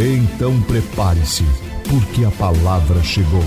Então 0.00 0.62
prepare-se, 0.62 1.42
porque 1.90 2.24
a 2.24 2.30
palavra 2.30 3.02
chegou. 3.02 3.42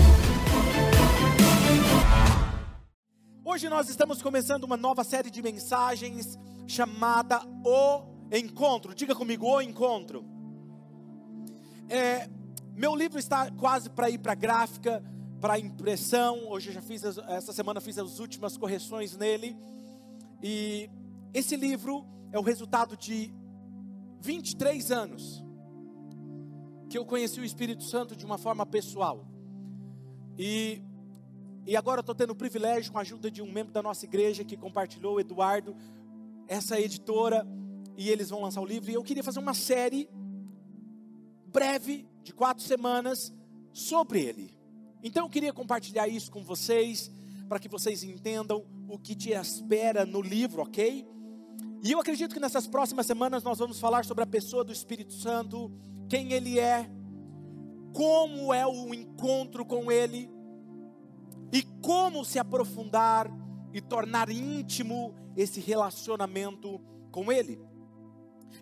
Hoje 3.42 3.70
nós 3.70 3.88
estamos 3.88 4.20
começando 4.20 4.64
uma 4.64 4.76
nova 4.76 5.02
série 5.02 5.30
de 5.30 5.40
mensagens 5.40 6.38
chamada 6.66 7.40
O 7.64 8.02
Encontro. 8.30 8.94
Diga 8.94 9.14
comigo, 9.14 9.46
O 9.46 9.62
Encontro. 9.62 10.26
É, 11.88 12.28
meu 12.76 12.94
livro 12.94 13.18
está 13.18 13.50
quase 13.52 13.88
para 13.88 14.10
ir 14.10 14.18
para 14.18 14.34
gráfica, 14.34 15.02
para 15.40 15.58
impressão. 15.58 16.50
Hoje 16.50 16.68
eu 16.68 16.74
já 16.74 16.82
fiz, 16.82 17.02
essa 17.02 17.54
semana 17.54 17.80
fiz 17.80 17.96
as 17.96 18.18
últimas 18.18 18.58
correções 18.58 19.16
nele. 19.16 19.56
E 20.42 20.90
esse 21.32 21.56
livro 21.56 22.04
é 22.30 22.38
o 22.38 22.42
resultado 22.42 22.94
de 22.94 23.32
23 24.20 24.90
anos 24.92 25.41
que 26.92 26.98
eu 26.98 27.06
conheci 27.06 27.40
o 27.40 27.44
Espírito 27.44 27.82
Santo 27.84 28.14
de 28.14 28.26
uma 28.26 28.36
forma 28.36 28.66
pessoal. 28.66 29.26
E, 30.38 30.82
e 31.66 31.74
agora 31.74 32.00
eu 32.00 32.02
estou 32.02 32.14
tendo 32.14 32.32
o 32.32 32.36
privilégio, 32.36 32.92
com 32.92 32.98
a 32.98 33.00
ajuda 33.00 33.30
de 33.30 33.40
um 33.40 33.50
membro 33.50 33.72
da 33.72 33.82
nossa 33.82 34.04
igreja 34.04 34.44
que 34.44 34.58
compartilhou, 34.58 35.18
Eduardo, 35.18 35.74
essa 36.46 36.78
editora, 36.78 37.46
e 37.96 38.10
eles 38.10 38.28
vão 38.28 38.42
lançar 38.42 38.60
o 38.60 38.66
livro. 38.66 38.90
E 38.90 38.94
eu 38.94 39.02
queria 39.02 39.24
fazer 39.24 39.38
uma 39.38 39.54
série 39.54 40.06
breve, 41.46 42.06
de 42.22 42.34
quatro 42.34 42.62
semanas, 42.62 43.32
sobre 43.72 44.20
ele. 44.20 44.54
Então 45.02 45.24
eu 45.24 45.30
queria 45.30 45.52
compartilhar 45.52 46.06
isso 46.08 46.30
com 46.30 46.44
vocês, 46.44 47.10
para 47.48 47.58
que 47.58 47.70
vocês 47.70 48.04
entendam 48.04 48.66
o 48.86 48.98
que 48.98 49.14
te 49.14 49.30
espera 49.30 50.04
no 50.04 50.20
livro, 50.20 50.60
ok? 50.60 51.06
E 51.82 51.90
eu 51.90 51.98
acredito 51.98 52.34
que 52.34 52.40
nessas 52.40 52.66
próximas 52.66 53.06
semanas 53.06 53.42
nós 53.42 53.58
vamos 53.58 53.80
falar 53.80 54.04
sobre 54.04 54.24
a 54.24 54.26
pessoa 54.26 54.62
do 54.62 54.72
Espírito 54.72 55.14
Santo 55.14 55.72
quem 56.12 56.30
Ele 56.34 56.58
é, 56.58 56.86
como 57.94 58.52
é 58.52 58.66
o 58.66 58.92
encontro 58.92 59.64
com 59.64 59.90
Ele 59.90 60.30
e 61.50 61.62
como 61.80 62.22
se 62.22 62.38
aprofundar 62.38 63.30
e 63.72 63.80
tornar 63.80 64.28
íntimo 64.28 65.14
esse 65.34 65.58
relacionamento 65.58 66.78
com 67.10 67.32
Ele. 67.32 67.58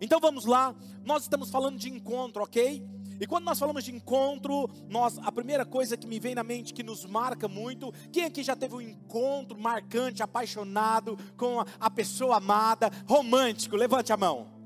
Então 0.00 0.20
vamos 0.20 0.44
lá, 0.44 0.72
nós 1.04 1.24
estamos 1.24 1.50
falando 1.50 1.76
de 1.76 1.90
encontro, 1.90 2.44
ok? 2.44 2.86
E 3.20 3.26
quando 3.26 3.46
nós 3.46 3.58
falamos 3.58 3.82
de 3.82 3.92
encontro, 3.92 4.70
nós, 4.88 5.18
a 5.18 5.32
primeira 5.32 5.66
coisa 5.66 5.96
que 5.96 6.06
me 6.06 6.20
vem 6.20 6.36
na 6.36 6.44
mente, 6.44 6.72
que 6.72 6.84
nos 6.84 7.04
marca 7.04 7.48
muito, 7.48 7.92
quem 8.12 8.26
aqui 8.26 8.44
já 8.44 8.54
teve 8.54 8.76
um 8.76 8.80
encontro 8.80 9.58
marcante, 9.58 10.22
apaixonado 10.22 11.18
com 11.36 11.58
a, 11.80 11.90
pessoa 11.90 12.36
amada, 12.36 12.92
romântico? 13.08 13.74
Levante 13.74 14.12
a 14.12 14.16
mão. 14.16 14.59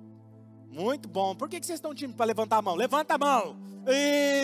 Muito 0.74 1.08
bom. 1.08 1.36
Por 1.36 1.48
que, 1.48 1.60
que 1.60 1.66
vocês 1.66 1.76
estão 1.76 1.94
tímidos 1.94 2.16
para 2.16 2.26
levantar 2.26 2.56
a 2.56 2.62
mão? 2.62 2.74
Levanta 2.74 3.14
a 3.14 3.18
mão. 3.18 3.56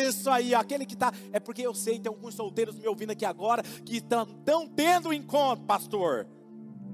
Isso 0.07 0.31
aí, 0.31 0.55
aquele 0.55 0.87
que 0.87 0.95
está. 0.95 1.13
É 1.33 1.41
porque 1.41 1.61
eu 1.61 1.75
sei, 1.75 1.99
tem 1.99 2.09
alguns 2.09 2.35
solteiros 2.35 2.77
me 2.77 2.87
ouvindo 2.87 3.11
aqui 3.11 3.25
agora 3.25 3.65
que 3.85 3.97
estão 3.97 4.25
tendo 4.77 5.13
encontro, 5.13 5.65
pastor. 5.65 6.29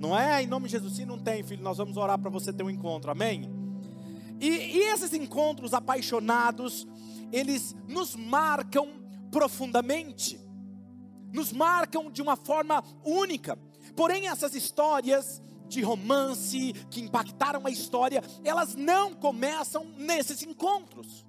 Não 0.00 0.18
é? 0.18 0.42
Em 0.42 0.46
nome 0.46 0.66
de 0.66 0.72
Jesus, 0.72 0.96
se 0.96 1.04
não 1.04 1.18
tem, 1.18 1.42
filho, 1.42 1.62
nós 1.62 1.76
vamos 1.76 1.98
orar 1.98 2.18
para 2.18 2.30
você 2.30 2.50
ter 2.50 2.62
um 2.62 2.70
encontro, 2.70 3.10
amém? 3.10 3.50
E, 4.40 4.48
e 4.48 4.78
esses 4.84 5.12
encontros 5.12 5.74
apaixonados, 5.74 6.86
eles 7.30 7.76
nos 7.86 8.16
marcam 8.16 8.88
profundamente, 9.30 10.40
nos 11.30 11.52
marcam 11.52 12.10
de 12.10 12.22
uma 12.22 12.36
forma 12.36 12.82
única. 13.04 13.58
Porém, 13.94 14.28
essas 14.28 14.54
histórias, 14.54 15.42
de 15.68 15.82
romance 15.82 16.72
que 16.90 17.00
impactaram 17.00 17.66
a 17.66 17.70
história, 17.70 18.22
elas 18.44 18.74
não 18.74 19.14
começam 19.14 19.86
nesses 19.96 20.42
encontros. 20.42 21.26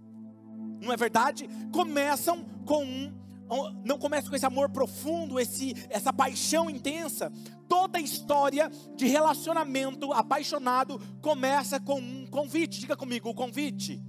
Não 0.82 0.94
é 0.94 0.98
verdade? 0.98 1.50
Começam 1.72 2.44
com 2.66 2.84
um 2.84 3.28
não 3.86 3.98
começam 3.98 4.30
com 4.30 4.36
esse 4.36 4.46
amor 4.46 4.70
profundo, 4.70 5.40
esse, 5.40 5.74
essa 5.90 6.12
paixão 6.12 6.70
intensa. 6.70 7.32
Toda 7.68 7.98
história 7.98 8.70
de 8.94 9.08
relacionamento 9.08 10.12
apaixonado 10.12 11.00
começa 11.22 11.80
com 11.80 11.98
um 11.98 12.28
convite. 12.28 12.82
Diga 12.82 12.98
comigo, 12.98 13.30
o 13.30 13.34
convite 13.34 14.02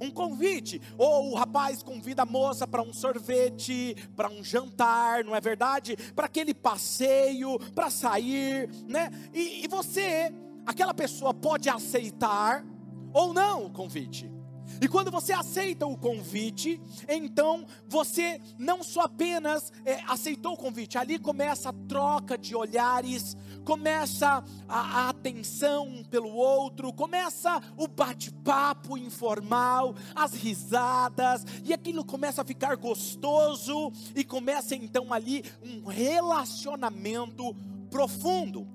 um 0.00 0.10
convite, 0.10 0.80
ou 0.96 1.32
o 1.32 1.34
rapaz 1.34 1.82
convida 1.82 2.22
a 2.22 2.26
moça 2.26 2.66
para 2.66 2.82
um 2.82 2.92
sorvete, 2.92 3.94
para 4.16 4.30
um 4.30 4.42
jantar, 4.42 5.24
não 5.24 5.34
é 5.34 5.40
verdade? 5.40 5.96
Para 6.14 6.26
aquele 6.26 6.54
passeio, 6.54 7.58
para 7.74 7.90
sair, 7.90 8.68
né? 8.88 9.10
E, 9.32 9.64
e 9.64 9.68
você, 9.68 10.32
aquela 10.66 10.94
pessoa 10.94 11.32
pode 11.32 11.68
aceitar 11.68 12.64
ou 13.12 13.32
não 13.32 13.66
o 13.66 13.70
convite. 13.70 14.33
E 14.80 14.88
quando 14.88 15.10
você 15.10 15.32
aceita 15.32 15.86
o 15.86 15.96
convite, 15.96 16.80
então 17.08 17.66
você 17.88 18.40
não 18.58 18.82
só 18.82 19.02
apenas 19.02 19.72
é, 19.84 20.00
aceitou 20.06 20.54
o 20.54 20.56
convite, 20.56 20.98
ali 20.98 21.18
começa 21.18 21.70
a 21.70 21.72
troca 21.72 22.36
de 22.36 22.54
olhares, 22.54 23.36
começa 23.64 24.44
a, 24.68 24.78
a 25.06 25.08
atenção 25.08 26.02
pelo 26.10 26.34
outro, 26.34 26.92
começa 26.92 27.60
o 27.76 27.88
bate-papo 27.88 28.98
informal, 28.98 29.94
as 30.14 30.34
risadas, 30.34 31.44
e 31.64 31.72
aquilo 31.72 32.04
começa 32.04 32.42
a 32.42 32.44
ficar 32.44 32.76
gostoso, 32.76 33.92
e 34.14 34.24
começa 34.24 34.74
então 34.74 35.12
ali 35.12 35.44
um 35.62 35.86
relacionamento 35.86 37.54
profundo. 37.90 38.66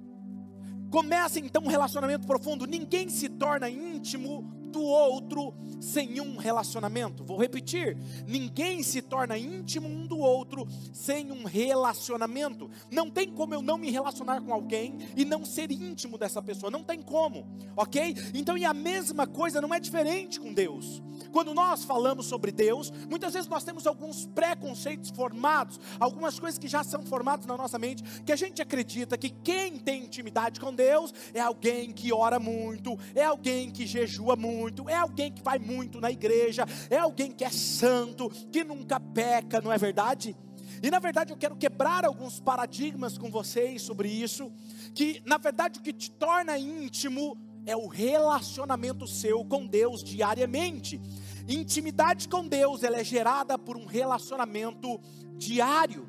Começa 0.90 1.40
então 1.40 1.64
um 1.64 1.68
relacionamento 1.68 2.26
profundo, 2.26 2.66
ninguém 2.66 3.10
se 3.10 3.30
torna 3.30 3.70
íntimo 3.70 4.59
do 4.70 4.82
outro 4.82 5.54
sem 5.80 6.22
um 6.22 6.38
relacionamento. 6.38 7.24
Vou 7.24 7.38
repetir: 7.38 7.98
ninguém 8.28 8.84
se 8.84 9.02
torna 9.02 9.38
íntimo 9.38 9.88
um 9.88 10.06
do 10.06 10.18
outro 10.18 10.68
sem 10.94 11.32
um 11.32 11.44
relacionamento. 11.44 12.70
Não 12.92 13.10
tem 13.10 13.30
como 13.30 13.54
eu 13.54 13.62
não 13.62 13.78
me 13.78 13.90
relacionar 13.92 14.42
com 14.42 14.54
alguém 14.54 14.98
e 15.16 15.26
não 15.26 15.44
ser 15.46 15.72
íntimo 15.72 16.18
dessa 16.18 16.42
pessoa. 16.42 16.72
Não 16.72 16.84
tem 16.84 17.02
como, 17.02 17.48
ok? 17.76 18.16
Então, 18.34 18.58
e 18.58 18.66
a 18.66 18.74
mesma 18.74 19.26
coisa 19.28 19.62
não 19.62 19.74
é 19.74 19.80
diferente 19.80 20.40
com 20.40 20.54
Deus. 20.54 21.02
Quando 21.32 21.54
nós 21.54 21.84
falamos 21.84 22.26
sobre 22.26 22.52
Deus, 22.52 22.92
muitas 23.10 23.34
vezes 23.34 23.48
nós 23.48 23.64
temos 23.64 23.86
alguns 23.86 24.26
preconceitos 24.28 25.12
formados, 25.12 25.80
algumas 26.00 26.40
coisas 26.40 26.58
que 26.58 26.68
já 26.68 26.84
são 26.84 27.04
formadas 27.04 27.46
na 27.46 27.58
nossa 27.58 27.78
mente, 27.78 28.04
que 28.22 28.32
a 28.32 28.36
gente 28.36 28.62
acredita 28.62 29.18
que 29.18 29.30
quem 29.30 29.78
tem 29.78 30.06
intimidade 30.06 30.60
com 30.60 30.74
Deus 30.74 31.14
é 31.34 31.40
alguém 31.40 31.92
que 31.92 32.12
ora 32.12 32.40
muito, 32.40 32.98
é 33.14 33.24
alguém 33.24 33.70
que 33.70 33.86
jejua 33.86 34.36
muito, 34.36 34.59
é 34.90 34.96
alguém 34.96 35.32
que 35.32 35.42
vai 35.42 35.60
muito 35.60 36.02
na 36.02 36.12
igreja, 36.12 36.66
é 36.90 36.98
alguém 36.98 37.32
que 37.32 37.44
é 37.44 37.50
santo, 37.50 38.30
que 38.52 38.64
nunca 38.64 39.00
peca, 39.00 39.62
não 39.62 39.72
é 39.72 39.78
verdade? 39.78 40.36
E 40.82 40.90
na 40.90 41.00
verdade 41.00 41.32
eu 41.32 41.38
quero 41.38 41.56
quebrar 41.56 42.06
alguns 42.06 42.40
paradigmas 42.40 43.18
com 43.18 43.30
vocês 43.30 43.82
sobre 43.82 44.10
isso, 44.10 44.52
que 44.94 45.22
na 45.26 45.38
verdade 45.38 45.80
o 45.80 45.82
que 45.82 45.94
te 45.94 46.12
torna 46.12 46.58
íntimo 46.58 47.38
é 47.66 47.76
o 47.76 47.88
relacionamento 47.88 49.06
seu 49.06 49.44
com 49.46 49.66
Deus 49.66 50.04
diariamente. 50.04 51.00
Intimidade 51.48 52.28
com 52.28 52.48
Deus, 52.48 52.84
ela 52.84 53.00
é 53.00 53.04
gerada 53.04 53.58
por 53.58 53.76
um 53.76 53.86
relacionamento 53.86 55.00
diário. 55.36 56.08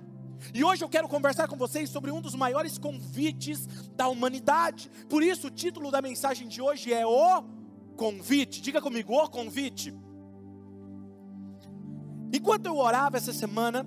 E 0.54 0.64
hoje 0.64 0.82
eu 0.82 0.88
quero 0.88 1.08
conversar 1.08 1.48
com 1.48 1.56
vocês 1.56 1.90
sobre 1.90 2.10
um 2.10 2.20
dos 2.20 2.34
maiores 2.34 2.78
convites 2.78 3.66
da 3.94 4.08
humanidade. 4.08 4.90
Por 5.08 5.22
isso 5.22 5.48
o 5.48 5.50
título 5.50 5.90
da 5.90 6.00
mensagem 6.00 6.48
de 6.48 6.62
hoje 6.62 6.92
é 6.92 7.06
o 7.06 7.44
convite. 8.00 8.62
Diga 8.62 8.80
comigo, 8.80 9.12
o 9.12 9.28
convite. 9.28 9.94
Enquanto 12.32 12.64
eu 12.64 12.78
orava 12.78 13.18
essa 13.18 13.30
semana 13.30 13.86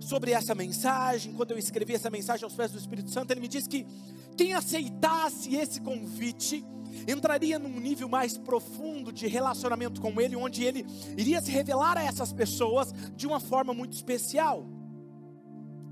sobre 0.00 0.32
essa 0.32 0.52
mensagem, 0.52 1.32
quando 1.32 1.52
eu 1.52 1.58
escrevi 1.58 1.94
essa 1.94 2.10
mensagem 2.10 2.42
aos 2.42 2.56
pés 2.56 2.72
do 2.72 2.78
Espírito 2.78 3.10
Santo, 3.10 3.30
ele 3.30 3.40
me 3.40 3.46
disse 3.46 3.68
que 3.68 3.86
quem 4.36 4.52
aceitasse 4.52 5.54
esse 5.54 5.80
convite 5.80 6.64
entraria 7.06 7.56
num 7.56 7.78
nível 7.78 8.08
mais 8.08 8.36
profundo 8.36 9.12
de 9.12 9.28
relacionamento 9.28 10.00
com 10.00 10.20
Ele, 10.20 10.34
onde 10.34 10.64
Ele 10.64 10.84
iria 11.16 11.40
se 11.40 11.52
revelar 11.52 11.96
a 11.96 12.02
essas 12.02 12.32
pessoas 12.32 12.92
de 13.14 13.28
uma 13.28 13.38
forma 13.38 13.72
muito 13.72 13.92
especial. 13.92 14.66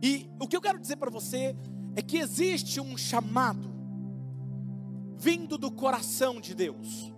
E 0.02 0.28
o 0.40 0.49
que 0.49 0.56
eu 0.56 0.61
quero 0.61 0.81
dizer 0.81 0.96
para 0.96 1.11
você 1.11 1.55
é 1.94 2.02
que 2.02 2.19
existe 2.19 2.81
um 2.81 2.96
chamado 2.96 3.70
vindo 5.17 5.56
do 5.56 5.70
coração 5.70 6.40
de 6.40 6.55
Deus. 6.55 7.12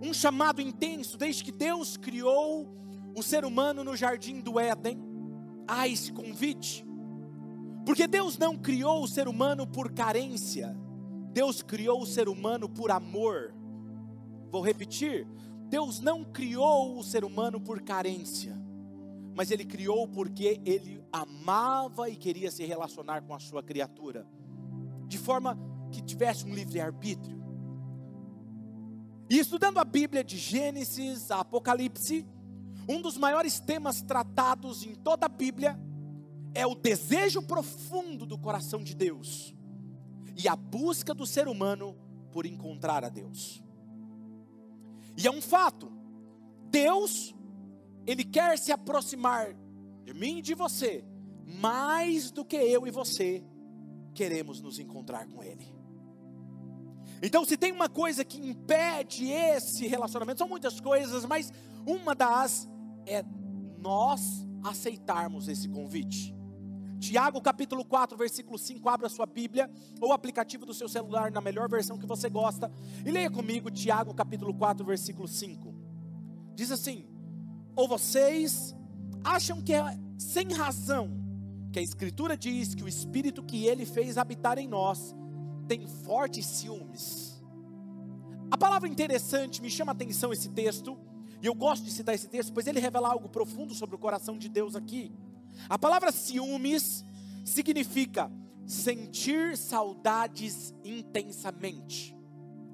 Um 0.00 0.14
chamado 0.14 0.62
intenso 0.62 1.16
desde 1.16 1.44
que 1.44 1.52
Deus 1.52 1.96
criou 1.96 2.74
o 3.14 3.22
ser 3.22 3.44
humano 3.44 3.84
no 3.84 3.96
jardim 3.96 4.40
do 4.40 4.58
Éden. 4.58 4.98
Há 5.68 5.86
esse 5.86 6.12
convite. 6.12 6.84
Porque 7.84 8.06
Deus 8.06 8.38
não 8.38 8.56
criou 8.56 9.02
o 9.02 9.08
ser 9.08 9.28
humano 9.28 9.66
por 9.66 9.92
carência, 9.92 10.76
Deus 11.32 11.62
criou 11.62 12.02
o 12.02 12.06
ser 12.06 12.28
humano 12.28 12.68
por 12.68 12.90
amor. 12.90 13.54
Vou 14.50 14.62
repetir: 14.62 15.26
Deus 15.68 16.00
não 16.00 16.24
criou 16.24 16.98
o 16.98 17.02
ser 17.02 17.24
humano 17.24 17.60
por 17.60 17.80
carência, 17.82 18.56
mas 19.34 19.50
Ele 19.50 19.64
criou 19.64 20.06
porque 20.08 20.60
Ele 20.64 21.02
amava 21.12 22.08
e 22.08 22.16
queria 22.16 22.50
se 22.50 22.64
relacionar 22.64 23.22
com 23.22 23.34
a 23.34 23.40
sua 23.40 23.62
criatura, 23.62 24.26
de 25.06 25.18
forma 25.18 25.58
que 25.90 26.02
tivesse 26.02 26.44
um 26.44 26.54
livre-arbítrio. 26.54 27.39
E 29.30 29.38
estudando 29.38 29.78
a 29.78 29.84
Bíblia 29.84 30.24
de 30.24 30.36
Gênesis 30.36 31.30
a 31.30 31.38
Apocalipse, 31.38 32.26
um 32.88 33.00
dos 33.00 33.16
maiores 33.16 33.60
temas 33.60 34.02
tratados 34.02 34.84
em 34.84 34.96
toda 34.96 35.26
a 35.26 35.28
Bíblia 35.28 35.78
é 36.52 36.66
o 36.66 36.74
desejo 36.74 37.40
profundo 37.40 38.26
do 38.26 38.36
coração 38.36 38.82
de 38.82 38.92
Deus 38.92 39.54
e 40.36 40.48
a 40.48 40.56
busca 40.56 41.14
do 41.14 41.24
ser 41.24 41.46
humano 41.46 41.96
por 42.32 42.44
encontrar 42.44 43.04
a 43.04 43.08
Deus. 43.08 43.62
E 45.16 45.28
é 45.28 45.30
um 45.30 45.40
fato, 45.40 45.92
Deus, 46.68 47.32
Ele 48.04 48.24
quer 48.24 48.58
se 48.58 48.72
aproximar 48.72 49.54
de 50.02 50.12
mim 50.12 50.38
e 50.38 50.42
de 50.42 50.54
você, 50.56 51.04
mais 51.46 52.32
do 52.32 52.44
que 52.44 52.56
eu 52.56 52.84
e 52.84 52.90
você 52.90 53.44
queremos 54.12 54.60
nos 54.60 54.80
encontrar 54.80 55.28
com 55.28 55.40
Ele. 55.40 55.79
Então, 57.22 57.44
se 57.44 57.56
tem 57.56 57.70
uma 57.72 57.88
coisa 57.88 58.24
que 58.24 58.38
impede 58.38 59.30
esse 59.30 59.86
relacionamento, 59.86 60.38
são 60.38 60.48
muitas 60.48 60.80
coisas, 60.80 61.24
mas 61.24 61.52
uma 61.86 62.14
das 62.14 62.68
é 63.06 63.22
nós 63.78 64.46
aceitarmos 64.62 65.48
esse 65.48 65.68
convite. 65.68 66.34
Tiago 66.98 67.40
capítulo 67.40 67.82
4, 67.82 68.16
versículo 68.16 68.58
5, 68.58 68.86
abra 68.88 69.08
sua 69.08 69.24
Bíblia 69.24 69.70
ou 70.00 70.12
aplicativo 70.12 70.66
do 70.66 70.74
seu 70.74 70.86
celular 70.86 71.30
na 71.30 71.40
melhor 71.40 71.68
versão 71.68 71.98
que 71.98 72.06
você 72.06 72.28
gosta 72.28 72.70
e 73.04 73.10
leia 73.10 73.30
comigo 73.30 73.70
Tiago 73.70 74.12
capítulo 74.12 74.52
4, 74.52 74.84
versículo 74.84 75.26
5. 75.26 75.74
Diz 76.54 76.70
assim: 76.70 77.06
Ou 77.74 77.88
vocês 77.88 78.76
acham 79.24 79.62
que 79.62 79.72
é 79.72 79.98
sem 80.18 80.52
razão 80.52 81.18
que 81.72 81.78
a 81.78 81.82
escritura 81.82 82.36
diz 82.36 82.74
que 82.74 82.84
o 82.84 82.88
espírito 82.88 83.42
que 83.42 83.66
ele 83.66 83.86
fez 83.86 84.18
habitar 84.18 84.58
em 84.58 84.68
nós 84.68 85.14
tem 85.70 85.86
fortes 85.86 86.44
ciúmes. 86.46 87.40
A 88.50 88.58
palavra 88.58 88.88
interessante 88.88 89.62
me 89.62 89.70
chama 89.70 89.92
a 89.92 89.94
atenção 89.94 90.32
esse 90.32 90.48
texto, 90.48 90.98
e 91.40 91.46
eu 91.46 91.54
gosto 91.54 91.84
de 91.84 91.92
citar 91.92 92.12
esse 92.12 92.26
texto, 92.26 92.52
pois 92.52 92.66
ele 92.66 92.80
revela 92.80 93.08
algo 93.08 93.28
profundo 93.28 93.72
sobre 93.72 93.94
o 93.94 93.98
coração 93.98 94.36
de 94.36 94.48
Deus 94.48 94.74
aqui. 94.74 95.12
A 95.68 95.78
palavra 95.78 96.10
ciúmes 96.10 97.04
significa 97.44 98.28
sentir 98.66 99.56
saudades 99.56 100.74
intensamente. 100.82 102.16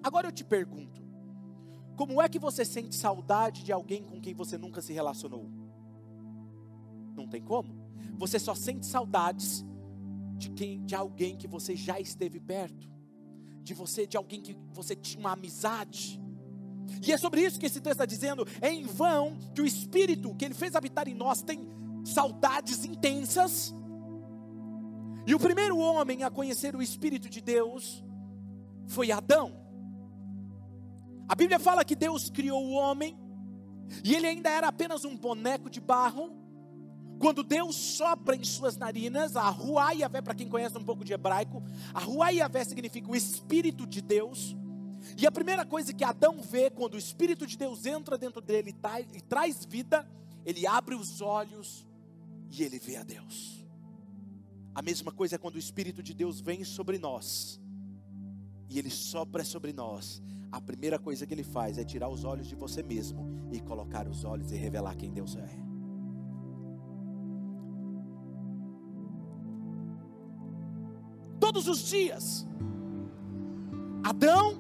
Agora 0.02 0.28
eu 0.28 0.32
te 0.32 0.43
pergunto: 0.43 1.02
como 1.98 2.22
é 2.22 2.31
que 2.31 2.38
você 2.38 2.64
sente 2.64 2.96
saudade 2.96 3.62
de 3.62 3.72
alguém 3.72 4.04
com 4.04 4.22
quem 4.22 4.32
você 4.32 4.56
nunca 4.56 4.81
se 4.81 4.94
relacionou? 4.94 5.50
Não 7.14 7.28
tem 7.28 7.43
como. 7.43 7.76
Você 8.16 8.38
só 8.38 8.54
sente 8.54 8.87
saudades 8.87 9.66
de 10.36 10.50
quem, 10.50 10.84
de 10.84 10.94
alguém 10.94 11.36
que 11.36 11.46
você 11.46 11.74
já 11.74 11.98
esteve 11.98 12.38
perto, 12.38 12.90
de 13.62 13.74
você, 13.74 14.06
de 14.06 14.16
alguém 14.16 14.40
que 14.40 14.56
você 14.72 14.94
tinha 14.94 15.20
uma 15.20 15.32
amizade. 15.32 16.20
E 17.04 17.12
é 17.12 17.18
sobre 17.18 17.42
isso 17.42 17.58
que 17.58 17.66
esse 17.66 17.80
texto 17.80 17.96
está 17.96 18.06
dizendo. 18.06 18.46
É 18.60 18.70
em 18.72 18.84
vão 18.84 19.36
que 19.54 19.60
o 19.60 19.66
Espírito 19.66 20.34
que 20.34 20.44
Ele 20.44 20.54
fez 20.54 20.74
habitar 20.76 21.08
em 21.08 21.14
nós 21.14 21.42
tem 21.42 21.68
saudades 22.04 22.84
intensas. 22.84 23.74
E 25.26 25.34
o 25.34 25.38
primeiro 25.38 25.76
homem 25.78 26.22
a 26.22 26.30
conhecer 26.30 26.76
o 26.76 26.82
Espírito 26.82 27.28
de 27.28 27.40
Deus 27.40 28.04
foi 28.86 29.10
Adão. 29.10 29.66
A 31.28 31.34
Bíblia 31.34 31.58
fala 31.58 31.84
que 31.84 31.96
Deus 31.96 32.30
criou 32.30 32.64
o 32.64 32.72
homem, 32.72 33.18
e 34.04 34.14
ele 34.14 34.28
ainda 34.28 34.48
era 34.48 34.68
apenas 34.68 35.04
um 35.04 35.16
boneco 35.16 35.68
de 35.68 35.80
barro. 35.80 36.32
Quando 37.18 37.42
Deus 37.42 37.74
sopra 37.76 38.36
em 38.36 38.44
suas 38.44 38.76
narinas, 38.76 39.36
a 39.36 39.48
Ruaiavé, 39.48 40.20
para 40.20 40.34
quem 40.34 40.48
conhece 40.48 40.76
um 40.76 40.84
pouco 40.84 41.04
de 41.04 41.12
hebraico, 41.12 41.62
a 41.94 42.00
Ruaiavé 42.00 42.64
significa 42.64 43.10
o 43.10 43.16
Espírito 43.16 43.86
de 43.86 44.02
Deus. 44.02 44.54
E 45.16 45.26
a 45.26 45.32
primeira 45.32 45.64
coisa 45.64 45.92
que 45.92 46.04
Adão 46.04 46.40
vê 46.42 46.68
quando 46.68 46.94
o 46.94 46.98
Espírito 46.98 47.46
de 47.46 47.56
Deus 47.56 47.86
entra 47.86 48.18
dentro 48.18 48.40
dele 48.40 48.74
e 49.14 49.20
traz 49.22 49.64
vida, 49.64 50.06
ele 50.44 50.66
abre 50.66 50.94
os 50.94 51.20
olhos 51.20 51.86
e 52.50 52.62
ele 52.62 52.78
vê 52.78 52.96
a 52.96 53.02
Deus. 53.02 53.64
A 54.74 54.82
mesma 54.82 55.10
coisa 55.10 55.36
é 55.36 55.38
quando 55.38 55.54
o 55.54 55.58
Espírito 55.58 56.02
de 56.02 56.12
Deus 56.12 56.40
vem 56.40 56.64
sobre 56.64 56.98
nós 56.98 57.58
e 58.69 58.78
ele 58.78 58.90
sopra 58.90 59.42
sobre 59.44 59.72
nós. 59.72 60.22
A 60.52 60.60
primeira 60.60 60.98
coisa 60.98 61.26
que 61.26 61.32
ele 61.32 61.44
faz 61.44 61.78
é 61.78 61.84
tirar 61.84 62.08
os 62.08 62.24
olhos 62.24 62.46
de 62.46 62.54
você 62.54 62.82
mesmo 62.82 63.48
e 63.50 63.60
colocar 63.60 64.06
os 64.06 64.24
olhos 64.24 64.52
e 64.52 64.56
revelar 64.56 64.96
quem 64.96 65.12
Deus 65.12 65.34
é. 65.36 65.65
Todos 71.46 71.69
os 71.69 71.78
dias, 71.78 72.44
Adão 74.02 74.58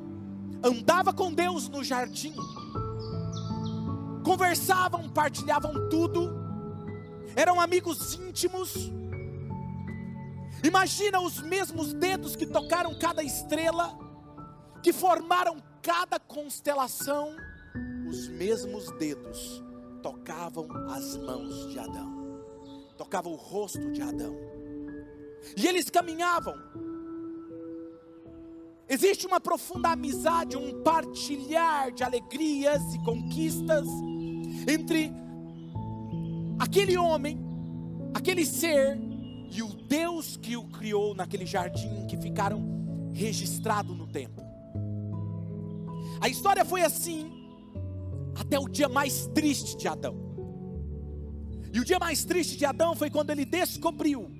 andava 0.62 1.12
com 1.12 1.34
Deus 1.34 1.68
no 1.68 1.82
jardim, 1.82 2.32
conversavam, 4.24 5.08
partilhavam 5.08 5.88
tudo, 5.88 6.30
eram 7.34 7.60
amigos 7.60 8.14
íntimos. 8.14 8.72
Imagina 10.62 11.20
os 11.20 11.40
mesmos 11.40 11.92
dedos 11.92 12.36
que 12.36 12.46
tocaram 12.46 12.96
cada 12.96 13.20
estrela, 13.20 13.98
que 14.80 14.92
formaram 14.92 15.56
cada 15.82 16.20
constelação, 16.20 17.34
os 18.08 18.28
mesmos 18.28 18.92
dedos 18.92 19.60
tocavam 20.04 20.68
as 20.88 21.16
mãos 21.16 21.68
de 21.68 21.80
Adão, 21.80 22.44
tocavam 22.96 23.32
o 23.32 23.36
rosto 23.36 23.90
de 23.90 24.00
Adão, 24.00 24.55
e 25.56 25.66
eles 25.66 25.90
caminhavam. 25.90 26.54
Existe 28.88 29.26
uma 29.26 29.40
profunda 29.40 29.90
amizade, 29.90 30.56
um 30.56 30.82
partilhar 30.82 31.90
de 31.92 32.04
alegrias 32.04 32.82
e 32.94 32.98
conquistas 33.00 33.86
entre 34.68 35.12
aquele 36.58 36.96
homem, 36.96 37.38
aquele 38.14 38.46
ser 38.46 38.98
e 39.50 39.62
o 39.62 39.68
Deus 39.68 40.36
que 40.36 40.56
o 40.56 40.64
criou 40.64 41.14
naquele 41.14 41.46
jardim 41.46 42.06
que 42.06 42.16
ficaram 42.16 43.10
registrados 43.12 43.96
no 43.96 44.06
tempo. 44.06 44.42
A 46.20 46.28
história 46.28 46.64
foi 46.64 46.82
assim 46.82 47.32
até 48.36 48.58
o 48.58 48.68
dia 48.68 48.88
mais 48.88 49.26
triste 49.28 49.76
de 49.76 49.88
Adão. 49.88 50.14
E 51.72 51.80
o 51.80 51.84
dia 51.84 51.98
mais 51.98 52.24
triste 52.24 52.56
de 52.56 52.64
Adão 52.64 52.94
foi 52.94 53.10
quando 53.10 53.30
ele 53.30 53.44
descobriu 53.44 54.30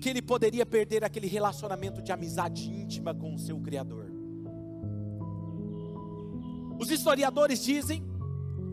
que 0.00 0.08
ele 0.08 0.20
poderia 0.20 0.66
perder 0.66 1.04
aquele 1.04 1.26
relacionamento 1.26 2.02
de 2.02 2.12
amizade 2.12 2.68
íntima 2.68 3.14
com 3.14 3.34
o 3.34 3.38
seu 3.38 3.58
Criador. 3.60 4.12
Os 6.78 6.90
historiadores 6.90 7.62
dizem, 7.62 8.04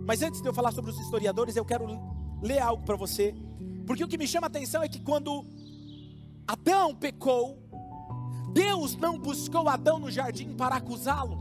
mas 0.06 0.22
antes 0.22 0.42
de 0.42 0.48
eu 0.48 0.54
falar 0.54 0.72
sobre 0.72 0.92
os 0.92 1.00
historiadores, 1.00 1.56
eu 1.56 1.66
quero 1.66 1.86
ler 2.42 2.60
algo 2.60 2.84
para 2.84 2.96
você, 2.96 3.36
porque 3.86 4.04
o 4.04 4.08
que 4.08 4.18
me 4.18 4.28
chama 4.28 4.48
a 4.48 4.50
atenção 4.50 4.82
é 4.84 4.90
que 4.90 5.00
quando 5.00 5.46
Adão 6.48 6.96
pecou, 6.96 7.60
Deus 8.54 8.96
não 8.96 9.18
buscou 9.18 9.70
Adão 9.70 10.00
no 10.00 10.12
jardim 10.12 10.54
para 10.54 10.76
acusá-lo. 10.76 11.40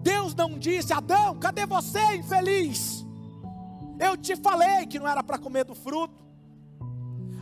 Deus 0.00 0.34
não 0.34 0.58
disse: 0.58 0.92
Adão, 0.92 1.38
cadê 1.38 1.66
você, 1.66 2.16
infeliz? 2.16 3.06
Eu 4.00 4.16
te 4.16 4.34
falei 4.34 4.86
que 4.86 4.98
não 4.98 5.06
era 5.06 5.22
para 5.22 5.38
comer 5.38 5.64
do 5.64 5.74
fruto. 5.74 6.21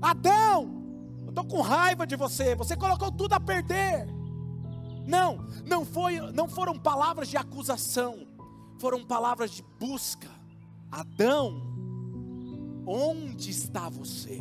Adão, 0.01 0.83
eu 1.23 1.31
estou 1.31 1.45
com 1.45 1.61
raiva 1.61 2.07
de 2.07 2.17
você. 2.17 2.55
Você 2.55 2.77
colocou 2.77 3.11
tudo 3.13 3.35
a 3.35 3.41
perder. 3.41 4.07
Não, 5.07 5.47
não 5.67 5.85
foi, 5.85 6.21
não 6.33 6.49
foram 6.49 6.79
palavras 6.79 7.29
de 7.29 7.37
acusação, 7.37 8.27
foram 8.79 9.05
palavras 9.05 9.51
de 9.51 9.63
busca. 9.79 10.29
Adão, 10.91 11.63
onde 12.87 13.51
está 13.51 13.89
você? 13.89 14.39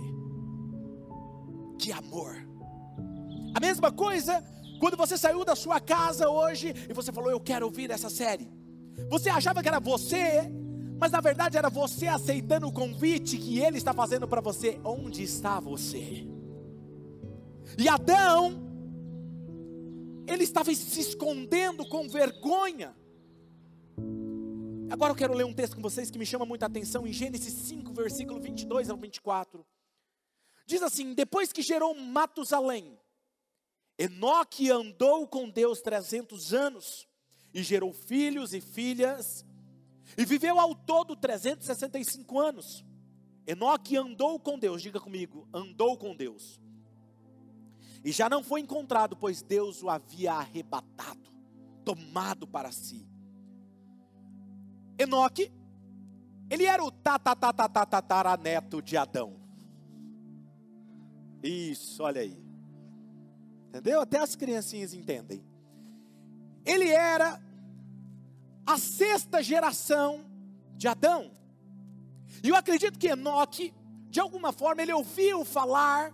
Que 1.77 1.91
amor. 1.91 2.35
A 3.55 3.59
mesma 3.59 3.91
coisa 3.91 4.43
quando 4.79 4.95
você 4.95 5.17
saiu 5.17 5.43
da 5.43 5.55
sua 5.55 5.79
casa 5.79 6.29
hoje 6.29 6.73
e 6.89 6.93
você 6.93 7.11
falou, 7.11 7.29
eu 7.29 7.39
quero 7.39 7.65
ouvir 7.65 7.91
essa 7.91 8.09
série. 8.09 8.49
Você 9.09 9.29
achava 9.29 9.61
que 9.61 9.67
era 9.67 9.79
você, 9.79 10.49
mas 10.99 11.11
na 11.11 11.21
verdade 11.21 11.57
era 11.57 11.69
você 11.69 12.07
aceitando 12.07 12.67
o 12.67 12.73
convite 12.73 13.37
que 13.37 13.59
ele 13.59 13.77
está 13.77 13.93
fazendo 13.93 14.27
para 14.27 14.41
você. 14.41 14.79
Onde 14.83 15.23
está 15.23 15.59
você? 15.59 16.27
E 17.77 17.87
Adão, 17.87 18.59
ele 20.27 20.43
estava 20.43 20.73
se 20.73 20.99
escondendo 20.99 21.87
com 21.87 22.07
vergonha 22.09 22.95
Agora 24.89 25.11
eu 25.11 25.15
quero 25.15 25.35
ler 25.35 25.45
um 25.45 25.53
texto 25.53 25.75
com 25.75 25.83
vocês 25.83 26.09
que 26.09 26.17
me 26.17 26.25
chama 26.25 26.45
muita 26.45 26.65
atenção 26.65 27.05
em 27.05 27.13
Gênesis 27.13 27.53
5, 27.53 27.93
versículo 27.93 28.39
22 28.39 28.89
ao 28.89 28.97
24. 28.97 29.63
Diz 30.65 30.81
assim: 30.81 31.13
Depois 31.13 31.53
que 31.53 31.61
gerou 31.61 31.93
Matusalém, 31.93 32.99
Enoque 33.99 34.71
andou 34.71 35.27
com 35.27 35.47
Deus 35.47 35.79
300 35.81 36.53
anos 36.55 37.07
e 37.53 37.61
gerou 37.61 37.93
filhos 37.93 38.51
e 38.53 38.59
filhas 38.59 39.45
e 40.17 40.25
viveu 40.25 40.59
ao 40.59 40.75
todo 40.75 41.15
365 41.15 42.39
anos. 42.39 42.85
Enoque 43.45 43.97
andou 43.97 44.39
com 44.39 44.59
Deus, 44.59 44.81
diga 44.81 44.99
comigo, 44.99 45.47
andou 45.53 45.97
com 45.97 46.15
Deus. 46.15 46.59
E 48.03 48.11
já 48.11 48.29
não 48.29 48.43
foi 48.43 48.61
encontrado, 48.61 49.15
pois 49.15 49.41
Deus 49.41 49.83
o 49.83 49.89
havia 49.89 50.33
arrebatado, 50.33 51.29
tomado 51.83 52.47
para 52.47 52.71
si. 52.71 53.07
Enoque, 54.97 55.51
ele 56.49 56.65
era 56.65 56.83
o 56.83 56.91
tataraneto 56.91 58.81
de 58.81 58.97
Adão. 58.97 59.39
Isso, 61.43 62.03
olha 62.03 62.21
aí. 62.21 62.37
Entendeu? 63.69 64.01
Até 64.01 64.19
as 64.19 64.35
criancinhas 64.35 64.93
entendem. 64.93 65.43
Ele 66.65 66.89
era 66.89 67.41
a 68.69 68.77
sexta 68.77 69.41
geração 69.41 70.23
de 70.75 70.87
Adão. 70.87 71.31
E 72.43 72.49
eu 72.49 72.55
acredito 72.55 72.99
que 72.99 73.07
Enoque, 73.07 73.73
de 74.11 74.19
alguma 74.19 74.53
forma, 74.53 74.83
ele 74.83 74.93
ouviu 74.93 75.43
falar 75.43 76.13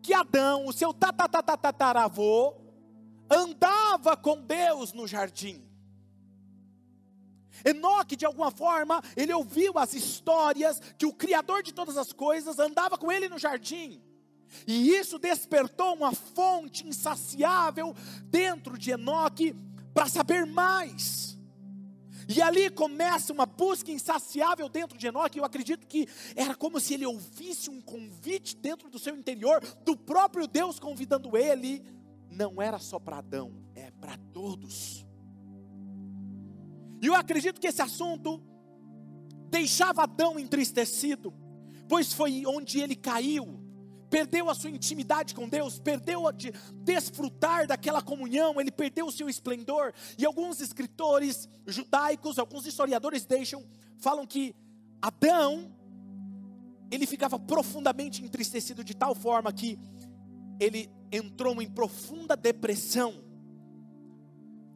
que 0.00 0.14
Adão, 0.14 0.64
o 0.66 0.72
seu 0.72 0.94
tatatatataravô, 0.94 2.54
andava 3.28 4.16
com 4.16 4.40
Deus 4.40 4.92
no 4.92 5.08
jardim. 5.08 5.68
Enoque, 7.64 8.14
de 8.14 8.24
alguma 8.24 8.52
forma, 8.52 9.02
ele 9.16 9.32
ouviu 9.32 9.76
as 9.76 9.92
histórias 9.92 10.80
que 10.96 11.04
o 11.04 11.12
Criador 11.12 11.64
de 11.64 11.74
todas 11.74 11.96
as 11.96 12.12
coisas 12.12 12.60
andava 12.60 12.96
com 12.96 13.10
ele 13.10 13.28
no 13.28 13.40
jardim. 13.40 14.00
E 14.68 14.90
isso 14.90 15.18
despertou 15.18 15.94
uma 15.94 16.14
fonte 16.14 16.86
insaciável 16.86 17.92
dentro 18.26 18.78
de 18.78 18.92
Enoque 18.92 19.56
para 19.92 20.08
saber 20.08 20.46
mais. 20.46 21.27
E 22.28 22.42
ali 22.42 22.68
começa 22.68 23.32
uma 23.32 23.46
busca 23.46 23.90
insaciável 23.90 24.68
dentro 24.68 24.98
de 24.98 25.06
Enoque. 25.06 25.38
Eu 25.38 25.46
acredito 25.46 25.86
que 25.86 26.06
era 26.36 26.54
como 26.54 26.78
se 26.78 26.92
ele 26.92 27.06
ouvisse 27.06 27.70
um 27.70 27.80
convite 27.80 28.54
dentro 28.54 28.90
do 28.90 28.98
seu 28.98 29.16
interior, 29.16 29.64
do 29.82 29.96
próprio 29.96 30.46
Deus 30.46 30.78
convidando 30.78 31.34
ele. 31.38 31.82
Não 32.30 32.60
era 32.60 32.78
só 32.78 32.98
para 32.98 33.16
Adão, 33.16 33.54
é 33.74 33.90
para 33.92 34.18
todos. 34.32 35.06
E 37.00 37.06
eu 37.06 37.14
acredito 37.14 37.58
que 37.58 37.66
esse 37.66 37.80
assunto 37.80 38.42
deixava 39.48 40.02
Adão 40.02 40.38
entristecido, 40.38 41.32
pois 41.88 42.12
foi 42.12 42.44
onde 42.44 42.78
ele 42.78 42.94
caiu 42.94 43.67
perdeu 44.08 44.48
a 44.50 44.54
sua 44.54 44.70
intimidade 44.70 45.34
com 45.34 45.48
Deus, 45.48 45.78
perdeu 45.78 46.30
de 46.32 46.52
desfrutar 46.82 47.66
daquela 47.66 48.02
comunhão, 48.02 48.60
ele 48.60 48.70
perdeu 48.70 49.06
o 49.06 49.12
seu 49.12 49.28
esplendor. 49.28 49.92
E 50.16 50.24
alguns 50.24 50.60
escritores 50.60 51.48
judaicos, 51.66 52.38
alguns 52.38 52.66
historiadores 52.66 53.24
deixam, 53.24 53.64
falam 53.98 54.26
que 54.26 54.54
Adão, 55.00 55.72
ele 56.90 57.06
ficava 57.06 57.38
profundamente 57.38 58.24
entristecido 58.24 58.82
de 58.82 58.94
tal 58.94 59.14
forma 59.14 59.52
que 59.52 59.78
ele 60.58 60.90
entrou 61.12 61.60
em 61.62 61.70
profunda 61.70 62.36
depressão 62.36 63.22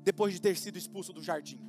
depois 0.05 0.33
de 0.33 0.41
ter 0.41 0.57
sido 0.57 0.79
expulso 0.79 1.13
do 1.13 1.23
jardim. 1.23 1.61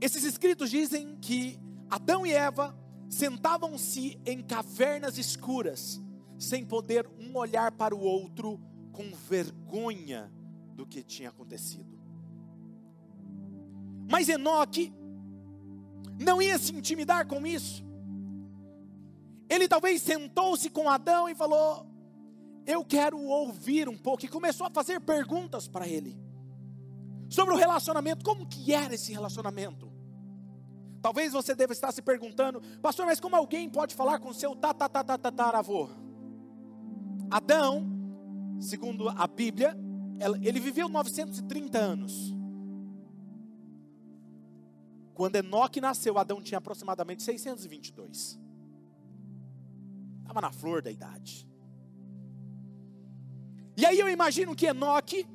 Esses 0.00 0.24
escritos 0.24 0.70
dizem 0.70 1.16
que 1.16 1.58
Adão 1.90 2.26
e 2.26 2.32
Eva 2.32 2.76
sentavam-se 3.08 4.18
em 4.26 4.42
cavernas 4.42 5.16
escuras 5.16 6.00
sem 6.38 6.64
poder 6.64 7.08
um 7.18 7.36
olhar 7.36 7.72
para 7.72 7.94
o 7.94 8.00
outro 8.00 8.60
com 8.92 9.10
vergonha 9.14 10.32
do 10.74 10.86
que 10.86 11.02
tinha 11.02 11.28
acontecido. 11.28 11.96
Mas 14.08 14.28
Enoque 14.28 14.92
não 16.18 16.40
ia 16.40 16.58
se 16.58 16.74
intimidar 16.74 17.26
com 17.26 17.46
isso. 17.46 17.84
Ele 19.48 19.68
talvez 19.68 20.02
sentou-se 20.02 20.68
com 20.70 20.88
Adão 20.88 21.28
e 21.28 21.34
falou: 21.34 21.86
Eu 22.66 22.84
quero 22.84 23.18
ouvir 23.18 23.88
um 23.88 23.96
pouco. 23.96 24.24
E 24.24 24.28
começou 24.28 24.66
a 24.66 24.70
fazer 24.70 25.00
perguntas 25.00 25.68
para 25.68 25.86
ele 25.86 26.18
sobre 27.28 27.54
o 27.54 27.56
relacionamento. 27.56 28.24
Como 28.24 28.46
que 28.46 28.72
era 28.72 28.94
esse 28.94 29.12
relacionamento? 29.12 29.92
Talvez 31.02 31.32
você 31.32 31.54
deva 31.54 31.72
estar 31.72 31.92
se 31.92 32.02
perguntando, 32.02 32.60
pastor, 32.82 33.06
mas 33.06 33.20
como 33.20 33.36
alguém 33.36 33.68
pode 33.68 33.94
falar 33.94 34.18
com 34.18 34.32
seu 34.32 34.56
tatatatataravô? 34.56 35.88
Adão, 37.30 37.86
segundo 38.60 39.08
a 39.08 39.26
Bíblia, 39.26 39.76
ele 40.42 40.60
viveu 40.60 40.88
930 40.88 41.78
anos. 41.78 42.34
Quando 45.14 45.36
Enoque 45.36 45.80
nasceu, 45.80 46.18
Adão 46.18 46.42
tinha 46.42 46.58
aproximadamente 46.58 47.22
622. 47.22 48.38
Estava 50.20 50.40
na 50.40 50.52
flor 50.52 50.82
da 50.82 50.90
idade. 50.90 51.48
E 53.76 53.84
aí 53.84 53.98
eu 53.98 54.08
imagino 54.08 54.54
que 54.54 54.66
Enoque, 54.66 55.26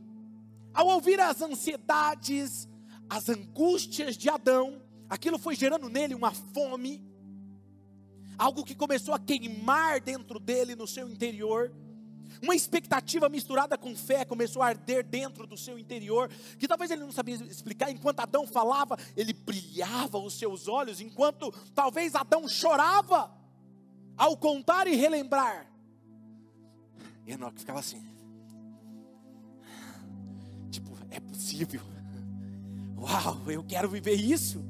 ao 0.73 0.87
ouvir 0.87 1.19
as 1.19 1.41
ansiedades, 1.41 2.67
as 3.09 3.29
angústias 3.29 4.15
de 4.15 4.29
Adão, 4.29 4.81
aquilo 5.09 5.37
foi 5.37 5.55
gerando 5.55 5.89
nele 5.89 6.15
uma 6.15 6.31
fome, 6.31 7.03
algo 8.37 8.63
que 8.63 8.73
começou 8.73 9.13
a 9.13 9.19
queimar 9.19 9.99
dentro 9.99 10.39
dele, 10.39 10.75
no 10.75 10.87
seu 10.87 11.09
interior. 11.09 11.71
Uma 12.41 12.55
expectativa 12.55 13.29
misturada 13.29 13.77
com 13.77 13.95
fé 13.95 14.25
começou 14.25 14.61
a 14.61 14.67
arder 14.67 15.05
dentro 15.05 15.45
do 15.45 15.55
seu 15.55 15.77
interior, 15.77 16.29
que 16.57 16.67
talvez 16.67 16.89
ele 16.89 17.01
não 17.01 17.11
sabia 17.11 17.35
explicar. 17.35 17.91
Enquanto 17.91 18.19
Adão 18.21 18.47
falava, 18.47 18.97
ele 19.15 19.31
brilhava 19.31 20.17
os 20.17 20.33
seus 20.33 20.67
olhos, 20.67 20.99
enquanto 20.99 21.51
talvez 21.75 22.15
Adão 22.15 22.47
chorava 22.47 23.31
ao 24.17 24.35
contar 24.35 24.87
e 24.87 24.95
relembrar. 24.95 25.71
Enoque 27.27 27.59
ficava 27.59 27.79
assim. 27.79 28.03
Tipo, 30.71 30.97
é 31.09 31.19
possível. 31.19 31.81
Uau, 32.97 33.51
eu 33.51 33.63
quero 33.63 33.89
viver 33.89 34.15
isso. 34.15 34.63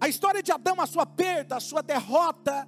A 0.00 0.08
história 0.08 0.42
de 0.42 0.50
Adão, 0.50 0.80
a 0.80 0.86
sua 0.86 1.04
perda, 1.04 1.56
a 1.56 1.60
sua 1.60 1.82
derrota, 1.82 2.66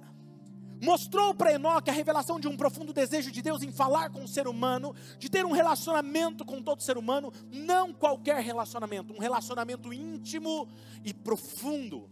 mostrou 0.83 1.33
para 1.33 1.53
Enoque 1.53 1.89
a 1.89 1.93
revelação 1.93 2.37
de 2.37 2.47
um 2.47 2.57
profundo 2.57 2.91
desejo 2.91 3.31
de 3.31 3.41
Deus 3.41 3.63
em 3.63 3.71
falar 3.71 4.09
com 4.09 4.21
o 4.21 4.27
ser 4.27 4.47
humano, 4.47 4.93
de 5.17 5.29
ter 5.29 5.45
um 5.45 5.53
relacionamento 5.53 6.43
com 6.43 6.61
todo 6.61 6.83
ser 6.83 6.97
humano, 6.97 7.31
não 7.49 7.93
qualquer 7.93 8.41
relacionamento, 8.43 9.13
um 9.13 9.17
relacionamento 9.17 9.93
íntimo 9.93 10.67
e 11.01 11.13
profundo. 11.13 12.09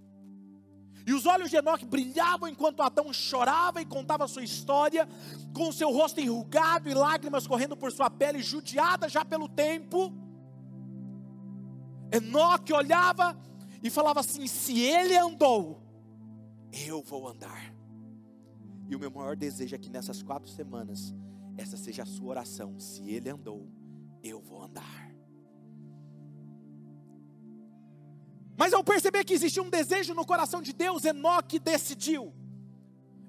E 1.06 1.14
os 1.14 1.26
olhos 1.26 1.50
de 1.50 1.58
Enoque 1.58 1.84
brilhavam 1.84 2.48
enquanto 2.48 2.82
Adão 2.82 3.12
chorava 3.12 3.82
e 3.82 3.86
contava 3.86 4.26
sua 4.26 4.44
história, 4.44 5.06
com 5.54 5.68
o 5.68 5.74
seu 5.74 5.92
rosto 5.92 6.22
enrugado 6.22 6.90
e 6.90 6.94
lágrimas 6.94 7.46
correndo 7.46 7.76
por 7.76 7.92
sua 7.92 8.10
pele, 8.10 8.42
judiada 8.42 9.10
já 9.10 9.26
pelo 9.26 9.50
tempo. 9.50 10.14
Enoque 12.10 12.72
olhava 12.72 13.38
e 13.84 13.90
falava 13.90 14.22
assim: 14.22 14.48
se 14.48 14.80
ele 14.80 15.18
andou, 15.18 15.82
eu 16.72 17.02
vou 17.02 17.28
andar. 17.28 17.81
E 18.92 18.96
o 18.96 19.00
meu 19.00 19.10
maior 19.10 19.38
desejo 19.38 19.74
é 19.74 19.80
que 19.80 19.90
nessas 19.90 20.22
quatro 20.22 20.52
semanas, 20.52 21.16
essa 21.58 21.78
seja 21.78 22.04
a 22.04 22.06
sua 22.06 22.28
oração. 22.28 22.78
Se 22.78 23.10
ele 23.10 23.30
andou, 23.30 23.72
eu 24.22 24.42
vou 24.42 24.62
andar. 24.62 25.16
Mas 28.58 28.74
ao 28.74 28.84
perceber 28.84 29.24
que 29.24 29.34
existia 29.34 29.64
um 29.64 29.70
desejo 29.70 30.14
no 30.14 30.26
coração 30.26 30.62
de 30.62 30.74
Deus, 30.74 31.06
Enoque 31.06 31.58
decidiu: 31.58 32.34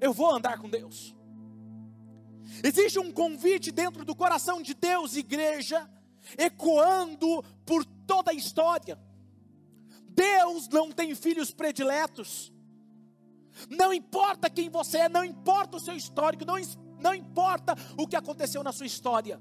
eu 0.00 0.12
vou 0.12 0.35
andar 0.35 0.59
com 0.59 0.69
Deus. 0.69 1.14
Existe 2.64 2.99
um 2.99 3.12
convite 3.12 3.71
dentro 3.71 4.04
do 4.04 4.16
coração 4.16 4.61
de 4.61 4.75
Deus, 4.75 5.14
igreja, 5.14 5.88
ecoando 6.37 7.40
por 7.64 7.85
toda 7.85 8.33
a 8.33 8.35
história. 8.35 9.00
Deus 10.09 10.66
não 10.69 10.90
tem 10.90 11.14
filhos 11.14 11.52
prediletos. 11.52 12.51
Não 13.68 13.92
importa 13.92 14.50
quem 14.50 14.68
você 14.68 14.99
é, 14.99 15.09
não 15.09 15.25
importa 15.25 15.76
o 15.76 15.80
seu 15.80 15.94
histórico, 15.94 16.44
não, 16.44 16.56
não 17.00 17.14
importa 17.14 17.76
o 17.97 18.06
que 18.06 18.16
aconteceu 18.16 18.62
na 18.62 18.73
sua 18.73 18.87
história. 18.87 19.40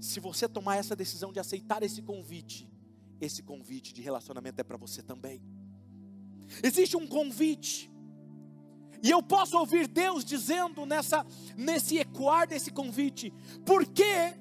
Se 0.00 0.20
você 0.20 0.48
tomar 0.48 0.76
essa 0.76 0.94
decisão 0.94 1.32
de 1.32 1.40
aceitar 1.40 1.82
esse 1.82 2.02
convite, 2.02 2.70
esse 3.20 3.42
convite 3.42 3.92
de 3.92 4.02
relacionamento 4.02 4.60
é 4.60 4.64
para 4.64 4.76
você 4.76 5.02
também. 5.02 5.42
Existe 6.62 6.96
um 6.96 7.06
convite. 7.06 7.90
E 9.02 9.10
eu 9.10 9.22
posso 9.22 9.58
ouvir 9.58 9.86
Deus 9.86 10.24
dizendo 10.24 10.86
nessa 10.86 11.24
nesse 11.56 11.98
ecoar 11.98 12.48
desse 12.48 12.70
convite, 12.70 13.32
porque 13.64 14.34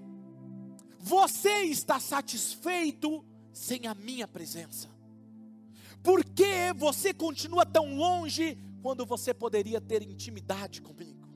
você 1.00 1.64
está 1.64 2.00
satisfeito 2.00 3.24
sem 3.54 3.88
a 3.88 3.94
minha 3.94 4.28
presença. 4.28 4.95
Por 6.06 6.24
que 6.24 6.72
você 6.76 7.12
continua 7.12 7.66
tão 7.66 7.96
longe 7.96 8.56
quando 8.84 9.08
você 9.08 9.34
poderia 9.34 9.82
ter 9.82 10.04
intimidade 10.04 10.80
comigo? 10.80 11.28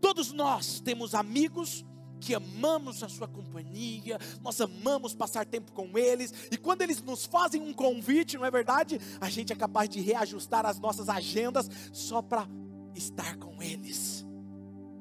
Todos 0.00 0.30
nós 0.30 0.78
temos 0.78 1.12
amigos 1.12 1.84
que 2.20 2.36
amamos 2.36 3.02
a 3.02 3.08
sua 3.08 3.26
companhia, 3.26 4.16
nós 4.42 4.60
amamos 4.60 5.12
passar 5.12 5.44
tempo 5.44 5.72
com 5.72 5.98
eles, 5.98 6.32
e 6.52 6.56
quando 6.56 6.82
eles 6.82 7.02
nos 7.02 7.26
fazem 7.26 7.60
um 7.60 7.72
convite, 7.72 8.36
não 8.36 8.44
é 8.44 8.50
verdade? 8.50 9.00
A 9.20 9.28
gente 9.28 9.52
é 9.52 9.56
capaz 9.56 9.88
de 9.88 10.00
reajustar 10.00 10.64
as 10.64 10.78
nossas 10.78 11.08
agendas 11.08 11.68
só 11.92 12.22
para 12.22 12.46
estar 12.94 13.36
com 13.38 13.60
eles, 13.60 14.24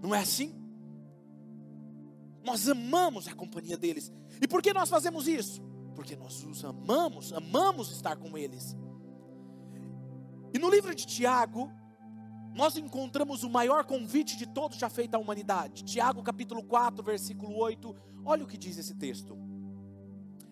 não 0.02 0.16
é 0.16 0.20
assim? 0.20 0.52
Nós 2.44 2.68
amamos 2.68 3.28
a 3.28 3.36
companhia 3.36 3.78
deles, 3.78 4.12
e 4.42 4.48
por 4.48 4.64
que 4.64 4.74
nós 4.74 4.90
fazemos 4.90 5.28
isso? 5.28 5.62
Porque 5.96 6.16
nós 6.16 6.44
os 6.44 6.64
amamos, 6.64 7.34
amamos 7.34 7.92
estar 7.92 8.16
com 8.16 8.38
eles. 8.38 8.76
E 10.54 10.60
no 10.60 10.70
livro 10.70 10.94
de 10.94 11.06
Tiago, 11.06 11.72
nós 12.54 12.78
encontramos 12.78 13.44
o 13.44 13.50
maior 13.50 13.86
convite 13.86 14.38
de 14.38 14.46
todos 14.46 14.78
já 14.78 14.90
feito 14.90 15.16
à 15.16 15.18
humanidade. 15.18 15.84
Tiago 15.84 16.22
capítulo 16.22 16.64
4, 16.64 17.04
versículo 17.04 17.56
8. 17.58 17.96
Olha 18.24 18.44
o 18.44 18.48
que 18.48 18.58
diz 18.58 18.78
esse 18.78 18.96
texto. 18.96 19.38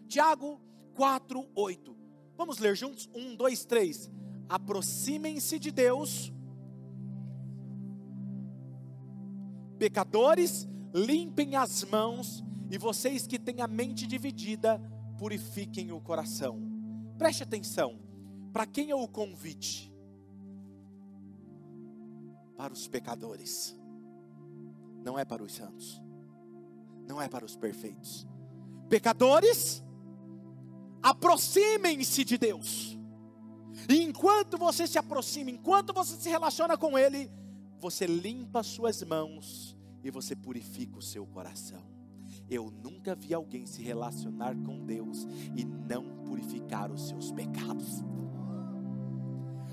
Tiago 0.07 0.60
4, 0.95 1.48
8. 1.55 1.98
Vamos 2.36 2.57
ler 2.57 2.75
juntos? 2.75 3.10
1, 3.13 3.36
2, 3.36 3.65
3. 3.65 4.12
Aproximem-se 4.50 5.60
de 5.60 5.71
Deus, 5.71 6.33
pecadores, 9.77 10.67
limpem 10.93 11.55
as 11.55 11.83
mãos, 11.86 12.43
e 12.69 12.77
vocês 12.77 13.25
que 13.25 13.39
têm 13.39 13.62
a 13.62 13.67
mente 13.67 14.05
dividida, 14.05 14.81
purifiquem 15.22 15.92
o 15.92 16.01
coração. 16.01 16.60
Preste 17.16 17.44
atenção. 17.44 18.00
Para 18.51 18.66
quem 18.66 18.90
é 18.90 18.96
o 18.96 19.08
convite? 19.08 19.92
para 22.62 22.74
os 22.74 22.88
pecadores, 22.88 23.75
não 25.04 25.18
é 25.18 25.25
para 25.25 25.42
os 25.42 25.51
santos, 25.51 26.00
não 27.08 27.20
é 27.20 27.28
para 27.28 27.44
os 27.44 27.56
perfeitos. 27.56 28.28
Pecadores, 28.88 29.84
aproximem-se 31.01 32.24
de 32.24 32.38
Deus. 32.38 33.00
E 33.90 34.04
enquanto 34.04 34.60
você 34.60 34.86
se 34.86 35.00
aproxima, 35.00 35.50
enquanto 35.50 35.92
você 35.92 36.16
se 36.16 36.30
relaciona 36.30 36.78
com 36.78 37.00
Ele, 37.00 37.32
você 37.80 38.06
limpa 38.06 38.62
suas 38.62 39.01
mãos 39.01 39.75
e 40.04 40.12
você 40.12 40.36
purifica 40.36 41.00
o 41.00 41.01
seu 41.01 41.25
coração. 41.25 41.90
Eu 42.51 42.70
nunca 42.84 43.15
vi 43.15 43.34
alguém 43.34 43.65
se 43.65 43.81
relacionar 43.81 44.53
com 44.58 44.77
Deus 44.86 45.25
e 45.55 45.63
não 45.63 46.03
purificar 46.25 46.91
os 46.91 47.08
seus 47.08 47.31
pecados. 47.31 48.03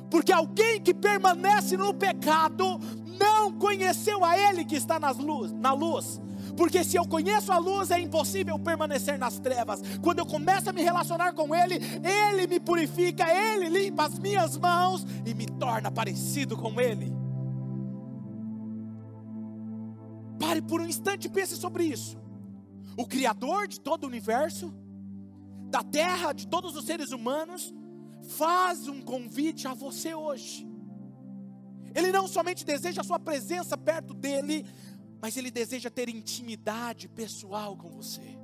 Porque 0.09 0.31
alguém 0.31 0.81
que 0.81 0.95
permanece 0.95 1.77
no 1.77 1.93
pecado 1.93 2.79
não 3.19 3.53
conheceu 3.53 4.25
a 4.25 4.39
Ele 4.39 4.65
que 4.65 4.77
está 4.77 5.01
nas 5.01 5.19
luz, 5.19 5.51
na 5.51 5.73
luz. 5.73 6.21
Porque 6.57 6.85
se 6.85 6.97
eu 6.97 7.05
conheço 7.05 7.51
a 7.51 7.59
luz, 7.59 7.91
é 7.91 7.99
impossível 8.01 8.57
permanecer 8.61 9.19
nas 9.19 9.41
trevas. 9.41 9.83
Quando 10.01 10.21
eu 10.21 10.27
começo 10.27 10.71
a 10.71 10.73
me 10.73 10.81
relacionar 10.81 11.33
com 11.33 11.53
Ele, 11.53 11.81
Ele 12.05 12.47
me 12.47 12.61
purifica, 12.61 13.27
Ele 13.29 13.69
limpa 13.69 14.05
as 14.05 14.21
minhas 14.21 14.57
mãos 14.57 15.05
e 15.27 15.35
me 15.35 15.47
torna 15.47 15.91
parecido 15.91 16.57
com 16.57 16.81
Ele. 16.81 17.13
Pare 20.39 20.63
por 20.63 20.81
um 20.81 20.87
instante 20.87 21.27
e 21.27 21.29
pense 21.29 21.57
sobre 21.57 21.83
isso. 21.83 22.28
O 22.99 23.07
Criador 23.07 23.69
de 23.69 23.81
todo 23.81 24.03
o 24.03 24.07
universo, 24.09 24.75
da 25.71 25.85
terra, 25.85 26.33
de 26.33 26.49
todos 26.49 26.75
os 26.75 26.85
seres 26.85 27.13
humanos, 27.13 27.73
faz 28.31 28.89
um 28.89 29.01
convite 29.01 29.69
a 29.69 29.73
você 29.73 30.17
hoje. 30.17 30.67
Ele 31.95 32.11
não 32.11 32.27
somente 32.27 32.67
deseja 32.67 33.03
a 33.03 33.05
sua 33.05 33.21
presença 33.21 33.79
perto 33.79 34.13
dele, 34.13 34.67
mas 35.23 35.37
ele 35.37 35.49
deseja 35.49 35.89
ter 35.89 36.09
intimidade 36.09 37.09
pessoal 37.09 37.77
com 37.77 37.89
você. 37.89 38.37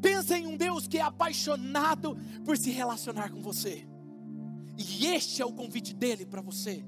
Pensa 0.00 0.38
em 0.38 0.46
um 0.46 0.56
Deus 0.56 0.86
que 0.86 0.98
é 0.98 1.02
apaixonado 1.02 2.16
por 2.44 2.56
se 2.56 2.70
relacionar 2.70 3.32
com 3.32 3.42
você. 3.42 3.88
E 4.78 5.06
este 5.06 5.42
é 5.42 5.44
o 5.44 5.52
convite 5.52 5.92
dele 5.92 6.24
para 6.24 6.40
você. 6.40 6.84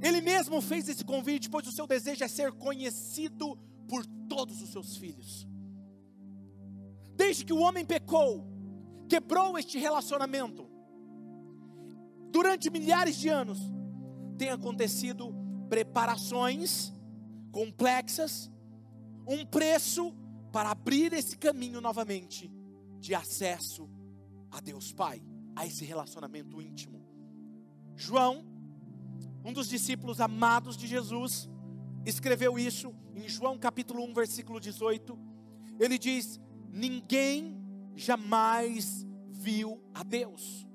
Ele 0.00 0.20
mesmo 0.20 0.60
fez 0.60 0.88
esse 0.88 1.04
convite, 1.04 1.50
pois 1.50 1.66
o 1.66 1.72
seu 1.72 1.86
desejo 1.86 2.24
é 2.24 2.28
ser 2.28 2.52
conhecido 2.52 3.58
por 3.88 4.06
todos 4.28 4.62
os 4.62 4.70
seus 4.70 4.96
filhos. 4.96 5.46
Desde 7.16 7.44
que 7.44 7.52
o 7.52 7.58
homem 7.58 7.84
pecou, 7.84 8.46
quebrou 9.08 9.58
este 9.58 9.78
relacionamento. 9.78 10.68
Durante 12.30 12.70
milhares 12.70 13.16
de 13.16 13.28
anos, 13.28 13.58
tem 14.36 14.50
acontecido 14.50 15.34
preparações 15.68 16.92
complexas, 17.50 18.50
um 19.26 19.44
preço 19.44 20.14
para 20.52 20.70
abrir 20.70 21.12
esse 21.12 21.36
caminho 21.36 21.80
novamente 21.80 22.50
de 23.00 23.14
acesso 23.14 23.88
a 24.50 24.60
Deus 24.60 24.92
Pai, 24.92 25.22
a 25.56 25.66
esse 25.66 25.84
relacionamento 25.84 26.62
íntimo. 26.62 27.04
João, 27.96 28.46
um 29.48 29.52
dos 29.52 29.66
discípulos 29.66 30.20
amados 30.20 30.76
de 30.76 30.86
Jesus, 30.86 31.48
escreveu 32.04 32.58
isso 32.58 32.94
em 33.14 33.26
João 33.26 33.58
capítulo 33.58 34.04
1, 34.04 34.12
versículo 34.12 34.60
18. 34.60 35.18
Ele 35.80 35.98
diz: 35.98 36.38
Ninguém 36.70 37.58
jamais 37.96 39.06
viu 39.30 39.82
a 39.94 40.02
Deus. 40.02 40.66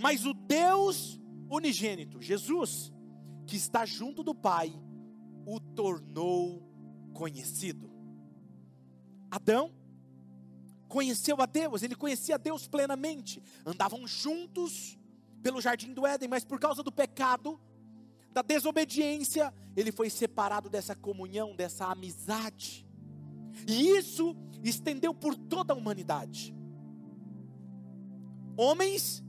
Mas 0.00 0.24
o 0.24 0.32
Deus 0.32 1.20
unigênito, 1.50 2.22
Jesus, 2.22 2.90
que 3.46 3.56
está 3.56 3.84
junto 3.84 4.22
do 4.22 4.34
Pai, 4.34 4.72
o 5.44 5.60
tornou 5.60 6.66
conhecido. 7.12 7.90
Adão 9.30 9.74
conheceu 10.88 11.38
a 11.38 11.44
Deus, 11.44 11.82
ele 11.82 11.94
conhecia 11.94 12.36
a 12.36 12.38
Deus 12.38 12.66
plenamente, 12.66 13.42
andavam 13.66 14.06
juntos 14.06 14.97
pelo 15.42 15.60
jardim 15.60 15.92
do 15.92 16.06
Éden, 16.06 16.28
mas 16.28 16.44
por 16.44 16.58
causa 16.58 16.82
do 16.82 16.92
pecado, 16.92 17.60
da 18.32 18.42
desobediência, 18.42 19.52
ele 19.76 19.90
foi 19.90 20.10
separado 20.10 20.68
dessa 20.68 20.94
comunhão, 20.94 21.54
dessa 21.56 21.86
amizade. 21.86 22.86
E 23.66 23.96
isso 23.96 24.36
estendeu 24.62 25.14
por 25.14 25.36
toda 25.36 25.72
a 25.72 25.76
humanidade. 25.76 26.54
Homens 28.56 29.24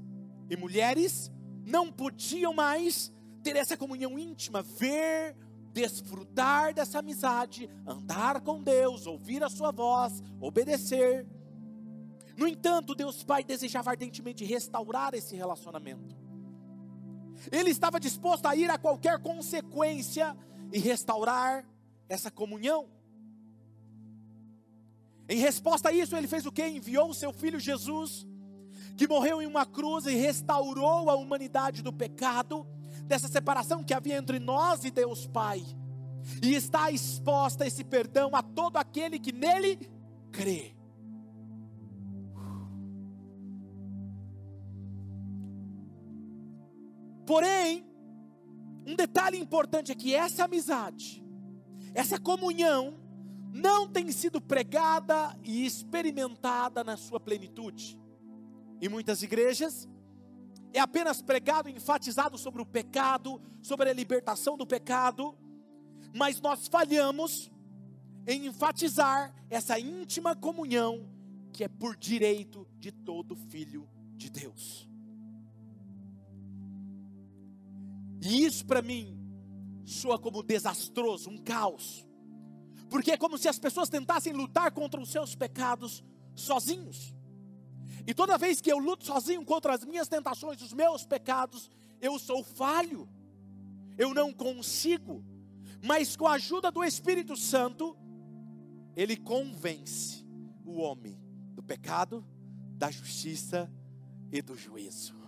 e 0.50 0.58
mulheres 0.58 1.32
não 1.66 1.92
podiam 1.92 2.54
mais 2.54 3.14
ter 3.44 3.56
essa 3.56 3.78
comunhão 3.78 4.18
íntima, 4.18 4.62
ver, 4.62 5.36
desfrutar 5.72 6.74
dessa 6.74 7.00
amizade, 7.00 7.70
andar 7.86 8.42
com 8.42 8.62
Deus, 8.62 9.06
ouvir 9.06 9.44
a 9.44 9.50
sua 9.50 9.72
voz, 9.72 10.22
obedecer. 10.42 11.26
No 12.40 12.48
entanto, 12.48 12.96
Deus 12.96 13.22
Pai 13.22 13.44
desejava 13.44 13.90
ardentemente 13.90 14.46
restaurar 14.46 15.14
esse 15.14 15.36
relacionamento. 15.36 16.16
Ele 17.52 17.70
estava 17.70 18.00
disposto 18.00 18.46
a 18.46 18.56
ir 18.56 18.70
a 18.70 18.78
qualquer 18.78 19.20
consequência 19.20 20.38
e 20.72 20.80
restaurar 20.80 21.68
essa 22.08 22.32
comunhão. 22.32 22.88
Em 25.28 25.38
resposta 25.38 25.90
a 25.90 25.92
isso, 25.92 26.16
ele 26.16 26.30
fez 26.30 26.46
o 26.46 26.52
que? 26.52 26.66
Enviou 26.66 27.10
o 27.10 27.14
seu 27.14 27.34
filho 27.34 27.60
Jesus, 27.60 28.26
que 28.96 29.06
morreu 29.06 29.42
em 29.42 29.46
uma 29.46 29.66
cruz 29.66 30.06
e 30.06 30.16
restaurou 30.16 31.10
a 31.10 31.16
humanidade 31.16 31.82
do 31.82 31.92
pecado, 31.92 32.66
dessa 33.04 33.28
separação 33.28 33.84
que 33.84 33.94
havia 33.94 34.16
entre 34.16 34.40
nós 34.40 34.86
e 34.86 34.92
Deus 34.92 35.28
Pai. 35.28 35.62
E 36.42 36.56
está 36.56 36.90
exposta 36.90 37.68
esse 37.68 37.84
perdão 37.84 38.34
a 38.34 38.42
todo 38.42 38.78
aquele 38.78 39.20
que 39.20 39.34
nele 39.34 39.92
crê. 40.32 40.79
Porém, 47.30 47.86
um 48.88 48.96
detalhe 48.96 49.38
importante 49.38 49.92
é 49.92 49.96
que 49.96 50.16
essa 50.16 50.46
amizade, 50.46 51.24
essa 51.94 52.20
comunhão, 52.20 53.00
não 53.54 53.88
tem 53.88 54.12
sido 54.12 54.42
pregada 54.42 55.38
e 55.44 55.64
experimentada 55.64 56.84
na 56.84 56.98
sua 56.98 57.20
plenitude. 57.20 58.00
Em 58.82 58.90
muitas 58.90 59.22
igrejas, 59.22 59.88
é 60.74 60.80
apenas 60.80 61.22
pregado 61.22 61.70
e 61.70 61.72
enfatizado 61.72 62.36
sobre 62.36 62.64
o 62.64 62.66
pecado, 62.66 63.40
sobre 63.62 63.92
a 63.92 63.94
libertação 63.94 64.58
do 64.58 64.66
pecado, 64.66 65.38
mas 66.16 66.42
nós 66.42 66.68
falhamos 66.68 67.52
em 68.26 68.48
enfatizar 68.48 69.36
essa 69.52 69.80
íntima 69.80 70.36
comunhão 70.36 71.08
que 71.54 71.64
é 71.64 71.68
por 71.68 71.96
direito 71.96 72.68
de 72.80 72.92
todo 72.92 73.36
filho 73.36 73.88
de 74.16 74.32
Deus. 74.32 74.89
E 78.22 78.44
isso 78.44 78.66
para 78.66 78.82
mim 78.82 79.18
soa 79.86 80.20
como 80.20 80.44
desastroso, 80.44 81.30
um 81.30 81.38
caos. 81.38 82.06
Porque 82.90 83.12
é 83.12 83.18
como 83.18 83.38
se 83.38 83.48
as 83.48 83.60
pessoas 83.60 83.90
tentassem 83.90 84.34
lutar 84.34 84.72
contra 84.72 85.00
os 85.00 85.10
seus 85.10 85.36
pecados 85.36 86.04
sozinhos. 86.36 87.14
E 88.06 88.14
toda 88.14 88.38
vez 88.38 88.62
que 88.62 88.72
eu 88.72 88.80
luto 88.80 89.06
sozinho 89.06 89.46
contra 89.46 89.74
as 89.74 89.86
minhas 89.86 90.08
tentações, 90.08 90.62
os 90.62 90.74
meus 90.74 91.06
pecados, 91.06 91.70
eu 92.02 92.18
sou 92.18 92.44
falho. 92.44 93.08
Eu 93.98 94.14
não 94.14 94.34
consigo. 94.34 95.24
Mas 95.84 96.16
com 96.16 96.28
a 96.28 96.34
ajuda 96.34 96.72
do 96.72 96.84
Espírito 96.84 97.36
Santo, 97.38 97.96
ele 98.96 99.16
convence 99.16 100.26
o 100.66 100.80
homem 100.80 101.22
do 101.54 101.62
pecado, 101.62 102.26
da 102.78 102.90
justiça 102.90 103.72
e 104.32 104.42
do 104.42 104.56
juízo. 104.56 105.19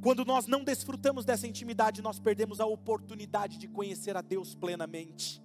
Quando 0.00 0.24
nós 0.24 0.46
não 0.46 0.62
desfrutamos 0.62 1.24
dessa 1.24 1.46
intimidade, 1.46 2.02
nós 2.02 2.20
perdemos 2.20 2.60
a 2.60 2.66
oportunidade 2.66 3.58
de 3.58 3.66
conhecer 3.66 4.16
a 4.16 4.22
Deus 4.22 4.54
plenamente. 4.54 5.42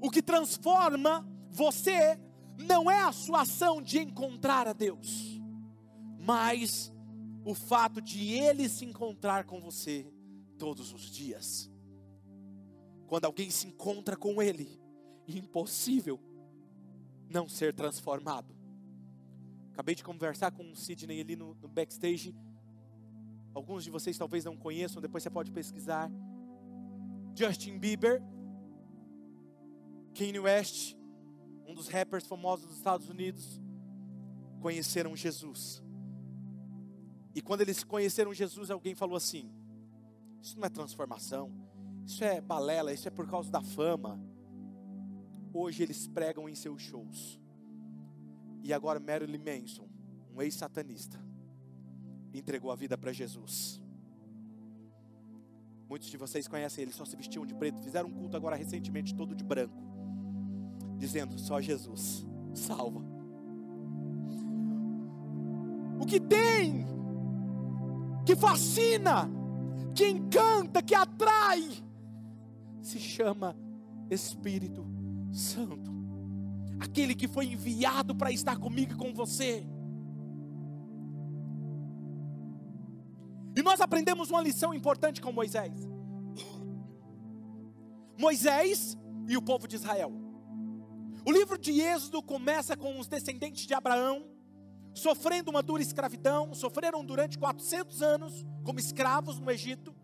O 0.00 0.10
que 0.10 0.22
transforma 0.22 1.26
você 1.50 2.18
não 2.58 2.90
é 2.90 3.02
a 3.02 3.12
sua 3.12 3.42
ação 3.42 3.82
de 3.82 3.98
encontrar 3.98 4.66
a 4.66 4.72
Deus, 4.72 5.40
mas 6.18 6.92
o 7.44 7.54
fato 7.54 8.00
de 8.00 8.32
Ele 8.32 8.68
se 8.68 8.84
encontrar 8.84 9.44
com 9.44 9.60
você 9.60 10.10
todos 10.58 10.92
os 10.92 11.10
dias. 11.10 11.70
Quando 13.06 13.26
alguém 13.26 13.50
se 13.50 13.66
encontra 13.66 14.16
com 14.16 14.42
Ele, 14.42 14.80
impossível 15.28 16.18
não 17.28 17.48
ser 17.48 17.74
transformado. 17.74 18.54
Acabei 19.72 19.94
de 19.94 20.02
conversar 20.02 20.52
com 20.52 20.70
o 20.70 20.76
Sidney 20.76 21.20
ali 21.20 21.36
no, 21.36 21.54
no 21.54 21.68
backstage. 21.68 22.34
Alguns 23.56 23.84
de 23.84 23.90
vocês 23.90 24.18
talvez 24.18 24.44
não 24.44 24.54
conheçam, 24.54 25.00
depois 25.00 25.22
você 25.22 25.30
pode 25.30 25.50
pesquisar. 25.50 26.10
Justin 27.34 27.78
Bieber, 27.78 28.22
Kanye 30.14 30.38
West, 30.38 30.94
um 31.66 31.72
dos 31.72 31.88
rappers 31.88 32.26
famosos 32.26 32.66
dos 32.66 32.76
Estados 32.76 33.08
Unidos, 33.08 33.58
conheceram 34.60 35.16
Jesus. 35.16 35.82
E 37.34 37.40
quando 37.40 37.62
eles 37.62 37.82
conheceram 37.82 38.34
Jesus, 38.34 38.70
alguém 38.70 38.94
falou 38.94 39.16
assim: 39.16 39.50
Isso 40.42 40.58
não 40.58 40.66
é 40.66 40.68
transformação, 40.68 41.50
isso 42.04 42.22
é 42.22 42.42
balela, 42.42 42.92
isso 42.92 43.08
é 43.08 43.10
por 43.10 43.26
causa 43.26 43.50
da 43.50 43.62
fama. 43.62 44.20
Hoje 45.50 45.82
eles 45.82 46.06
pregam 46.06 46.46
em 46.46 46.54
seus 46.54 46.82
shows. 46.82 47.40
E 48.62 48.70
agora 48.74 49.00
Marilyn 49.00 49.38
Manson, 49.38 49.88
um 50.34 50.42
ex-satanista, 50.42 51.18
entregou 52.38 52.70
a 52.70 52.76
vida 52.76 52.96
para 52.96 53.12
Jesus. 53.12 53.80
Muitos 55.88 56.08
de 56.08 56.16
vocês 56.16 56.48
conhecem 56.48 56.82
ele, 56.82 56.92
só 56.92 57.04
se 57.04 57.16
vestiam 57.16 57.46
de 57.46 57.54
preto, 57.54 57.80
fizeram 57.80 58.08
um 58.08 58.12
culto 58.12 58.36
agora 58.36 58.56
recentemente 58.56 59.14
todo 59.14 59.34
de 59.34 59.44
branco, 59.44 59.76
dizendo: 60.98 61.38
só 61.38 61.60
Jesus 61.60 62.26
salva. 62.54 63.04
O 66.00 66.04
que 66.04 66.20
tem, 66.20 66.86
que 68.24 68.34
fascina, 68.34 69.30
que 69.94 70.08
encanta, 70.08 70.82
que 70.82 70.94
atrai, 70.94 71.82
se 72.82 72.98
chama 72.98 73.56
Espírito 74.10 74.84
Santo, 75.32 75.90
aquele 76.80 77.14
que 77.14 77.28
foi 77.28 77.46
enviado 77.46 78.14
para 78.14 78.30
estar 78.30 78.58
comigo 78.58 78.92
e 78.92 78.96
com 78.96 79.14
você. 79.14 79.64
Nós 83.76 83.82
aprendemos 83.82 84.30
uma 84.30 84.40
lição 84.40 84.72
importante 84.72 85.20
com 85.20 85.30
Moisés. 85.30 85.86
Moisés 88.16 88.96
e 89.28 89.36
o 89.36 89.42
povo 89.42 89.68
de 89.68 89.76
Israel. 89.76 90.10
O 91.26 91.30
livro 91.30 91.58
de 91.58 91.78
Êxodo 91.78 92.22
começa 92.22 92.74
com 92.74 92.98
os 92.98 93.06
descendentes 93.06 93.66
de 93.66 93.74
Abraão 93.74 94.30
sofrendo 94.94 95.50
uma 95.50 95.62
dura 95.62 95.82
escravidão, 95.82 96.54
sofreram 96.54 97.04
durante 97.04 97.38
400 97.38 98.00
anos 98.00 98.46
como 98.64 98.78
escravos 98.78 99.38
no 99.38 99.50
Egito. 99.50 99.94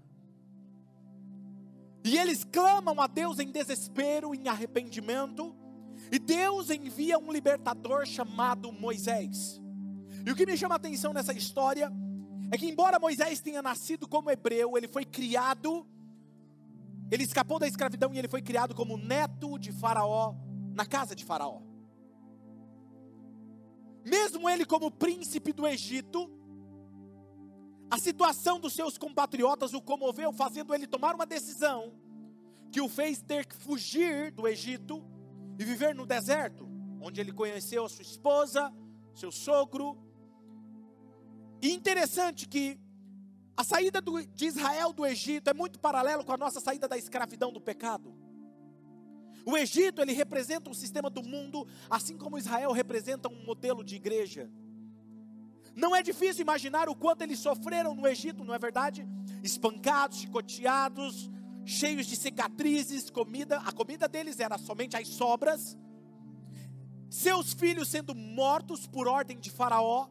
E 2.04 2.18
eles 2.18 2.44
clamam 2.44 3.00
a 3.00 3.06
Deus 3.06 3.38
em 3.38 3.50
desespero, 3.50 4.34
em 4.34 4.48
arrependimento. 4.48 5.56
E 6.10 6.18
Deus 6.18 6.68
envia 6.68 7.18
um 7.18 7.32
libertador 7.32 8.04
chamado 8.04 8.70
Moisés. 8.70 9.58
E 10.26 10.30
o 10.30 10.36
que 10.36 10.44
me 10.44 10.58
chama 10.58 10.74
a 10.74 10.76
atenção 10.76 11.14
nessa 11.14 11.32
história 11.32 11.90
é 12.52 12.58
que, 12.58 12.68
embora 12.68 12.98
Moisés 12.98 13.40
tenha 13.40 13.62
nascido 13.62 14.06
como 14.06 14.30
hebreu, 14.30 14.76
ele 14.76 14.86
foi 14.86 15.06
criado, 15.06 15.86
ele 17.10 17.22
escapou 17.22 17.58
da 17.58 17.66
escravidão 17.66 18.12
e 18.12 18.18
ele 18.18 18.28
foi 18.28 18.42
criado 18.42 18.74
como 18.74 18.98
neto 18.98 19.58
de 19.58 19.72
Faraó, 19.72 20.34
na 20.74 20.84
casa 20.84 21.16
de 21.16 21.24
Faraó. 21.24 21.62
Mesmo 24.04 24.50
ele, 24.50 24.66
como 24.66 24.90
príncipe 24.90 25.50
do 25.50 25.66
Egito, 25.66 26.30
a 27.90 27.96
situação 27.96 28.60
dos 28.60 28.74
seus 28.74 28.98
compatriotas 28.98 29.72
o 29.72 29.80
comoveu, 29.80 30.30
fazendo 30.30 30.74
ele 30.74 30.86
tomar 30.86 31.14
uma 31.14 31.24
decisão 31.24 31.94
que 32.70 32.82
o 32.82 32.88
fez 32.88 33.22
ter 33.22 33.46
que 33.46 33.56
fugir 33.56 34.30
do 34.30 34.46
Egito 34.46 35.02
e 35.58 35.64
viver 35.64 35.94
no 35.94 36.04
deserto, 36.04 36.68
onde 37.00 37.18
ele 37.18 37.32
conheceu 37.32 37.86
a 37.86 37.88
sua 37.88 38.02
esposa, 38.02 38.70
seu 39.14 39.32
sogro. 39.32 40.11
E 41.62 41.70
interessante 41.70 42.48
que 42.48 42.76
a 43.56 43.62
saída 43.62 44.00
do, 44.00 44.20
de 44.26 44.46
Israel 44.46 44.92
do 44.92 45.06
Egito 45.06 45.48
é 45.48 45.54
muito 45.54 45.78
paralelo 45.78 46.24
com 46.24 46.32
a 46.32 46.36
nossa 46.36 46.60
saída 46.60 46.88
da 46.88 46.98
escravidão 46.98 47.52
do 47.52 47.60
pecado. 47.60 48.12
O 49.46 49.56
Egito, 49.56 50.02
ele 50.02 50.12
representa 50.12 50.68
um 50.68 50.74
sistema 50.74 51.08
do 51.08 51.22
mundo, 51.22 51.66
assim 51.88 52.16
como 52.16 52.36
Israel 52.36 52.72
representa 52.72 53.28
um 53.28 53.44
modelo 53.44 53.84
de 53.84 53.94
igreja. 53.94 54.50
Não 55.74 55.94
é 55.94 56.02
difícil 56.02 56.42
imaginar 56.42 56.88
o 56.88 56.96
quanto 56.96 57.22
eles 57.22 57.38
sofreram 57.38 57.94
no 57.94 58.06
Egito, 58.06 58.44
não 58.44 58.54
é 58.54 58.58
verdade? 58.58 59.06
Espancados, 59.42 60.18
chicoteados, 60.18 61.30
cheios 61.64 62.06
de 62.06 62.16
cicatrizes, 62.16 63.08
comida, 63.08 63.58
a 63.58 63.72
comida 63.72 64.08
deles 64.08 64.40
era 64.40 64.58
somente 64.58 64.96
as 64.96 65.08
sobras. 65.08 65.76
Seus 67.08 67.52
filhos 67.52 67.88
sendo 67.88 68.14
mortos 68.14 68.86
por 68.86 69.06
ordem 69.06 69.38
de 69.38 69.50
Faraó. 69.50 70.08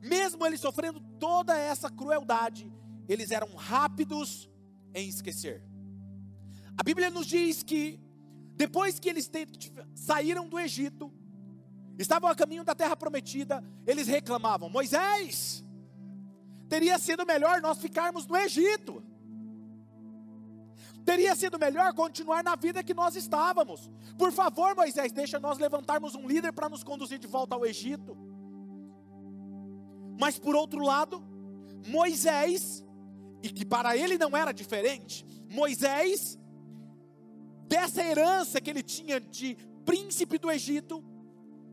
Mesmo 0.00 0.46
eles 0.46 0.60
sofrendo 0.60 1.00
toda 1.18 1.56
essa 1.56 1.90
crueldade, 1.90 2.72
eles 3.08 3.30
eram 3.30 3.54
rápidos 3.54 4.48
em 4.94 5.08
esquecer. 5.08 5.62
A 6.76 6.82
Bíblia 6.82 7.10
nos 7.10 7.26
diz 7.26 7.62
que 7.62 8.00
depois 8.56 8.98
que 8.98 9.08
eles 9.08 9.30
saíram 9.94 10.48
do 10.48 10.58
Egito, 10.58 11.12
estavam 11.98 12.30
a 12.30 12.34
caminho 12.34 12.64
da 12.64 12.74
terra 12.74 12.96
prometida, 12.96 13.62
eles 13.86 14.06
reclamavam: 14.06 14.70
Moisés, 14.70 15.64
teria 16.68 16.98
sido 16.98 17.26
melhor 17.26 17.60
nós 17.60 17.78
ficarmos 17.78 18.26
no 18.26 18.36
Egito. 18.36 19.02
Teria 21.04 21.34
sido 21.34 21.58
melhor 21.58 21.92
continuar 21.94 22.44
na 22.44 22.54
vida 22.54 22.84
que 22.84 22.94
nós 22.94 23.16
estávamos. 23.16 23.90
Por 24.18 24.30
favor, 24.32 24.76
Moisés, 24.76 25.12
deixa 25.12 25.40
nós 25.40 25.58
levantarmos 25.58 26.14
um 26.14 26.28
líder 26.28 26.52
para 26.52 26.68
nos 26.68 26.84
conduzir 26.84 27.18
de 27.18 27.26
volta 27.26 27.54
ao 27.54 27.64
Egito. 27.64 28.16
Mas 30.20 30.38
por 30.38 30.54
outro 30.54 30.84
lado, 30.84 31.24
Moisés, 31.86 32.84
e 33.42 33.48
que 33.48 33.64
para 33.64 33.96
ele 33.96 34.18
não 34.18 34.36
era 34.36 34.52
diferente, 34.52 35.24
Moisés, 35.48 36.38
dessa 37.66 38.04
herança 38.04 38.60
que 38.60 38.68
ele 38.68 38.82
tinha 38.82 39.18
de 39.18 39.56
príncipe 39.86 40.36
do 40.36 40.50
Egito, 40.50 41.02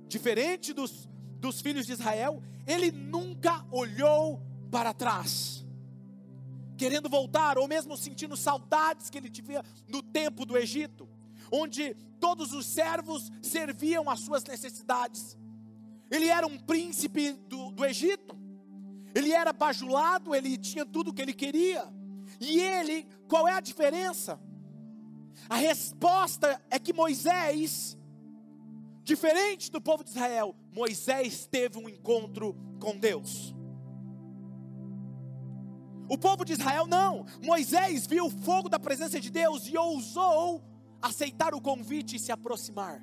diferente 0.07 0.71
dos, 0.71 1.10
dos 1.41 1.60
filhos 1.60 1.86
de 1.86 1.91
Israel, 1.91 2.41
ele 2.65 2.89
nunca 2.89 3.65
olhou 3.69 4.41
para 4.71 4.93
trás, 4.93 5.65
querendo 6.77 7.10
voltar, 7.10 7.57
ou 7.57 7.67
mesmo 7.67 7.97
sentindo 7.97 8.38
saudades 8.38 9.10
que 9.10 9.17
ele 9.17 9.29
tinha 9.29 9.62
no 9.89 10.01
tempo 10.01 10.45
do 10.45 10.57
Egito, 10.57 11.10
onde 11.51 11.93
todos 12.17 12.53
os 12.53 12.65
servos 12.65 13.29
serviam 13.41 14.10
às 14.10 14.21
suas 14.21 14.45
necessidades. 14.45 15.38
Ele 16.09 16.27
era 16.27 16.47
um 16.47 16.57
príncipe 16.57 17.33
do, 17.33 17.71
do 17.71 17.85
Egito, 17.85 18.37
ele 19.13 19.31
era 19.31 19.51
bajulado, 19.51 20.33
ele 20.33 20.57
tinha 20.57 20.85
tudo 20.85 21.11
o 21.11 21.13
que 21.13 21.21
ele 21.21 21.33
queria, 21.33 21.85
e 22.39 22.59
ele, 22.59 23.07
qual 23.27 23.47
é 23.47 23.53
a 23.53 23.59
diferença? 23.59 24.39
A 25.49 25.55
resposta 25.55 26.61
é 26.69 26.79
que 26.79 26.93
Moisés 26.93 27.97
Diferente 29.07 29.71
do 29.71 29.79
povo 29.79 30.03
de 30.03 30.09
Israel, 30.09 30.53
Moisés 30.69 31.47
teve 31.47 31.77
um 31.77 31.87
encontro 31.87 32.53
com 32.77 32.97
Deus. 32.97 33.55
O 36.09 36.17
povo 36.17 36.43
de 36.43 36.51
Israel 36.51 36.85
não. 36.85 37.25
Moisés 37.41 38.05
viu 38.05 38.25
o 38.25 38.29
fogo 38.29 38.67
da 38.67 38.77
presença 38.77 39.17
de 39.17 39.29
Deus 39.29 39.65
e 39.65 39.77
ousou 39.77 40.61
aceitar 41.01 41.55
o 41.55 41.61
convite 41.61 42.17
e 42.17 42.19
se 42.19 42.33
aproximar. 42.33 43.01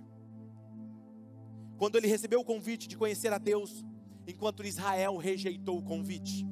Quando 1.76 1.96
ele 1.96 2.06
recebeu 2.06 2.40
o 2.40 2.44
convite 2.44 2.88
de 2.88 2.96
conhecer 2.96 3.32
a 3.32 3.38
Deus, 3.38 3.84
enquanto 4.26 4.64
Israel 4.64 5.16
rejeitou 5.16 5.78
o 5.78 5.82
convite. 5.82 6.46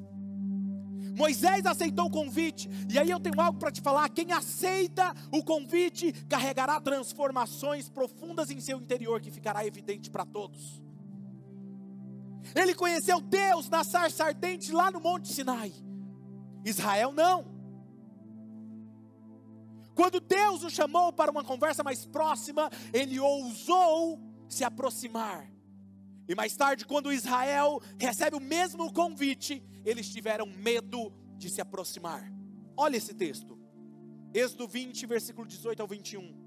Moisés 1.15 1.65
aceitou 1.65 2.07
o 2.07 2.09
convite, 2.09 2.67
e 2.89 2.97
aí 2.97 3.09
eu 3.09 3.19
tenho 3.19 3.39
algo 3.39 3.59
para 3.59 3.71
te 3.71 3.81
falar: 3.81 4.09
quem 4.09 4.31
aceita 4.31 5.13
o 5.31 5.43
convite 5.43 6.11
carregará 6.27 6.81
transformações 6.81 7.87
profundas 7.87 8.49
em 8.49 8.59
seu 8.59 8.79
interior 8.79 9.21
que 9.21 9.29
ficará 9.29 9.65
evidente 9.65 10.09
para 10.09 10.25
todos. 10.25 10.81
Ele 12.55 12.73
conheceu 12.73 13.21
Deus 13.21 13.69
na 13.69 13.83
sarça 13.83 14.25
ardente 14.25 14.71
lá 14.71 14.91
no 14.91 14.99
Monte 14.99 15.31
Sinai. 15.31 15.71
Israel 16.65 17.11
não. 17.11 17.53
Quando 19.95 20.19
Deus 20.19 20.63
o 20.63 20.69
chamou 20.69 21.13
para 21.13 21.31
uma 21.31 21.43
conversa 21.43 21.83
mais 21.83 22.05
próxima, 22.05 22.69
ele 22.91 23.19
ousou 23.19 24.19
se 24.53 24.63
aproximar. 24.63 25.51
E 26.27 26.35
mais 26.35 26.55
tarde, 26.55 26.85
quando 26.85 27.11
Israel 27.11 27.81
recebe 27.99 28.37
o 28.37 28.39
mesmo 28.39 28.93
convite, 28.93 29.61
eles 29.83 30.09
tiveram 30.09 30.45
medo 30.45 31.11
de 31.37 31.49
se 31.49 31.59
aproximar. 31.59 32.31
Olha 32.77 32.95
esse 32.95 33.13
texto. 33.13 33.59
Êxodo 34.33 34.67
20, 34.67 35.05
versículo 35.05 35.45
18 35.45 35.81
ao 35.81 35.87
21. 35.87 36.43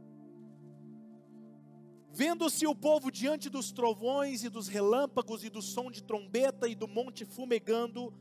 Vendo-se 2.10 2.66
o 2.66 2.74
povo 2.74 3.10
diante 3.10 3.50
dos 3.50 3.70
trovões 3.70 4.42
e 4.42 4.48
dos 4.48 4.68
relâmpagos 4.68 5.44
e 5.44 5.50
do 5.50 5.60
som 5.60 5.90
de 5.90 6.02
trombeta 6.02 6.66
e 6.66 6.74
do 6.74 6.88
monte 6.88 7.26
fumegando, 7.26 8.14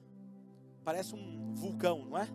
parece 0.83 1.15
um 1.15 1.53
vulcão, 1.55 2.05
não 2.05 2.17
é? 2.17 2.27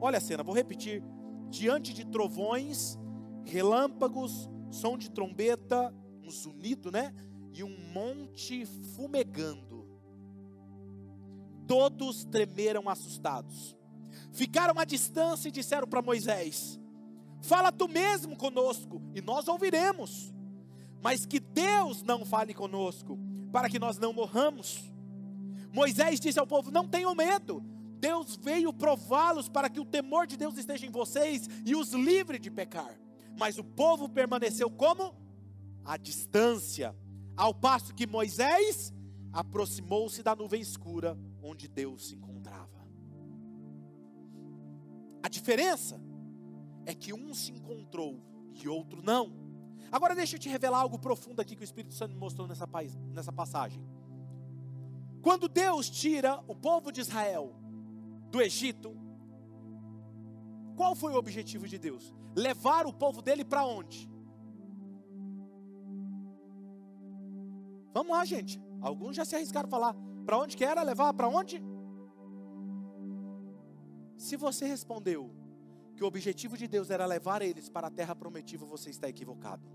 Olha 0.00 0.18
a 0.18 0.20
cena, 0.20 0.44
vou 0.44 0.54
repetir. 0.54 1.02
Diante 1.50 1.92
de 1.92 2.06
trovões, 2.06 2.96
relâmpagos, 3.44 4.48
som 4.70 4.96
de 4.96 5.10
trombeta, 5.10 5.92
zunido, 6.30 6.90
né? 6.90 7.14
E 7.52 7.62
um 7.64 7.92
monte 7.92 8.66
fumegando 8.94 9.78
todos 11.68 12.24
tremeram 12.24 12.88
assustados. 12.88 13.76
Ficaram 14.32 14.80
à 14.80 14.84
distância 14.84 15.48
e 15.48 15.52
disseram 15.52 15.86
para 15.86 16.02
Moisés: 16.02 16.80
Fala 17.42 17.70
tu 17.70 17.86
mesmo 17.86 18.36
conosco, 18.36 19.00
e 19.14 19.20
nós 19.20 19.46
ouviremos. 19.46 20.32
Mas 21.00 21.24
que 21.24 21.38
Deus 21.38 22.02
não 22.02 22.24
fale 22.24 22.52
conosco, 22.52 23.16
para 23.52 23.68
que 23.68 23.78
nós 23.78 23.98
não 23.98 24.12
morramos. 24.12 24.92
Moisés 25.72 26.18
disse 26.18 26.40
ao 26.40 26.46
povo: 26.46 26.72
Não 26.72 26.88
tenham 26.88 27.14
medo. 27.14 27.62
Deus 28.00 28.36
veio 28.36 28.72
prová-los 28.72 29.48
para 29.48 29.68
que 29.68 29.80
o 29.80 29.84
temor 29.84 30.26
de 30.26 30.36
Deus 30.36 30.56
esteja 30.56 30.86
em 30.86 30.90
vocês 30.90 31.48
e 31.66 31.74
os 31.74 31.92
livre 31.92 32.38
de 32.38 32.50
pecar. 32.50 32.98
Mas 33.36 33.58
o 33.58 33.64
povo 33.64 34.08
permaneceu 34.08 34.70
como? 34.70 35.14
À 35.88 35.96
distância. 35.96 36.94
Ao 37.34 37.54
passo 37.54 37.94
que 37.94 38.06
Moisés 38.06 38.92
aproximou-se 39.32 40.22
da 40.22 40.36
nuvem 40.36 40.60
escura 40.60 41.18
onde 41.42 41.66
Deus 41.66 42.08
se 42.08 42.14
encontrava. 42.14 42.86
A 45.22 45.28
diferença 45.30 45.98
é 46.84 46.94
que 46.94 47.14
um 47.14 47.32
se 47.32 47.52
encontrou 47.52 48.22
e 48.52 48.68
outro 48.68 49.00
não. 49.02 49.32
Agora 49.90 50.14
deixa 50.14 50.36
eu 50.36 50.38
te 50.38 50.50
revelar 50.50 50.80
algo 50.80 50.98
profundo 50.98 51.40
aqui 51.40 51.56
que 51.56 51.62
o 51.62 51.64
Espírito 51.64 51.94
Santo 51.94 52.12
me 52.12 52.20
mostrou 52.20 52.46
nessa, 52.46 52.68
nessa 53.14 53.32
passagem. 53.32 53.82
Quando 55.22 55.48
Deus 55.48 55.88
tira 55.88 56.38
o 56.46 56.54
povo 56.54 56.92
de 56.92 57.00
Israel 57.00 57.56
do 58.30 58.42
Egito, 58.42 58.94
qual 60.76 60.94
foi 60.94 61.14
o 61.14 61.16
objetivo 61.16 61.66
de 61.66 61.78
Deus? 61.78 62.14
Levar 62.36 62.86
o 62.86 62.92
povo 62.92 63.22
dele 63.22 63.44
para 63.44 63.64
onde? 63.64 64.08
Vamos 67.98 68.12
lá, 68.12 68.24
gente. 68.24 68.60
Alguns 68.80 69.16
já 69.16 69.24
se 69.24 69.34
arriscaram 69.34 69.66
a 69.66 69.70
falar. 69.70 69.96
Para 70.24 70.38
onde 70.38 70.56
que 70.56 70.64
era? 70.64 70.84
Levar 70.84 71.12
para 71.12 71.26
onde? 71.26 71.60
Se 74.16 74.36
você 74.36 74.66
respondeu 74.66 75.34
que 75.96 76.04
o 76.04 76.06
objetivo 76.06 76.56
de 76.56 76.68
Deus 76.68 76.90
era 76.90 77.04
levar 77.04 77.42
eles 77.42 77.68
para 77.68 77.88
a 77.88 77.90
terra 77.90 78.14
prometida, 78.14 78.64
você 78.64 78.88
está 78.88 79.08
equivocado. 79.08 79.68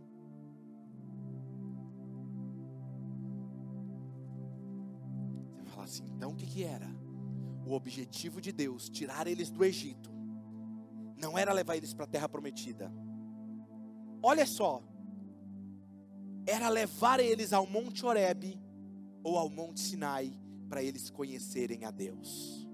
Você 5.49 5.63
vai 5.63 5.65
falar 5.65 5.83
assim, 5.83 6.05
então 6.15 6.31
o 6.31 6.35
que, 6.35 6.45
que 6.45 6.63
era? 6.63 6.89
O 7.65 7.73
objetivo 7.73 8.39
de 8.39 8.53
Deus, 8.53 8.89
tirar 8.89 9.27
eles 9.27 9.49
do 9.49 9.65
Egito, 9.65 10.09
não 11.17 11.37
era 11.37 11.51
levar 11.51 11.75
eles 11.75 11.93
para 11.93 12.05
a 12.05 12.07
terra 12.07 12.29
prometida. 12.29 12.89
Olha 14.21 14.45
só, 14.45 14.81
era 16.45 16.69
levar 16.69 17.19
eles 17.19 17.53
ao 17.53 17.65
Monte 17.65 18.05
Horebe 18.05 18.59
ou 19.23 19.37
ao 19.37 19.49
Monte 19.49 19.79
Sinai 19.79 20.37
para 20.69 20.83
eles 20.83 21.09
conhecerem 21.09 21.85
a 21.85 21.91
Deus. 21.91 22.67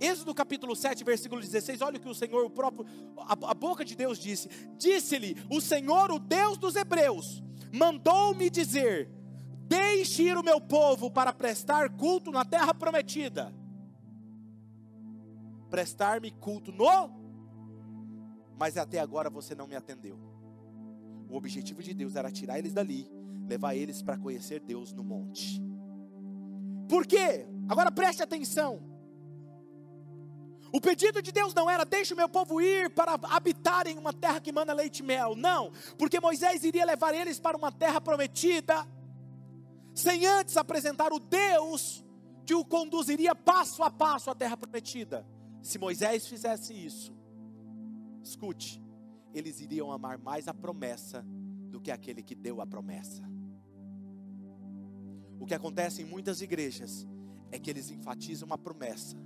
Êxodo 0.00 0.34
capítulo 0.34 0.76
7, 0.76 1.02
versículo 1.02 1.40
16, 1.40 1.80
olha 1.80 1.96
o 1.96 2.00
que 2.00 2.08
o 2.08 2.14
Senhor, 2.14 2.44
o 2.44 2.50
próprio, 2.50 2.86
a, 3.16 3.32
a 3.50 3.54
boca 3.54 3.84
de 3.84 3.96
Deus 3.96 4.18
disse: 4.18 4.48
Disse-lhe, 4.76 5.36
o 5.50 5.60
Senhor, 5.60 6.10
o 6.12 6.18
Deus 6.18 6.56
dos 6.56 6.76
Hebreus, 6.76 7.42
mandou-me 7.72 8.48
dizer: 8.48 9.10
Deixe 9.66 10.22
ir 10.22 10.36
o 10.36 10.42
meu 10.42 10.60
povo 10.60 11.10
para 11.10 11.32
prestar 11.32 11.90
culto 11.90 12.30
na 12.30 12.44
terra 12.44 12.72
prometida. 12.72 13.52
Prestar-me 15.68 16.30
culto 16.30 16.72
no, 16.72 17.10
mas 18.56 18.76
até 18.76 19.00
agora 19.00 19.28
você 19.28 19.54
não 19.54 19.66
me 19.66 19.74
atendeu. 19.74 20.18
O 21.28 21.36
objetivo 21.36 21.82
de 21.82 21.92
Deus 21.94 22.16
era 22.16 22.30
tirar 22.30 22.58
eles 22.58 22.72
dali, 22.72 23.10
levar 23.46 23.74
eles 23.74 24.02
para 24.02 24.16
conhecer 24.16 24.60
Deus 24.60 24.92
no 24.92 25.04
monte. 25.04 25.62
Por 26.88 27.06
quê? 27.06 27.46
Agora 27.68 27.90
preste 27.90 28.22
atenção. 28.22 28.80
O 30.72 30.80
pedido 30.80 31.22
de 31.22 31.32
Deus 31.32 31.54
não 31.54 31.68
era 31.68 31.84
deixe 31.84 32.12
o 32.12 32.16
meu 32.16 32.28
povo 32.28 32.60
ir 32.60 32.90
para 32.90 33.14
habitar 33.30 33.86
em 33.86 33.96
uma 33.96 34.12
terra 34.12 34.40
que 34.40 34.52
manda 34.52 34.72
leite 34.72 35.00
e 35.00 35.02
mel. 35.02 35.34
Não, 35.34 35.72
porque 35.96 36.20
Moisés 36.20 36.62
iria 36.62 36.84
levar 36.84 37.14
eles 37.14 37.38
para 37.40 37.56
uma 37.56 37.72
terra 37.72 38.00
prometida, 38.00 38.86
sem 39.94 40.26
antes 40.26 40.56
apresentar 40.56 41.12
o 41.12 41.18
Deus 41.18 42.04
que 42.44 42.54
o 42.54 42.64
conduziria 42.64 43.34
passo 43.34 43.82
a 43.82 43.90
passo 43.90 44.30
à 44.30 44.34
terra 44.34 44.56
prometida. 44.56 45.26
Se 45.62 45.78
Moisés 45.78 46.26
fizesse 46.26 46.72
isso, 46.72 47.14
escute, 48.22 48.80
eles 49.32 49.60
iriam 49.60 49.92
amar 49.92 50.18
mais 50.18 50.48
a 50.48 50.54
promessa 50.54 51.24
do 51.70 51.80
que 51.80 51.90
aquele 51.90 52.22
que 52.22 52.34
deu 52.34 52.60
a 52.60 52.66
promessa. 52.66 53.22
O 55.38 55.46
que 55.46 55.54
acontece 55.54 56.02
em 56.02 56.04
muitas 56.04 56.40
igrejas 56.40 57.06
é 57.50 57.58
que 57.58 57.70
eles 57.70 57.90
enfatizam 57.90 58.48
a 58.52 58.58
promessa 58.58 59.16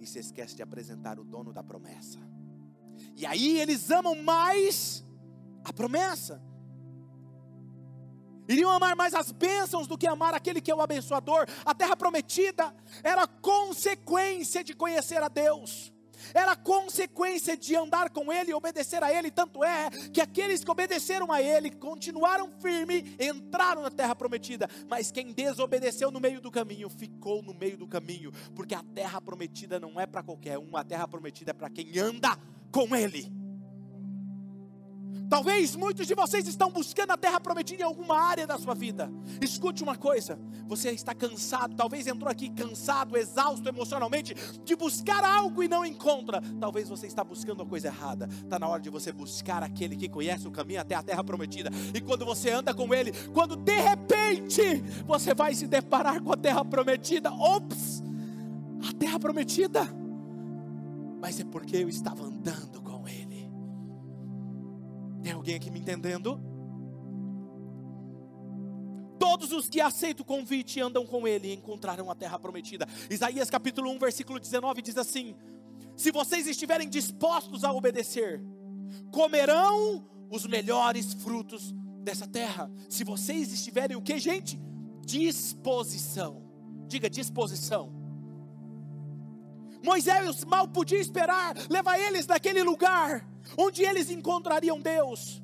e 0.00 0.06
se 0.06 0.18
esquecem 0.18 0.56
de 0.56 0.62
apresentar 0.62 1.18
o 1.18 1.24
dono 1.24 1.52
da 1.52 1.62
promessa. 1.62 2.18
E 3.16 3.26
aí 3.26 3.58
eles 3.58 3.90
amam 3.90 4.22
mais 4.22 5.04
a 5.64 5.72
promessa. 5.72 6.42
Iriam 8.48 8.70
amar 8.70 8.96
mais 8.96 9.14
as 9.14 9.30
bênçãos 9.30 9.86
do 9.86 9.96
que 9.96 10.06
amar 10.06 10.34
aquele 10.34 10.60
que 10.60 10.70
é 10.70 10.74
o 10.74 10.80
abençoador. 10.80 11.46
A 11.64 11.74
terra 11.74 11.94
prometida 11.94 12.74
era 13.02 13.26
consequência 13.26 14.64
de 14.64 14.74
conhecer 14.74 15.22
a 15.22 15.28
Deus 15.28 15.92
era 16.34 16.56
consequência 16.56 17.56
de 17.56 17.76
andar 17.76 18.10
com 18.10 18.32
Ele 18.32 18.50
e 18.50 18.54
obedecer 18.54 19.02
a 19.02 19.12
Ele. 19.12 19.30
Tanto 19.30 19.64
é 19.64 19.90
que 20.12 20.20
aqueles 20.20 20.64
que 20.64 20.70
obedeceram 20.70 21.32
a 21.32 21.42
Ele 21.42 21.70
continuaram 21.70 22.50
firmes, 22.60 23.04
entraram 23.18 23.82
na 23.82 23.90
terra 23.90 24.14
prometida. 24.14 24.68
Mas 24.88 25.10
quem 25.10 25.32
desobedeceu 25.32 26.10
no 26.10 26.20
meio 26.20 26.40
do 26.40 26.50
caminho, 26.50 26.88
ficou 26.88 27.42
no 27.42 27.54
meio 27.54 27.76
do 27.76 27.86
caminho, 27.86 28.32
porque 28.54 28.74
a 28.74 28.82
terra 28.82 29.20
prometida 29.20 29.78
não 29.80 29.98
é 30.00 30.06
para 30.06 30.22
qualquer 30.22 30.58
um, 30.58 30.76
a 30.76 30.84
terra 30.84 31.06
prometida 31.06 31.50
é 31.50 31.54
para 31.54 31.70
quem 31.70 31.98
anda 31.98 32.36
com 32.70 32.94
Ele. 32.94 33.39
Talvez 35.30 35.76
muitos 35.76 36.08
de 36.08 36.14
vocês 36.14 36.48
estão 36.48 36.70
buscando 36.70 37.12
a 37.12 37.16
terra 37.16 37.40
prometida 37.40 37.82
em 37.82 37.86
alguma 37.86 38.18
área 38.18 38.48
da 38.48 38.58
sua 38.58 38.74
vida. 38.74 39.08
Escute 39.40 39.80
uma 39.80 39.96
coisa: 39.96 40.40
você 40.66 40.90
está 40.90 41.14
cansado, 41.14 41.76
talvez 41.76 42.08
entrou 42.08 42.28
aqui 42.28 42.50
cansado, 42.50 43.16
exausto 43.16 43.68
emocionalmente, 43.68 44.34
de 44.64 44.74
buscar 44.74 45.22
algo 45.24 45.62
e 45.62 45.68
não 45.68 45.86
encontra. 45.86 46.42
Talvez 46.58 46.88
você 46.88 47.06
está 47.06 47.22
buscando 47.22 47.62
a 47.62 47.66
coisa 47.66 47.86
errada. 47.86 48.28
Está 48.42 48.58
na 48.58 48.66
hora 48.66 48.82
de 48.82 48.90
você 48.90 49.12
buscar 49.12 49.62
aquele 49.62 49.96
que 49.96 50.08
conhece 50.08 50.48
o 50.48 50.50
caminho 50.50 50.80
até 50.80 50.96
a 50.96 51.02
terra 51.02 51.22
prometida. 51.22 51.70
E 51.94 52.00
quando 52.00 52.24
você 52.24 52.50
anda 52.50 52.74
com 52.74 52.92
ele, 52.92 53.12
quando 53.32 53.54
de 53.54 53.78
repente 53.78 54.82
você 55.06 55.32
vai 55.32 55.54
se 55.54 55.68
deparar 55.68 56.20
com 56.20 56.32
a 56.32 56.36
terra 56.36 56.64
prometida, 56.64 57.32
ops, 57.32 58.02
a 58.88 58.92
terra 58.92 59.20
prometida. 59.20 59.88
Mas 61.20 61.38
é 61.38 61.44
porque 61.44 61.76
eu 61.76 61.88
estava 61.88 62.24
andando 62.24 62.82
com 62.82 62.89
alguém 65.50 65.56
aqui 65.56 65.70
me 65.70 65.80
entendendo? 65.80 66.40
Todos 69.18 69.52
os 69.52 69.68
que 69.68 69.80
aceitam 69.80 70.22
o 70.22 70.26
convite 70.26 70.78
e 70.78 70.82
andam 70.82 71.04
com 71.06 71.26
ele 71.26 71.52
encontrarão 71.52 72.10
a 72.10 72.14
terra 72.14 72.38
prometida. 72.38 72.86
Isaías 73.10 73.50
capítulo 73.50 73.90
1, 73.90 73.98
versículo 73.98 74.38
19 74.38 74.80
diz 74.82 74.96
assim: 74.96 75.34
Se 75.96 76.10
vocês 76.10 76.46
estiverem 76.46 76.88
dispostos 76.88 77.64
a 77.64 77.72
obedecer, 77.72 78.40
comerão 79.10 80.06
os 80.30 80.46
melhores 80.46 81.12
frutos 81.14 81.74
dessa 82.02 82.26
terra. 82.26 82.70
Se 82.88 83.04
vocês 83.04 83.52
estiverem 83.52 83.96
o 83.96 84.02
que, 84.02 84.18
gente? 84.18 84.58
Disposição. 85.04 86.42
Diga 86.86 87.10
disposição. 87.10 87.92
Moisés 89.82 90.44
mal 90.44 90.68
podia 90.68 90.98
esperar 90.98 91.56
levar 91.68 91.98
eles 91.98 92.26
naquele 92.26 92.62
lugar 92.62 93.29
onde 93.56 93.82
eles 93.82 94.10
encontrariam 94.10 94.80
Deus. 94.80 95.42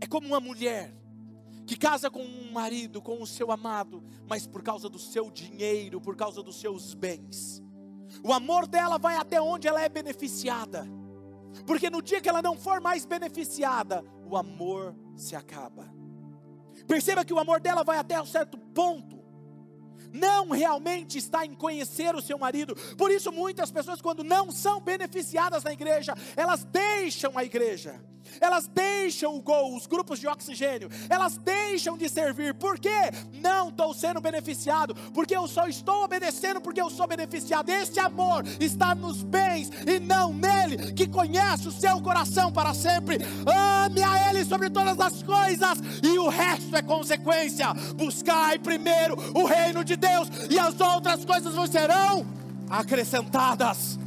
É 0.00 0.06
como 0.06 0.26
uma 0.26 0.40
mulher 0.40 0.94
que 1.66 1.76
casa 1.76 2.10
com 2.10 2.22
um 2.22 2.52
marido, 2.52 3.00
com 3.00 3.22
o 3.22 3.26
seu 3.26 3.50
amado, 3.50 4.02
mas 4.28 4.46
por 4.46 4.62
causa 4.62 4.88
do 4.88 4.98
seu 4.98 5.30
dinheiro, 5.30 6.00
por 6.00 6.16
causa 6.16 6.42
dos 6.42 6.60
seus 6.60 6.94
bens. 6.94 7.62
O 8.22 8.32
amor 8.32 8.66
dela 8.66 8.98
vai 8.98 9.16
até 9.16 9.40
onde 9.40 9.68
ela 9.68 9.80
é 9.80 9.88
beneficiada. 9.88 10.86
Porque 11.66 11.88
no 11.88 12.02
dia 12.02 12.20
que 12.20 12.28
ela 12.28 12.42
não 12.42 12.56
for 12.56 12.80
mais 12.80 13.04
beneficiada, 13.04 14.04
o 14.24 14.36
amor 14.36 14.94
se 15.16 15.36
acaba. 15.36 15.92
Perceba 16.86 17.24
que 17.24 17.32
o 17.32 17.38
amor 17.38 17.60
dela 17.60 17.84
vai 17.84 17.98
até 17.98 18.20
um 18.20 18.26
certo 18.26 18.58
ponto 18.58 19.11
não 20.12 20.50
realmente 20.50 21.18
está 21.18 21.44
em 21.44 21.54
conhecer 21.54 22.14
o 22.14 22.20
seu 22.20 22.38
marido. 22.38 22.76
Por 22.96 23.10
isso, 23.10 23.32
muitas 23.32 23.70
pessoas, 23.70 24.00
quando 24.00 24.22
não 24.22 24.50
são 24.50 24.80
beneficiadas 24.80 25.64
na 25.64 25.72
igreja, 25.72 26.14
elas 26.36 26.64
deixam 26.64 27.36
a 27.38 27.44
igreja. 27.44 28.00
Elas 28.40 28.66
deixam 28.66 29.36
o 29.36 29.42
gol, 29.42 29.76
os 29.76 29.86
grupos 29.86 30.18
de 30.18 30.26
oxigênio, 30.26 30.88
elas 31.08 31.36
deixam 31.36 31.96
de 31.96 32.08
servir. 32.08 32.54
Por 32.54 32.78
quê? 32.78 33.10
Não 33.40 33.68
estou 33.68 33.94
sendo 33.94 34.20
beneficiado, 34.20 34.94
porque 35.12 35.36
eu 35.36 35.46
só 35.46 35.66
estou 35.66 36.04
obedecendo 36.04 36.60
porque 36.60 36.80
eu 36.80 36.90
sou 36.90 37.06
beneficiado. 37.06 37.68
Este 37.70 38.00
amor 38.00 38.44
está 38.60 38.94
nos 38.94 39.22
bens 39.22 39.70
e 39.86 39.98
não 39.98 40.32
nele, 40.32 40.92
que 40.92 41.06
conhece 41.06 41.68
o 41.68 41.72
seu 41.72 42.00
coração 42.00 42.52
para 42.52 42.74
sempre. 42.74 43.18
Ame 43.84 44.02
a 44.02 44.30
Ele 44.30 44.44
sobre 44.44 44.70
todas 44.70 44.98
as 44.98 45.22
coisas, 45.22 45.78
e 46.02 46.18
o 46.18 46.28
resto 46.28 46.76
é 46.76 46.82
consequência. 46.82 47.72
Buscai 47.96 48.58
primeiro 48.58 49.16
o 49.34 49.44
reino 49.44 49.84
de 49.84 49.96
Deus, 49.96 50.28
e 50.50 50.58
as 50.58 50.80
outras 50.80 51.24
coisas 51.24 51.54
vos 51.54 51.70
serão 51.70 52.26
acrescentadas. 52.68 53.98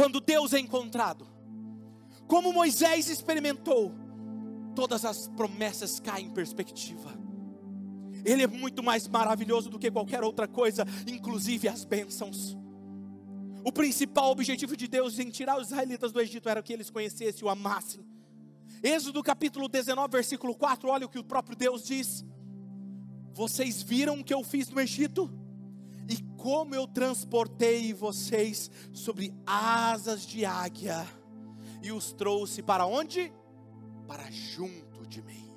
Quando 0.00 0.18
Deus 0.18 0.54
é 0.54 0.58
encontrado, 0.58 1.28
como 2.26 2.54
Moisés 2.54 3.10
experimentou, 3.10 3.92
todas 4.74 5.04
as 5.04 5.28
promessas 5.28 6.00
caem 6.00 6.28
em 6.28 6.30
perspectiva. 6.30 7.10
Ele 8.24 8.44
é 8.44 8.46
muito 8.46 8.82
mais 8.82 9.06
maravilhoso 9.06 9.68
do 9.68 9.78
que 9.78 9.90
qualquer 9.90 10.24
outra 10.24 10.48
coisa, 10.48 10.86
inclusive 11.06 11.68
as 11.68 11.84
bênçãos. 11.84 12.56
O 13.62 13.70
principal 13.70 14.30
objetivo 14.30 14.74
de 14.74 14.88
Deus 14.88 15.18
em 15.18 15.28
tirar 15.28 15.60
os 15.60 15.66
israelitas 15.66 16.12
do 16.12 16.20
Egito 16.22 16.48
era 16.48 16.62
que 16.62 16.72
eles 16.72 16.88
conhecessem, 16.88 17.44
o 17.44 17.50
amassem 17.50 18.02
Êxodo 18.82 19.22
capítulo 19.22 19.68
19, 19.68 20.10
versículo 20.10 20.54
4, 20.54 20.88
olha 20.88 21.04
o 21.04 21.10
que 21.10 21.18
o 21.18 21.24
próprio 21.24 21.54
Deus 21.54 21.84
diz: 21.84 22.24
Vocês 23.34 23.82
viram 23.82 24.20
o 24.20 24.24
que 24.24 24.32
eu 24.32 24.42
fiz 24.42 24.70
no 24.70 24.80
Egito? 24.80 25.30
Como 26.40 26.74
eu 26.74 26.86
transportei 26.86 27.92
vocês 27.92 28.70
sobre 28.94 29.30
asas 29.46 30.22
de 30.22 30.46
águia, 30.46 31.06
e 31.82 31.92
os 31.92 32.14
trouxe 32.14 32.62
para 32.62 32.86
onde? 32.86 33.30
Para 34.08 34.30
junto 34.30 35.06
de 35.06 35.20
mim. 35.20 35.52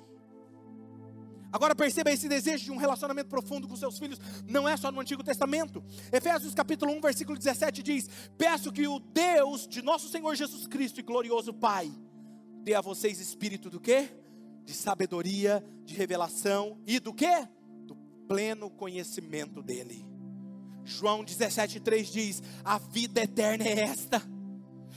Agora 1.50 1.74
perceba 1.74 2.10
esse 2.10 2.28
desejo 2.28 2.64
de 2.64 2.70
um 2.70 2.76
relacionamento 2.76 3.30
profundo 3.30 3.66
com 3.66 3.74
seus 3.76 3.98
filhos, 3.98 4.20
não 4.46 4.68
é 4.68 4.76
só 4.76 4.92
no 4.92 5.00
Antigo 5.00 5.24
Testamento. 5.24 5.82
Efésios 6.12 6.52
capítulo 6.52 6.92
1, 6.92 7.00
versículo 7.00 7.38
17 7.38 7.82
diz: 7.82 8.06
Peço 8.36 8.70
que 8.70 8.86
o 8.86 8.98
Deus 8.98 9.66
de 9.66 9.80
nosso 9.80 10.10
Senhor 10.10 10.34
Jesus 10.34 10.66
Cristo 10.66 11.00
e 11.00 11.02
glorioso 11.02 11.54
Pai, 11.54 11.90
dê 12.62 12.74
a 12.74 12.82
vocês 12.82 13.20
espírito 13.20 13.70
do 13.70 13.80
quê? 13.80 14.10
De 14.66 14.74
sabedoria, 14.74 15.64
de 15.82 15.94
revelação 15.94 16.78
e 16.86 17.00
do 17.00 17.14
quê? 17.14 17.48
Do 17.86 17.96
pleno 18.28 18.68
conhecimento 18.68 19.62
dele. 19.62 20.13
João 20.84 21.24
17,3 21.24 22.10
diz: 22.10 22.42
A 22.64 22.78
vida 22.78 23.22
eterna 23.22 23.64
é 23.64 23.80
esta, 23.80 24.22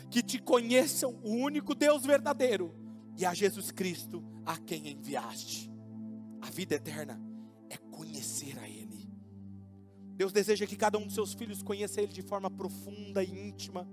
que 0.09 0.21
te 0.21 0.39
conheçam 0.39 1.19
o 1.23 1.31
único 1.31 1.73
Deus 1.73 2.05
verdadeiro 2.05 2.73
e 3.17 3.25
a 3.25 3.33
Jesus 3.33 3.71
Cristo 3.71 4.23
a 4.45 4.57
quem 4.57 4.89
enviaste. 4.89 5.71
A 6.41 6.49
vida 6.49 6.75
eterna 6.75 7.19
é 7.69 7.77
conhecer 7.77 8.57
a 8.59 8.69
Ele. 8.69 9.09
Deus 10.15 10.31
deseja 10.31 10.65
que 10.65 10.75
cada 10.75 10.97
um 10.97 11.05
dos 11.05 11.13
seus 11.13 11.33
filhos 11.33 11.61
conheça 11.61 12.01
Ele 12.01 12.11
de 12.11 12.21
forma 12.21 12.49
profunda 12.49 13.23
e 13.23 13.47
íntima. 13.49 13.87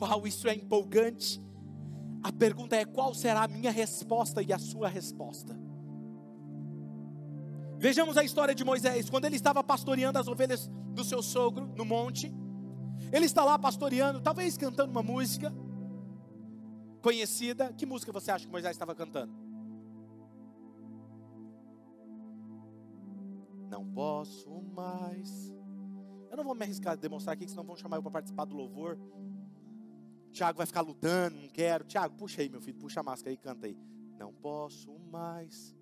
Uau, 0.00 0.26
isso 0.26 0.48
é 0.48 0.54
empolgante. 0.54 1.40
A 2.22 2.32
pergunta 2.32 2.76
é: 2.76 2.84
qual 2.84 3.14
será 3.14 3.42
a 3.42 3.48
minha 3.48 3.70
resposta 3.70 4.42
e 4.42 4.52
a 4.52 4.58
sua 4.58 4.88
resposta? 4.88 5.67
Vejamos 7.78 8.16
a 8.16 8.24
história 8.24 8.56
de 8.56 8.64
Moisés, 8.64 9.08
quando 9.08 9.26
ele 9.26 9.36
estava 9.36 9.62
pastoreando 9.62 10.18
as 10.18 10.26
ovelhas 10.26 10.68
do 10.92 11.04
seu 11.04 11.22
sogro 11.22 11.68
no 11.76 11.84
monte. 11.84 12.32
Ele 13.12 13.24
está 13.24 13.44
lá 13.44 13.56
pastoreando, 13.56 14.20
talvez 14.20 14.56
cantando 14.56 14.90
uma 14.90 15.02
música 15.02 15.54
conhecida. 17.00 17.72
Que 17.72 17.86
música 17.86 18.10
você 18.10 18.32
acha 18.32 18.46
que 18.46 18.50
Moisés 18.50 18.74
estava 18.74 18.96
cantando? 18.96 19.32
Não 23.70 23.86
posso 23.86 24.50
mais. 24.74 25.54
Eu 26.30 26.36
não 26.36 26.42
vou 26.42 26.56
me 26.56 26.64
arriscar 26.64 26.94
a 26.94 26.96
demonstrar 26.96 27.34
aqui, 27.34 27.48
senão 27.48 27.62
vão 27.62 27.76
chamar 27.76 27.98
eu 27.98 28.02
para 28.02 28.10
participar 28.10 28.44
do 28.44 28.56
louvor. 28.56 28.98
Tiago 30.32 30.58
vai 30.58 30.66
ficar 30.66 30.80
lutando, 30.80 31.36
não 31.36 31.48
quero. 31.48 31.84
Tiago, 31.84 32.16
puxa 32.16 32.42
aí, 32.42 32.48
meu 32.48 32.60
filho, 32.60 32.76
puxa 32.76 32.98
a 32.98 33.02
máscara 33.04 33.30
aí, 33.30 33.36
canta 33.36 33.68
aí. 33.68 33.78
Não 34.18 34.32
posso 34.32 34.98
mais 35.12 35.77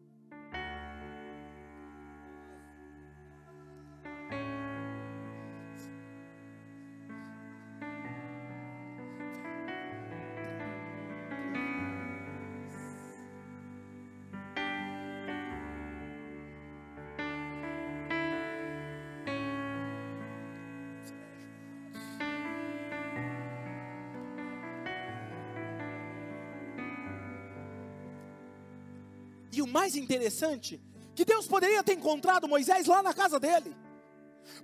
E 29.56 29.62
o 29.62 29.66
mais 29.66 29.96
interessante, 29.96 30.78
que 31.14 31.24
Deus 31.24 31.46
poderia 31.46 31.82
ter 31.82 31.94
encontrado 31.94 32.46
Moisés 32.46 32.86
lá 32.86 33.02
na 33.02 33.14
casa 33.14 33.40
dele. 33.40 33.74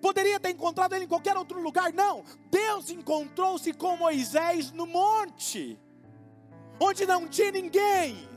Poderia 0.02 0.38
ter 0.38 0.50
encontrado 0.50 0.92
ele 0.94 1.06
em 1.06 1.08
qualquer 1.08 1.34
outro 1.34 1.58
lugar, 1.62 1.94
não. 1.94 2.22
Deus 2.50 2.90
encontrou-se 2.90 3.72
com 3.72 3.96
Moisés 3.96 4.70
no 4.70 4.86
monte, 4.86 5.80
onde 6.78 7.06
não 7.06 7.26
tinha 7.26 7.50
ninguém. 7.50 8.28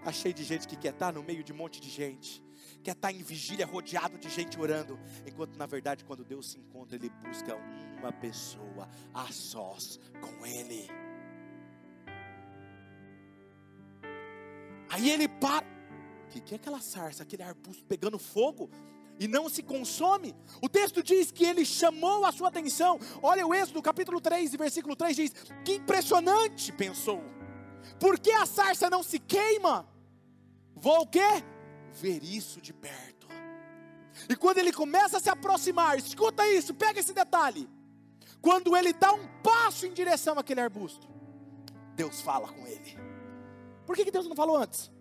Está 0.00 0.10
cheio 0.10 0.34
de 0.34 0.42
gente 0.42 0.66
que 0.66 0.76
quer 0.76 0.92
estar 0.92 1.12
no 1.12 1.22
meio 1.22 1.44
de 1.44 1.52
um 1.52 1.56
monte 1.56 1.80
de 1.80 1.88
gente, 1.88 2.42
quer 2.82 2.96
estar 2.96 3.12
em 3.12 3.22
vigília 3.22 3.64
rodeado 3.64 4.18
de 4.18 4.28
gente 4.28 4.58
orando, 4.60 4.98
enquanto 5.24 5.56
na 5.56 5.66
verdade, 5.66 6.04
quando 6.04 6.24
Deus 6.24 6.50
se 6.50 6.58
encontra, 6.58 6.96
Ele 6.96 7.10
busca 7.10 7.54
uma 7.96 8.10
pessoa 8.10 8.88
a 9.14 9.30
sós 9.30 10.00
com 10.20 10.44
Ele. 10.44 11.07
Aí 14.98 15.10
ele 15.10 15.28
para. 15.28 15.64
O 16.24 16.30
que, 16.30 16.40
que 16.40 16.54
é 16.54 16.56
aquela 16.56 16.80
sarça, 16.80 17.22
aquele 17.22 17.42
arbusto 17.42 17.84
pegando 17.84 18.18
fogo? 18.18 18.68
e 19.20 19.26
não 19.26 19.48
se 19.48 19.64
consome. 19.64 20.32
O 20.62 20.68
texto 20.68 21.02
diz 21.02 21.32
que 21.32 21.44
ele 21.44 21.64
chamou 21.64 22.24
a 22.24 22.30
sua 22.30 22.46
atenção. 22.46 23.00
Olha 23.20 23.44
o 23.44 23.52
Êxodo, 23.52 23.82
capítulo 23.82 24.20
3, 24.20 24.52
versículo 24.52 24.94
3 24.94 25.16
diz: 25.16 25.32
Que 25.64 25.74
impressionante, 25.74 26.70
pensou. 26.70 27.20
Por 27.98 28.16
que 28.20 28.30
a 28.30 28.46
sarça 28.46 28.88
não 28.88 29.02
se 29.02 29.18
queima? 29.18 29.88
Vou 30.72 31.00
o 31.00 31.06
quê? 31.06 31.42
Ver 31.94 32.22
isso 32.22 32.60
de 32.60 32.72
perto. 32.72 33.26
E 34.28 34.36
quando 34.36 34.58
ele 34.58 34.72
começa 34.72 35.16
a 35.16 35.20
se 35.20 35.28
aproximar, 35.28 35.98
escuta 35.98 36.46
isso, 36.48 36.72
pega 36.72 37.00
esse 37.00 37.12
detalhe. 37.12 37.68
Quando 38.40 38.76
ele 38.76 38.92
dá 38.92 39.12
um 39.12 39.26
passo 39.42 39.84
em 39.84 39.92
direção 39.92 40.38
àquele 40.38 40.60
arbusto, 40.60 41.08
Deus 41.96 42.20
fala 42.20 42.46
com 42.46 42.64
ele. 42.68 43.07
Por 43.88 43.96
que, 43.96 44.10
Deus 44.10 44.28
não 44.28 44.36
falou 44.36 44.58
antes? 44.58 44.92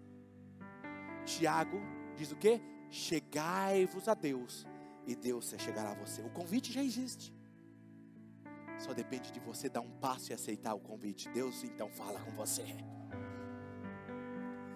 Tiago 1.26 1.78
diz 2.16 2.32
o 2.32 2.38
que? 2.38 2.62
Chegai-vos 2.90 4.08
a 4.08 4.14
Deus 4.14 4.66
e 5.06 5.14
Deus 5.14 5.48
se 5.48 5.60
chegará 5.60 5.92
a 5.92 5.94
você. 5.94 6.22
O 6.22 6.30
convite 6.30 6.72
já 6.72 6.82
existe. 6.82 7.36
Só 8.80 8.94
depende 8.94 9.30
de 9.30 9.42
você 9.42 9.68
dar 9.68 9.82
um 9.82 9.92
passo 10.00 10.32
e 10.32 10.34
aceitar 10.34 10.74
o 10.74 10.80
convite. 10.80 11.28
Deus 11.28 11.66
então 11.66 11.90
fala 11.90 12.18
com 12.22 12.32
você. 12.32 12.64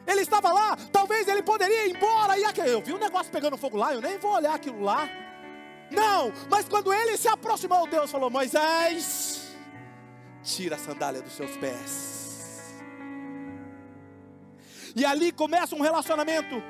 Ele 0.05 0.19
estava 0.19 0.51
lá, 0.51 0.75
talvez 0.91 1.25
ele 1.29 1.41
poderia 1.41 1.87
ir 1.87 1.95
embora. 1.95 2.37
E 2.37 2.43
aqui, 2.43 2.59
eu 2.59 2.81
vi 2.81 2.91
um 2.91 2.99
negócio 2.99 3.31
pegando 3.31 3.55
fogo 3.55 3.77
lá, 3.77 3.93
eu 3.93 4.01
nem 4.01 4.17
vou 4.17 4.33
olhar 4.33 4.55
aquilo 4.55 4.81
lá. 4.81 5.07
Não, 5.89 6.33
mas 6.49 6.67
quando 6.67 6.91
ele 6.91 7.15
se 7.15 7.29
aproximou, 7.29 7.87
Deus 7.87 8.11
falou: 8.11 8.29
Moisés, 8.29 9.55
tira 10.43 10.75
a 10.75 10.79
sandália 10.79 11.21
dos 11.21 11.31
seus 11.31 11.55
pés 11.55 12.20
e 14.95 15.05
ali 15.05 15.31
começa 15.31 15.75
um 15.75 15.81
relacionamento. 15.81 16.61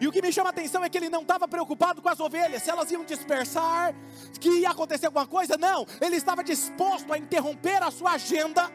E 0.00 0.08
o 0.08 0.12
que 0.12 0.20
me 0.20 0.32
chama 0.32 0.48
a 0.48 0.50
atenção 0.50 0.84
é 0.84 0.88
que 0.88 0.98
ele 0.98 1.08
não 1.08 1.22
estava 1.22 1.46
preocupado 1.46 2.02
com 2.02 2.08
as 2.08 2.18
ovelhas, 2.18 2.62
se 2.62 2.70
elas 2.70 2.90
iam 2.90 3.04
dispersar, 3.04 3.94
que 4.40 4.48
ia 4.48 4.70
acontecer 4.70 5.06
alguma 5.06 5.26
coisa, 5.26 5.56
não, 5.56 5.86
ele 6.00 6.16
estava 6.16 6.42
disposto 6.42 7.12
a 7.12 7.18
interromper 7.18 7.82
a 7.82 7.90
sua 7.90 8.12
agenda 8.12 8.70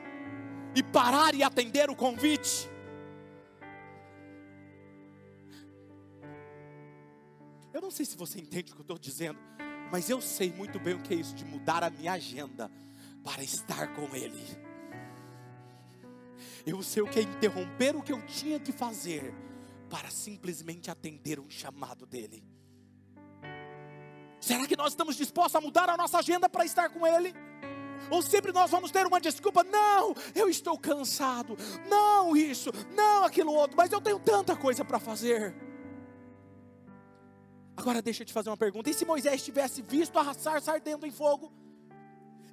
e 0.76 0.82
parar 0.82 1.36
e 1.36 1.44
atender 1.44 1.90
o 1.90 1.96
convite. 1.96 2.70
Eu 7.74 7.82
não 7.82 7.92
sei 7.92 8.06
se 8.06 8.16
você 8.16 8.40
entende 8.40 8.72
o 8.72 8.76
que 8.76 8.82
eu 8.82 8.84
estou 8.84 9.00
dizendo, 9.00 9.40
mas 9.92 10.10
eu 10.10 10.22
sei 10.22 10.52
muito 10.54 10.80
bem 10.80 10.94
o 10.94 11.02
que 11.02 11.14
é 11.14 11.18
isso 11.18 11.36
de 11.36 11.44
mudar 11.44 11.84
a 11.84 11.90
minha 11.90 12.14
agenda 12.14 12.72
para 13.24 13.44
estar 13.44 13.94
com 13.94 14.16
Ele. 14.16 14.63
Eu 16.66 16.82
sei 16.82 17.04
o 17.04 17.08
que 17.08 17.20
é 17.20 17.24
interromper 17.24 17.96
o 17.96 18.02
que 18.02 18.14
eu 18.14 18.26
tinha 18.26 18.60
que 18.60 18.72
fazer 18.72 19.34
para 19.90 20.10
simplesmente 20.10 20.90
atender 20.90 21.40
um 21.40 21.50
chamado 21.50 22.06
dEle. 22.06 22.44
Será 24.40 24.66
que 24.66 24.76
nós 24.76 24.94
estamos 24.94 25.16
dispostos 25.16 25.56
a 25.56 25.62
mudar 25.62 25.90
a 25.90 25.96
nossa 25.96 26.20
agenda 26.20 26.50
para 26.50 26.66
estar 26.66 26.90
com 26.90 27.06
Ele? 27.06 27.34
Ou 28.10 28.22
sempre 28.22 28.52
nós 28.52 28.70
vamos 28.70 28.92
ter 28.92 29.06
uma 29.06 29.20
desculpa? 29.20 29.64
Não, 29.64 30.14
eu 30.36 30.50
estou 30.50 30.78
cansado. 30.78 31.58
Não, 31.88 32.36
isso, 32.36 32.70
não, 32.96 33.24
aquilo 33.24 33.54
outro, 33.54 33.78
mas 33.78 33.92
eu 33.92 34.02
tenho 34.02 34.20
tanta 34.20 34.56
coisa 34.56 34.84
para 34.84 35.00
fazer. 35.00 35.56
Agora 37.76 38.02
deixa 38.02 38.24
eu 38.24 38.28
te 38.28 38.34
fazer 38.34 38.50
uma 38.50 38.58
pergunta: 38.58 38.90
e 38.90 38.94
se 38.94 39.06
Moisés 39.06 39.44
tivesse 39.44 39.82
visto 39.82 40.18
a 40.18 40.34
sarça 40.34 40.72
ardendo 40.74 41.06
em 41.06 41.12
fogo 41.12 41.52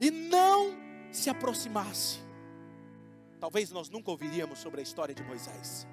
e 0.00 0.10
não 0.10 0.76
se 1.12 1.28
aproximasse? 1.28 2.29
Talvez 3.40 3.70
nós 3.70 3.88
nunca 3.88 4.10
ouviríamos 4.10 4.58
sobre 4.58 4.80
a 4.80 4.82
história 4.82 5.14
de 5.14 5.22
Moisés. 5.24 5.88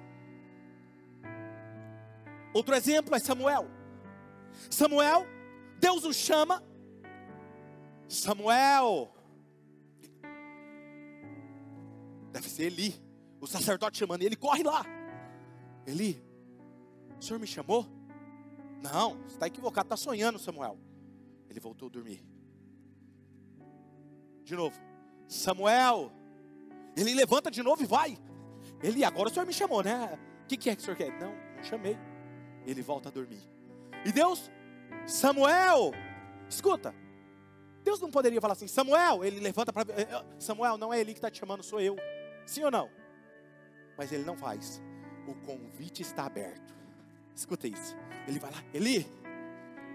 Outro 2.52 2.74
exemplo 2.74 3.14
é 3.14 3.18
Samuel. 3.18 3.66
Samuel, 4.70 5.26
Deus 5.80 6.04
o 6.04 6.12
chama. 6.12 6.62
Samuel. 8.06 9.10
Deve 12.30 12.48
ser 12.50 12.64
Eli. 12.64 12.94
O 13.40 13.46
sacerdote 13.46 13.98
chamando 13.98 14.22
ele, 14.22 14.36
corre 14.36 14.62
lá. 14.62 14.84
Eli, 15.86 16.22
o 17.18 17.22
senhor 17.22 17.38
me 17.38 17.46
chamou? 17.46 17.86
Não, 18.82 19.24
está 19.26 19.46
equivocado, 19.46 19.86
está 19.86 19.96
sonhando, 19.96 20.38
Samuel. 20.38 20.78
Ele 21.48 21.60
voltou 21.60 21.88
a 21.88 21.90
dormir. 21.90 22.22
De 24.44 24.54
novo, 24.54 24.78
Samuel. 25.26 26.12
Ele 26.98 27.14
levanta 27.14 27.48
de 27.48 27.62
novo 27.62 27.80
e 27.80 27.86
vai. 27.86 28.18
Ele, 28.82 29.04
agora 29.04 29.28
o 29.28 29.32
senhor 29.32 29.46
me 29.46 29.52
chamou, 29.52 29.84
né? 29.84 30.18
O 30.42 30.46
que, 30.48 30.56
que 30.56 30.68
é 30.68 30.74
que 30.74 30.82
o 30.82 30.84
senhor 30.84 30.96
quer? 30.96 31.12
Não, 31.20 31.32
não 31.56 31.62
chamei. 31.62 31.96
Ele 32.66 32.82
volta 32.82 33.08
a 33.08 33.12
dormir. 33.12 33.40
E 34.04 34.10
Deus, 34.10 34.50
Samuel, 35.06 35.92
escuta. 36.48 36.92
Deus 37.84 38.00
não 38.00 38.10
poderia 38.10 38.40
falar 38.40 38.54
assim, 38.54 38.66
Samuel, 38.66 39.24
ele 39.24 39.38
levanta 39.38 39.72
para. 39.72 39.92
Eh, 39.92 40.08
eh, 40.10 40.24
Samuel, 40.40 40.76
não 40.76 40.92
é 40.92 41.00
ele 41.00 41.12
que 41.12 41.18
está 41.18 41.30
te 41.30 41.38
chamando, 41.38 41.62
sou 41.62 41.80
eu. 41.80 41.96
Sim 42.44 42.64
ou 42.64 42.70
não? 42.70 42.90
Mas 43.96 44.10
ele 44.10 44.24
não 44.24 44.36
faz. 44.36 44.82
O 45.28 45.34
convite 45.46 46.02
está 46.02 46.26
aberto. 46.26 46.76
Escuta 47.32 47.68
isso. 47.68 47.96
Ele 48.26 48.40
vai 48.40 48.50
lá, 48.50 48.62
Eli, 48.74 49.06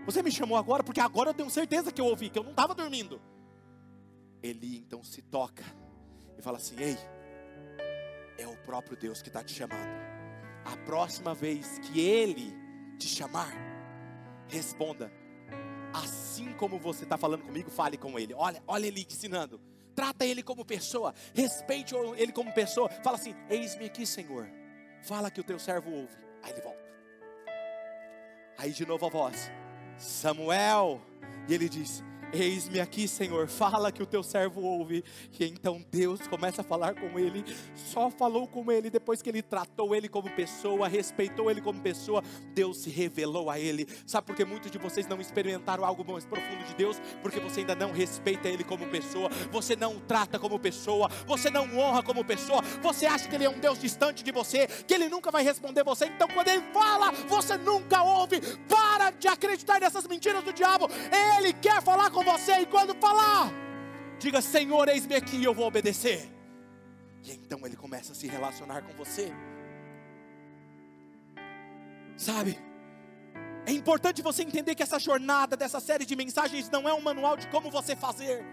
você 0.05 0.23
me 0.23 0.31
chamou 0.31 0.57
agora 0.57 0.83
porque 0.83 1.01
agora 1.01 1.31
eu 1.31 1.33
tenho 1.33 1.49
certeza 1.49 1.91
que 1.91 1.99
eu 1.99 2.05
ouvi, 2.05 2.29
que 2.29 2.39
eu 2.39 2.43
não 2.43 2.51
estava 2.51 2.73
dormindo. 2.73 3.21
Eli 4.41 4.77
então 4.77 5.03
se 5.03 5.21
toca 5.21 5.63
e 6.37 6.41
fala 6.41 6.57
assim: 6.57 6.75
Ei, 6.79 6.97
é 8.37 8.47
o 8.47 8.55
próprio 8.57 8.97
Deus 8.97 9.21
que 9.21 9.29
está 9.29 9.43
te 9.43 9.53
chamando. 9.53 10.03
A 10.65 10.77
próxima 10.85 11.33
vez 11.33 11.79
que 11.79 11.99
Ele 11.99 12.53
te 12.97 13.07
chamar, 13.07 13.53
responda. 14.47 15.11
Assim 15.93 16.53
como 16.53 16.79
você 16.79 17.03
está 17.03 17.17
falando 17.17 17.43
comigo, 17.43 17.69
fale 17.69 17.97
com 17.97 18.17
Ele. 18.17 18.33
Olha, 18.33 18.63
olha 18.67 18.87
Ele 18.87 19.05
ensinando. 19.07 19.61
Trata 19.95 20.25
Ele 20.25 20.41
como 20.41 20.65
pessoa. 20.65 21.13
Respeite 21.33 21.93
Ele 22.17 22.31
como 22.31 22.53
pessoa. 22.53 22.89
Fala 23.03 23.17
assim: 23.17 23.35
Eis-me 23.49 23.85
aqui, 23.85 24.05
Senhor. 24.05 24.49
Fala 25.03 25.29
que 25.29 25.41
o 25.41 25.43
teu 25.43 25.59
servo 25.59 25.91
ouve. 25.91 26.15
Aí 26.41 26.51
ele 26.51 26.61
volta. 26.61 26.83
Aí 28.57 28.71
de 28.71 28.85
novo 28.85 29.05
a 29.05 29.09
voz: 29.09 29.51
Samuel. 29.97 31.01
E 31.47 31.53
ele 31.53 31.69
diz: 31.69 32.03
Eis-me 32.33 32.79
aqui, 32.79 33.07
Senhor, 33.07 33.47
fala 33.47 33.91
que 33.91 34.01
o 34.01 34.05
teu 34.07 34.23
servo 34.23 34.61
ouve. 34.61 35.03
E 35.39 35.45
então 35.45 35.85
Deus 35.91 36.25
começa 36.27 36.61
a 36.61 36.63
falar 36.63 36.95
com 36.95 37.19
ele. 37.19 37.45
Só 37.75 38.09
falou 38.09 38.47
com 38.47 38.71
ele 38.71 38.89
depois 38.89 39.21
que 39.21 39.29
ele 39.29 39.43
tratou 39.43 39.95
ele 39.95 40.09
como 40.09 40.29
pessoa, 40.31 40.87
respeitou 40.87 41.51
ele 41.51 41.61
como 41.61 41.79
pessoa. 41.79 42.23
Deus 42.55 42.77
se 42.77 42.89
revelou 42.89 43.51
a 43.51 43.59
ele. 43.59 43.87
Sabe 44.07 44.25
por 44.25 44.35
que 44.35 44.43
muitos 44.43 44.71
de 44.71 44.79
vocês 44.79 45.05
não 45.05 45.21
experimentaram 45.21 45.85
algo 45.85 46.03
mais 46.11 46.25
profundo 46.25 46.63
de 46.65 46.73
Deus? 46.73 46.99
Porque 47.21 47.39
você 47.39 47.59
ainda 47.59 47.75
não 47.75 47.91
respeita 47.91 48.49
ele 48.49 48.63
como 48.63 48.87
pessoa, 48.87 49.29
você 49.51 49.75
não 49.75 49.97
o 49.97 49.99
trata 49.99 50.39
como 50.39 50.57
pessoa, 50.57 51.09
você 51.27 51.51
não 51.51 51.77
honra 51.77 52.01
como 52.01 52.25
pessoa. 52.25 52.63
Você 52.81 53.05
acha 53.05 53.29
que 53.29 53.35
ele 53.35 53.45
é 53.45 53.49
um 53.49 53.59
Deus 53.59 53.77
distante 53.77 54.23
de 54.23 54.31
você, 54.31 54.65
que 54.65 54.93
ele 54.93 55.07
nunca 55.07 55.29
vai 55.29 55.43
responder 55.43 55.83
você. 55.83 56.07
Então, 56.07 56.27
quando 56.29 56.47
ele 56.47 56.63
fala, 56.73 57.11
você 57.27 57.57
nunca 57.57 58.01
ouve. 58.01 58.41
Para 58.67 59.11
de 59.11 59.27
acreditar 59.27 59.79
nessas 59.79 60.07
mentiras 60.07 60.43
do 60.43 60.51
diabo. 60.51 60.89
Ele 61.37 61.53
quer 61.53 61.81
falar 61.83 62.09
com 62.09 62.22
você 62.23 62.59
e 62.59 62.65
quando 62.65 62.95
falar, 62.95 63.51
diga: 64.19 64.41
Senhor, 64.41 64.87
eis-me 64.87 65.15
aqui 65.15 65.37
e 65.37 65.43
eu 65.43 65.53
vou 65.53 65.67
obedecer. 65.67 66.29
E 67.23 67.31
então 67.31 67.65
ele 67.65 67.75
começa 67.75 68.11
a 68.11 68.15
se 68.15 68.27
relacionar 68.27 68.81
com 68.81 68.93
você. 68.93 69.31
Sabe? 72.17 72.59
É 73.65 73.71
importante 73.71 74.21
você 74.21 74.43
entender 74.43 74.75
que 74.75 74.83
essa 74.83 74.99
jornada 74.99 75.55
dessa 75.55 75.79
série 75.79 76.05
de 76.05 76.15
mensagens 76.15 76.69
não 76.69 76.87
é 76.87 76.93
um 76.93 77.01
manual 77.01 77.37
de 77.37 77.47
como 77.47 77.71
você 77.71 77.95
fazer, 77.95 78.45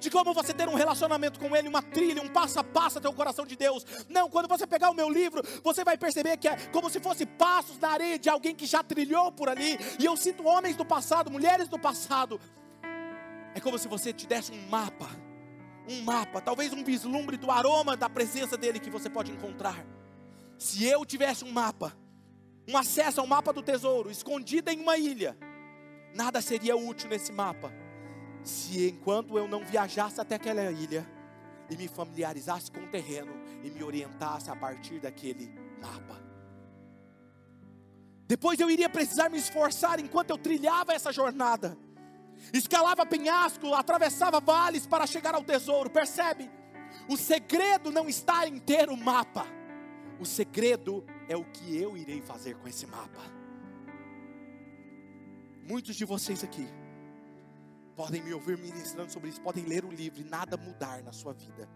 de 0.00 0.10
como 0.10 0.32
você 0.32 0.54
ter 0.54 0.68
um 0.68 0.74
relacionamento 0.74 1.38
com 1.38 1.54
Ele, 1.54 1.68
uma 1.68 1.82
trilha, 1.82 2.22
um 2.22 2.28
passo 2.28 2.58
a 2.58 2.64
passo 2.64 2.96
até 2.96 3.06
o 3.06 3.12
coração 3.12 3.44
de 3.44 3.56
Deus. 3.56 3.84
Não, 4.08 4.30
quando 4.30 4.48
você 4.48 4.66
pegar 4.66 4.88
o 4.88 4.94
meu 4.94 5.10
livro, 5.10 5.42
você 5.62 5.84
vai 5.84 5.98
perceber 5.98 6.38
que 6.38 6.48
é 6.48 6.56
como 6.72 6.88
se 6.88 6.98
fosse 6.98 7.26
passos 7.26 7.78
na 7.78 7.90
areia 7.90 8.18
de 8.18 8.30
alguém 8.30 8.54
que 8.54 8.64
já 8.64 8.82
trilhou 8.82 9.30
por 9.30 9.50
ali. 9.50 9.78
E 9.98 10.06
eu 10.06 10.16
cito 10.16 10.46
homens 10.46 10.76
do 10.76 10.84
passado, 10.84 11.30
mulheres 11.30 11.68
do 11.68 11.78
passado, 11.78 12.40
é 13.54 13.60
como 13.60 13.78
se 13.78 13.86
você 13.86 14.12
te 14.12 14.26
desse 14.26 14.52
um 14.52 14.68
mapa, 14.68 15.08
um 15.88 16.02
mapa, 16.02 16.40
talvez 16.40 16.72
um 16.72 16.82
vislumbre 16.82 17.36
do 17.36 17.50
aroma 17.50 17.96
da 17.96 18.10
presença 18.10 18.56
dele 18.56 18.80
que 18.80 18.90
você 18.90 19.08
pode 19.08 19.30
encontrar. 19.30 19.86
Se 20.58 20.84
eu 20.84 21.04
tivesse 21.04 21.44
um 21.44 21.52
mapa, 21.52 21.96
um 22.68 22.76
acesso 22.76 23.20
ao 23.20 23.26
mapa 23.26 23.52
do 23.52 23.62
tesouro, 23.62 24.10
escondido 24.10 24.70
em 24.70 24.80
uma 24.80 24.98
ilha, 24.98 25.38
nada 26.14 26.40
seria 26.40 26.76
útil 26.76 27.08
nesse 27.08 27.32
mapa, 27.32 27.72
se 28.42 28.88
enquanto 28.88 29.38
eu 29.38 29.46
não 29.46 29.64
viajasse 29.64 30.20
até 30.20 30.34
aquela 30.34 30.72
ilha 30.72 31.06
e 31.70 31.76
me 31.76 31.86
familiarizasse 31.86 32.70
com 32.70 32.80
o 32.80 32.88
terreno 32.88 33.32
e 33.62 33.70
me 33.70 33.82
orientasse 33.82 34.50
a 34.50 34.56
partir 34.56 35.00
daquele 35.00 35.54
mapa. 35.80 36.22
Depois 38.26 38.58
eu 38.58 38.70
iria 38.70 38.88
precisar 38.88 39.28
me 39.28 39.38
esforçar 39.38 40.00
enquanto 40.00 40.30
eu 40.30 40.38
trilhava 40.38 40.92
essa 40.92 41.12
jornada 41.12 41.76
escalava 42.52 43.06
penhasco, 43.06 43.74
atravessava 43.74 44.40
vales 44.40 44.86
para 44.86 45.06
chegar 45.06 45.34
ao 45.34 45.42
tesouro. 45.42 45.90
Percebe? 45.90 46.50
O 47.08 47.16
segredo 47.16 47.90
não 47.90 48.08
está 48.08 48.46
em 48.46 48.58
ter 48.58 48.88
o 48.88 48.96
mapa, 48.96 49.46
o 50.18 50.24
segredo 50.24 51.04
é 51.28 51.36
o 51.36 51.44
que 51.44 51.76
eu 51.76 51.96
irei 51.96 52.20
fazer 52.22 52.56
com 52.56 52.68
esse 52.68 52.86
mapa. 52.86 53.20
Muitos 55.66 55.96
de 55.96 56.04
vocês 56.04 56.44
aqui 56.44 56.66
podem 57.96 58.22
me 58.22 58.32
ouvir 58.32 58.58
ministrando 58.58 59.12
sobre 59.12 59.30
isso, 59.30 59.40
podem 59.40 59.64
ler 59.64 59.84
o 59.84 59.90
livro 59.90 60.20
e 60.20 60.24
nada 60.24 60.56
mudar 60.56 61.02
na 61.02 61.12
sua 61.12 61.32
vida, 61.32 61.68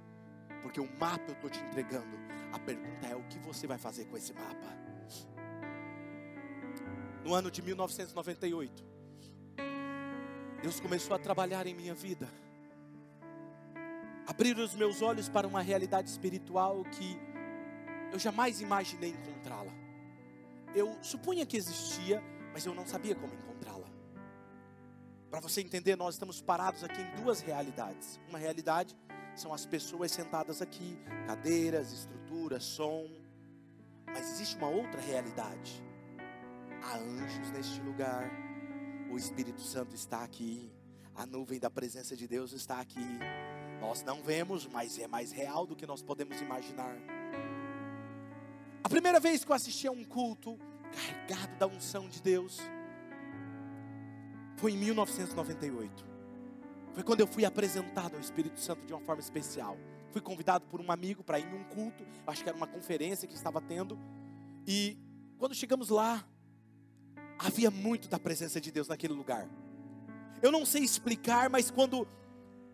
porque 0.62 0.80
o 0.80 0.88
mapa 0.98 1.24
eu 1.28 1.34
estou 1.34 1.50
te 1.50 1.60
entregando. 1.60 2.16
A 2.52 2.58
pergunta 2.58 3.06
é: 3.06 3.16
o 3.16 3.24
que 3.24 3.38
você 3.38 3.66
vai 3.66 3.78
fazer 3.78 4.06
com 4.06 4.16
esse 4.16 4.32
mapa? 4.32 4.78
No 7.24 7.34
ano 7.34 7.50
de 7.50 7.60
1998, 7.60 8.84
Deus 10.62 10.80
começou 10.80 11.14
a 11.14 11.18
trabalhar 11.18 11.66
em 11.66 11.74
minha 11.74 11.94
vida, 11.94 12.28
abrir 14.26 14.58
os 14.58 14.74
meus 14.74 15.00
olhos 15.02 15.28
para 15.28 15.46
uma 15.46 15.62
realidade 15.62 16.10
espiritual 16.10 16.82
que 16.84 17.16
eu 18.12 18.18
jamais 18.18 18.60
imaginei 18.60 19.10
encontrá-la. 19.10 19.72
Eu 20.74 20.98
supunha 21.02 21.46
que 21.46 21.56
existia, 21.56 22.22
mas 22.52 22.66
eu 22.66 22.74
não 22.74 22.86
sabia 22.86 23.14
como 23.14 23.32
encontrá-la. 23.32 23.86
Para 25.30 25.40
você 25.40 25.60
entender, 25.60 25.94
nós 25.94 26.14
estamos 26.14 26.40
parados 26.40 26.82
aqui 26.82 27.00
em 27.00 27.22
duas 27.22 27.40
realidades. 27.40 28.18
Uma 28.28 28.38
realidade 28.38 28.96
são 29.36 29.54
as 29.54 29.64
pessoas 29.64 30.10
sentadas 30.10 30.60
aqui, 30.60 30.98
cadeiras, 31.26 31.92
estrutura, 31.92 32.58
som. 32.58 33.06
Mas 34.06 34.28
existe 34.30 34.56
uma 34.56 34.68
outra 34.68 35.00
realidade. 35.00 35.84
Há 36.82 36.96
anjos 36.96 37.50
neste 37.52 37.80
lugar 37.82 38.47
o 39.10 39.16
Espírito 39.16 39.60
Santo 39.60 39.94
está 39.94 40.22
aqui. 40.22 40.70
A 41.14 41.26
nuvem 41.26 41.58
da 41.58 41.70
presença 41.70 42.16
de 42.16 42.28
Deus 42.28 42.52
está 42.52 42.80
aqui. 42.80 43.00
Nós 43.80 44.02
não 44.02 44.22
vemos, 44.22 44.66
mas 44.66 44.98
é 44.98 45.06
mais 45.06 45.32
real 45.32 45.66
do 45.66 45.74
que 45.74 45.86
nós 45.86 46.02
podemos 46.02 46.40
imaginar. 46.40 46.96
A 48.82 48.88
primeira 48.88 49.18
vez 49.18 49.44
que 49.44 49.50
eu 49.50 49.56
assisti 49.56 49.86
a 49.86 49.90
um 49.90 50.04
culto 50.04 50.58
carregado 50.92 51.56
da 51.56 51.66
unção 51.66 52.08
de 52.08 52.22
Deus 52.22 52.58
foi 54.56 54.72
em 54.72 54.76
1998. 54.76 56.06
Foi 56.92 57.02
quando 57.02 57.20
eu 57.20 57.26
fui 57.26 57.44
apresentado 57.44 58.14
ao 58.14 58.20
Espírito 58.20 58.58
Santo 58.60 58.84
de 58.86 58.92
uma 58.92 59.00
forma 59.00 59.20
especial. 59.20 59.76
Fui 60.10 60.20
convidado 60.20 60.66
por 60.66 60.80
um 60.80 60.90
amigo 60.90 61.22
para 61.22 61.38
ir 61.38 61.46
em 61.46 61.54
um 61.54 61.64
culto, 61.64 62.04
acho 62.26 62.42
que 62.42 62.48
era 62.48 62.56
uma 62.56 62.66
conferência 62.66 63.28
que 63.28 63.34
estava 63.34 63.60
tendo. 63.60 63.98
E 64.66 64.98
quando 65.38 65.54
chegamos 65.54 65.90
lá, 65.90 66.26
havia 67.38 67.70
muito 67.70 68.08
da 68.08 68.18
presença 68.18 68.60
de 68.60 68.70
Deus 68.70 68.88
naquele 68.88 69.12
lugar. 69.12 69.48
Eu 70.42 70.50
não 70.50 70.66
sei 70.66 70.82
explicar, 70.82 71.48
mas 71.48 71.70
quando 71.70 72.06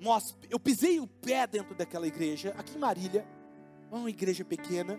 nós, 0.00 0.36
eu 0.50 0.58
pisei 0.58 1.00
o 1.00 1.06
pé 1.06 1.46
dentro 1.46 1.74
daquela 1.74 2.06
igreja, 2.06 2.54
aqui 2.56 2.76
em 2.76 2.78
Marília, 2.78 3.26
uma 3.90 4.10
igreja 4.10 4.44
pequena, 4.44 4.98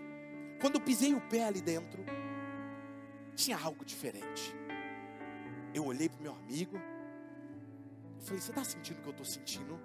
quando 0.60 0.76
eu 0.76 0.80
pisei 0.80 1.14
o 1.14 1.20
pé 1.28 1.44
ali 1.44 1.60
dentro, 1.60 2.04
tinha 3.34 3.58
algo 3.58 3.84
diferente. 3.84 4.54
Eu 5.74 5.84
olhei 5.84 6.08
para 6.08 6.18
o 6.18 6.22
meu 6.22 6.34
amigo, 6.34 6.76
eu 6.76 8.22
falei: 8.22 8.40
Você 8.40 8.50
está 8.50 8.64
sentindo 8.64 8.98
o 8.98 9.02
que 9.02 9.08
eu 9.08 9.10
estou 9.10 9.26
sentindo? 9.26 9.78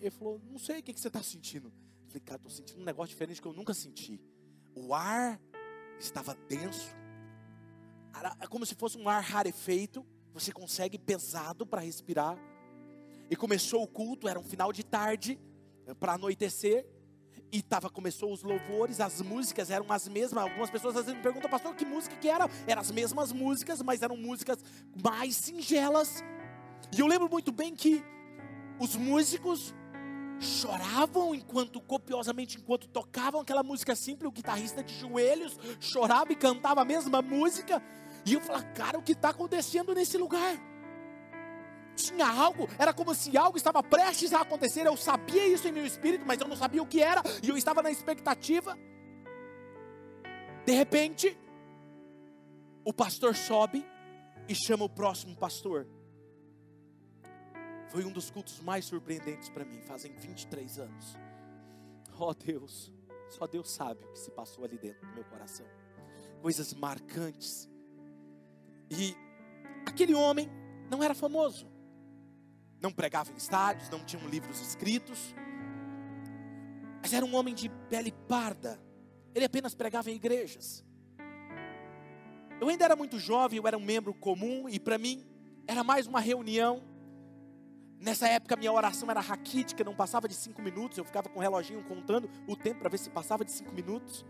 Ele 0.00 0.10
falou: 0.10 0.40
Não 0.48 0.58
sei 0.58 0.78
o 0.78 0.82
que, 0.82 0.92
que 0.92 1.00
você 1.00 1.08
está 1.08 1.22
sentindo. 1.22 1.68
Eu 1.68 2.08
falei: 2.08 2.20
Cara, 2.20 2.36
estou 2.36 2.50
sentindo 2.50 2.80
um 2.80 2.84
negócio 2.84 3.10
diferente 3.10 3.42
que 3.42 3.48
eu 3.48 3.52
nunca 3.52 3.74
senti. 3.74 4.20
O 4.74 4.94
ar 4.94 5.40
estava 5.98 6.34
denso, 6.48 6.94
era 8.14 8.48
como 8.48 8.64
se 8.66 8.74
fosse 8.74 8.98
um 8.98 9.08
ar 9.08 9.22
rarefeito. 9.22 10.04
Você 10.32 10.52
consegue 10.52 10.98
pesado 10.98 11.66
para 11.66 11.80
respirar. 11.80 12.38
E 13.28 13.36
começou 13.36 13.82
o 13.82 13.86
culto, 13.86 14.28
era 14.28 14.38
um 14.38 14.44
final 14.44 14.72
de 14.72 14.84
tarde, 14.84 15.38
para 15.98 16.14
anoitecer. 16.14 16.86
E 17.52 17.62
tava, 17.62 17.90
começou 17.90 18.32
os 18.32 18.42
louvores, 18.42 19.00
as 19.00 19.20
músicas 19.20 19.70
eram 19.70 19.86
as 19.90 20.06
mesmas. 20.08 20.44
Algumas 20.44 20.70
pessoas 20.70 20.96
às 20.96 21.04
vezes 21.04 21.16
me 21.16 21.22
perguntam, 21.22 21.50
pastor, 21.50 21.74
que 21.74 21.84
música 21.84 22.14
que 22.16 22.28
era? 22.28 22.48
Eram 22.66 22.80
as 22.80 22.90
mesmas 22.90 23.32
músicas, 23.32 23.82
mas 23.82 24.02
eram 24.02 24.16
músicas 24.16 24.58
mais 25.02 25.34
singelas. 25.34 26.22
E 26.96 27.00
eu 27.00 27.06
lembro 27.06 27.28
muito 27.28 27.50
bem 27.50 27.74
que 27.74 28.04
os 28.78 28.94
músicos 28.96 29.74
choravam 30.40 31.34
enquanto 31.34 31.80
copiosamente 31.80 32.58
enquanto 32.58 32.88
tocavam 32.88 33.40
aquela 33.40 33.62
música 33.62 33.94
simples, 33.94 34.28
o 34.28 34.32
guitarrista 34.32 34.82
de 34.82 34.94
joelhos 34.98 35.58
chorava 35.78 36.32
e 36.32 36.36
cantava 36.36 36.80
a 36.80 36.84
mesma 36.84 37.20
música. 37.20 37.82
E 38.24 38.34
eu 38.34 38.40
falava, 38.40 38.64
cara, 38.64 38.98
o 38.98 39.02
que 39.02 39.12
está 39.12 39.30
acontecendo 39.30 39.94
nesse 39.94 40.16
lugar? 40.16 40.58
tinha 42.00 42.26
algo, 42.26 42.68
era 42.78 42.92
como 42.92 43.14
se 43.14 43.36
algo 43.36 43.56
estava 43.56 43.82
prestes 43.82 44.32
a 44.32 44.40
acontecer. 44.40 44.86
Eu 44.86 44.96
sabia 44.96 45.46
isso 45.46 45.68
em 45.68 45.72
meu 45.72 45.84
espírito, 45.84 46.24
mas 46.26 46.40
eu 46.40 46.48
não 46.48 46.56
sabia 46.56 46.82
o 46.82 46.86
que 46.86 47.02
era, 47.02 47.22
e 47.42 47.48
eu 47.48 47.56
estava 47.56 47.82
na 47.82 47.90
expectativa. 47.90 48.78
De 50.64 50.72
repente, 50.72 51.36
o 52.84 52.92
pastor 52.92 53.34
sobe 53.34 53.86
e 54.48 54.54
chama 54.54 54.84
o 54.84 54.88
próximo 54.88 55.36
pastor. 55.36 55.86
Foi 57.90 58.04
um 58.04 58.12
dos 58.12 58.30
cultos 58.30 58.60
mais 58.60 58.84
surpreendentes 58.84 59.48
para 59.48 59.64
mim, 59.64 59.80
fazem 59.82 60.12
23 60.12 60.78
anos. 60.78 61.16
Oh 62.18 62.32
Deus, 62.32 62.92
só 63.28 63.46
Deus 63.46 63.70
sabe 63.70 64.04
o 64.04 64.12
que 64.12 64.18
se 64.18 64.30
passou 64.30 64.64
ali 64.64 64.78
dentro 64.78 65.06
do 65.06 65.14
meu 65.14 65.24
coração. 65.24 65.66
Coisas 66.40 66.72
marcantes. 66.74 67.68
E 68.90 69.14
aquele 69.86 70.14
homem 70.14 70.48
não 70.90 71.02
era 71.02 71.14
famoso 71.14 71.70
não 72.80 72.90
pregava 72.90 73.30
em 73.30 73.36
estádios, 73.36 73.90
não 73.90 74.02
tinham 74.04 74.26
livros 74.28 74.60
escritos, 74.60 75.34
mas 77.02 77.12
era 77.12 77.24
um 77.24 77.34
homem 77.34 77.54
de 77.54 77.68
pele 77.88 78.12
parda, 78.26 78.80
ele 79.34 79.44
apenas 79.44 79.74
pregava 79.74 80.10
em 80.10 80.14
igrejas. 80.14 80.84
Eu 82.60 82.68
ainda 82.68 82.84
era 82.84 82.96
muito 82.96 83.18
jovem, 83.18 83.58
eu 83.58 83.66
era 83.66 83.76
um 83.76 83.84
membro 83.84 84.12
comum, 84.14 84.68
e 84.68 84.78
para 84.78 84.98
mim 84.98 85.26
era 85.66 85.84
mais 85.84 86.06
uma 86.06 86.20
reunião. 86.20 86.82
Nessa 88.00 88.26
época 88.26 88.56
minha 88.56 88.72
oração 88.72 89.10
era 89.10 89.20
raquítica, 89.20 89.84
não 89.84 89.94
passava 89.94 90.26
de 90.26 90.34
cinco 90.34 90.62
minutos, 90.62 90.96
eu 90.96 91.04
ficava 91.04 91.28
com 91.28 91.38
o 91.38 91.42
reloginho 91.42 91.84
contando 91.84 92.30
o 92.46 92.56
tempo 92.56 92.80
para 92.80 92.88
ver 92.88 92.96
se 92.96 93.10
passava 93.10 93.44
de 93.44 93.52
cinco 93.52 93.74
minutos. 93.74 94.24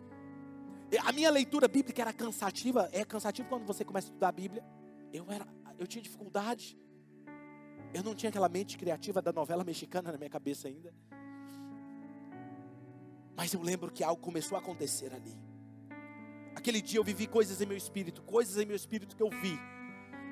A 1.05 1.12
minha 1.12 1.31
leitura 1.31 1.68
bíblica 1.68 2.03
era 2.03 2.12
cansativa, 2.12 2.91
é 2.93 3.05
cansativo 3.05 3.49
quando 3.49 3.64
você 3.64 3.85
começa 3.85 4.09
a 4.09 4.11
estudar 4.11 4.29
a 4.29 4.33
Bíblia. 4.33 4.64
Eu, 5.12 5.25
era, 5.31 5.47
eu 5.79 5.87
tinha 5.87 6.03
dificuldade. 6.03 6.77
Eu 7.95 8.03
não 8.03 8.12
tinha 8.12 8.29
aquela 8.29 8.49
mente 8.49 8.77
criativa 8.77 9.23
da 9.23 9.33
novela 9.33 9.62
mexicana 9.62 10.11
na 10.11 10.18
minha 10.18 10.31
cabeça 10.31 10.66
ainda. 10.66 10.93
Mas 13.37 13.53
eu 13.55 13.62
lembro 13.62 13.93
que 13.93 14.03
algo 14.03 14.21
começou 14.21 14.57
a 14.57 14.61
acontecer 14.61 15.14
ali. 15.14 15.41
Aquele 16.57 16.83
dia 16.83 16.99
eu 16.99 17.05
vivi 17.05 17.29
coisas 17.29 17.61
em 17.61 17.66
meu 17.66 17.77
espírito, 17.77 18.21
coisas 18.23 18.57
em 18.57 18.66
meu 18.66 18.75
espírito 18.75 19.14
que 19.14 19.23
eu 19.23 19.31
vi. 19.31 19.57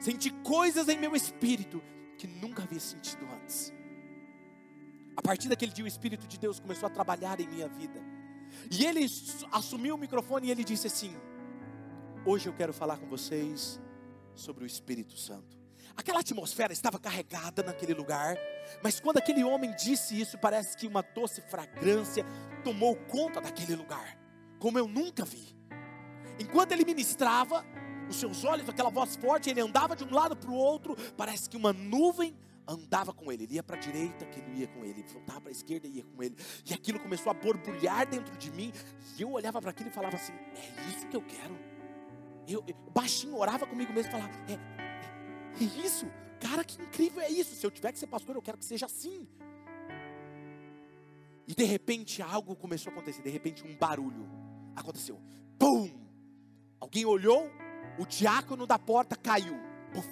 Senti 0.00 0.30
coisas 0.42 0.88
em 0.88 0.98
meu 0.98 1.14
espírito 1.14 1.80
que 2.18 2.26
nunca 2.26 2.64
havia 2.64 2.80
sentido 2.80 3.24
antes. 3.32 3.72
A 5.16 5.22
partir 5.22 5.48
daquele 5.48 5.72
dia 5.72 5.84
o 5.84 5.88
Espírito 5.88 6.26
de 6.26 6.38
Deus 6.38 6.60
começou 6.60 6.86
a 6.88 6.90
trabalhar 6.90 7.40
em 7.40 7.48
minha 7.48 7.68
vida. 7.68 8.00
E 8.70 8.84
ele 8.84 9.06
assumiu 9.52 9.94
o 9.94 9.98
microfone 9.98 10.48
e 10.48 10.50
ele 10.50 10.64
disse 10.64 10.86
assim: 10.86 11.16
Hoje 12.24 12.48
eu 12.48 12.52
quero 12.52 12.72
falar 12.72 12.98
com 12.98 13.06
vocês 13.06 13.80
sobre 14.34 14.64
o 14.64 14.66
Espírito 14.66 15.16
Santo. 15.16 15.56
Aquela 15.96 16.20
atmosfera 16.20 16.72
estava 16.72 16.98
carregada 16.98 17.62
naquele 17.62 17.94
lugar, 17.94 18.36
mas 18.82 19.00
quando 19.00 19.18
aquele 19.18 19.42
homem 19.42 19.74
disse 19.74 20.20
isso, 20.20 20.38
parece 20.38 20.76
que 20.76 20.86
uma 20.86 21.02
doce 21.02 21.40
fragrância 21.40 22.24
tomou 22.62 22.94
conta 22.94 23.40
daquele 23.40 23.74
lugar, 23.74 24.16
como 24.58 24.78
eu 24.78 24.86
nunca 24.86 25.24
vi. 25.24 25.56
Enquanto 26.38 26.72
ele 26.72 26.84
ministrava, 26.84 27.64
os 28.08 28.16
seus 28.16 28.44
olhos, 28.44 28.68
aquela 28.68 28.90
voz 28.90 29.16
forte, 29.16 29.50
ele 29.50 29.60
andava 29.60 29.94
de 29.94 30.04
um 30.04 30.12
lado 30.12 30.36
para 30.36 30.50
o 30.50 30.54
outro, 30.54 30.96
parece 31.16 31.48
que 31.48 31.56
uma 31.56 31.72
nuvem 31.72 32.36
andava 32.68 33.12
com 33.12 33.32
ele. 33.32 33.44
Ele 33.44 33.54
ia 33.54 33.62
para 33.62 33.76
a 33.76 33.78
direita, 33.78 34.26
que 34.26 34.38
ele 34.40 34.60
ia 34.60 34.68
com 34.68 34.84
ele. 34.84 35.00
Ele 35.00 35.08
voltava 35.08 35.40
para 35.40 35.50
a 35.50 35.52
esquerda, 35.52 35.88
ia 35.88 36.04
com 36.04 36.22
ele. 36.22 36.36
E 36.68 36.74
aquilo 36.74 37.00
começou 37.00 37.30
a 37.30 37.34
borbulhar 37.34 38.06
dentro 38.06 38.36
de 38.36 38.50
mim. 38.50 38.72
E 39.16 39.22
eu 39.22 39.32
olhava 39.32 39.60
para 39.60 39.70
aquilo 39.70 39.88
e 39.88 39.92
falava 39.92 40.16
assim: 40.16 40.32
É 40.32 40.88
isso 40.88 41.06
que 41.08 41.16
eu 41.16 41.22
quero. 41.22 41.58
Eu, 42.46 42.62
eu 42.66 42.74
baixinho 42.92 43.36
orava 43.36 43.66
comigo 43.66 43.92
mesmo 43.92 44.10
e 44.10 44.12
falava: 44.12 44.32
É, 44.46 45.64
é 45.64 45.86
isso, 45.86 46.06
cara, 46.38 46.62
que 46.62 46.80
incrível 46.80 47.22
é 47.22 47.30
isso. 47.30 47.54
Se 47.54 47.66
eu 47.66 47.70
tiver 47.70 47.92
que 47.92 47.98
ser 47.98 48.06
pastor, 48.06 48.36
eu 48.36 48.42
quero 48.42 48.58
que 48.58 48.64
seja 48.64 48.86
assim. 48.86 49.26
E 51.46 51.54
de 51.54 51.64
repente 51.64 52.20
algo 52.20 52.54
começou 52.54 52.90
a 52.90 52.94
acontecer. 52.94 53.22
De 53.22 53.30
repente 53.30 53.66
um 53.66 53.74
barulho 53.74 54.28
aconteceu. 54.76 55.18
Pum! 55.58 55.90
Alguém 56.78 57.04
olhou, 57.04 57.50
o 57.98 58.06
diácono 58.06 58.66
da 58.66 58.78
porta 58.78 59.16
caiu. 59.16 59.58
Puf, 59.92 60.08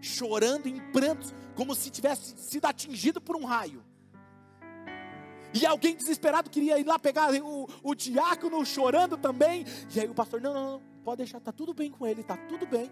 chorando 0.00 0.66
em 0.66 0.80
prantos, 0.90 1.34
como 1.54 1.74
se 1.74 1.90
tivesse 1.90 2.36
sido 2.36 2.66
atingido 2.66 3.20
por 3.20 3.36
um 3.36 3.44
raio. 3.44 3.84
E 5.54 5.66
alguém 5.66 5.94
desesperado 5.94 6.48
queria 6.48 6.78
ir 6.78 6.86
lá 6.86 6.98
pegar 6.98 7.32
o, 7.34 7.68
o 7.82 7.94
diácono 7.94 8.64
chorando 8.64 9.18
também. 9.18 9.66
E 9.94 10.00
aí 10.00 10.08
o 10.08 10.14
pastor, 10.14 10.40
não, 10.40 10.54
não, 10.54 10.72
não, 10.72 10.82
pode 11.04 11.18
deixar, 11.18 11.38
está 11.38 11.52
tudo 11.52 11.74
bem 11.74 11.90
com 11.90 12.06
ele, 12.06 12.22
está 12.22 12.36
tudo 12.36 12.66
bem. 12.66 12.90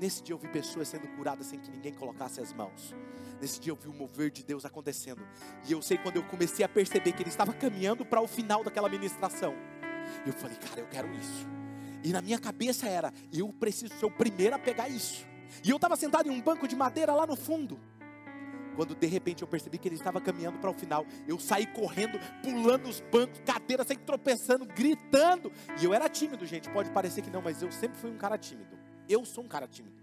Nesse 0.00 0.22
dia 0.22 0.34
eu 0.34 0.38
vi 0.38 0.48
pessoas 0.48 0.88
sendo 0.88 1.06
curadas 1.16 1.46
sem 1.46 1.60
que 1.60 1.70
ninguém 1.70 1.92
colocasse 1.92 2.40
as 2.40 2.52
mãos. 2.52 2.94
Nesse 3.40 3.60
dia 3.60 3.72
eu 3.72 3.76
vi 3.76 3.88
o 3.88 3.92
mover 3.92 4.30
de 4.30 4.42
Deus 4.42 4.64
acontecendo. 4.64 5.22
E 5.68 5.72
eu 5.72 5.82
sei 5.82 5.98
quando 5.98 6.16
eu 6.16 6.24
comecei 6.24 6.64
a 6.64 6.68
perceber 6.68 7.12
que 7.12 7.22
ele 7.22 7.30
estava 7.30 7.52
caminhando 7.52 8.04
para 8.04 8.20
o 8.20 8.26
final 8.26 8.64
daquela 8.64 8.88
ministração. 8.88 9.54
Eu 10.26 10.32
falei, 10.32 10.56
cara, 10.56 10.80
eu 10.80 10.88
quero 10.88 11.12
isso. 11.12 11.61
E 12.02 12.12
na 12.12 12.20
minha 12.20 12.38
cabeça 12.38 12.88
era, 12.88 13.12
eu 13.32 13.48
preciso 13.52 13.94
ser 13.98 14.06
o 14.06 14.10
primeiro 14.10 14.56
a 14.56 14.58
pegar 14.58 14.88
isso. 14.88 15.26
E 15.64 15.70
eu 15.70 15.76
estava 15.76 15.96
sentado 15.96 16.28
em 16.28 16.32
um 16.32 16.40
banco 16.40 16.66
de 16.66 16.74
madeira 16.74 17.14
lá 17.14 17.26
no 17.26 17.36
fundo. 17.36 17.78
Quando 18.74 18.94
de 18.94 19.06
repente 19.06 19.42
eu 19.42 19.48
percebi 19.48 19.78
que 19.78 19.86
ele 19.86 19.96
estava 19.96 20.20
caminhando 20.20 20.58
para 20.58 20.70
o 20.70 20.74
final, 20.74 21.04
eu 21.28 21.38
saí 21.38 21.66
correndo, 21.66 22.18
pulando 22.42 22.88
os 22.88 23.00
bancos, 23.00 23.40
cadeiras, 23.44 23.86
saí 23.86 23.98
tropeçando, 23.98 24.64
gritando. 24.64 25.52
E 25.80 25.84
eu 25.84 25.92
era 25.92 26.08
tímido, 26.08 26.46
gente. 26.46 26.70
Pode 26.70 26.90
parecer 26.90 27.22
que 27.22 27.30
não, 27.30 27.42
mas 27.42 27.62
eu 27.62 27.70
sempre 27.70 27.98
fui 27.98 28.10
um 28.10 28.16
cara 28.16 28.38
tímido. 28.38 28.78
Eu 29.08 29.24
sou 29.24 29.44
um 29.44 29.48
cara 29.48 29.68
tímido. 29.68 30.02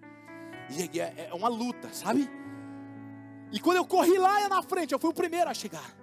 E 0.69 0.99
é, 0.99 1.29
é 1.29 1.33
uma 1.33 1.49
luta, 1.49 1.91
sabe? 1.91 2.29
E 3.51 3.59
quando 3.59 3.77
eu 3.77 3.85
corri 3.85 4.17
lá 4.17 4.47
na 4.47 4.61
frente, 4.61 4.93
eu 4.93 4.99
fui 4.99 5.09
o 5.09 5.13
primeiro 5.13 5.49
a 5.49 5.53
chegar. 5.53 5.95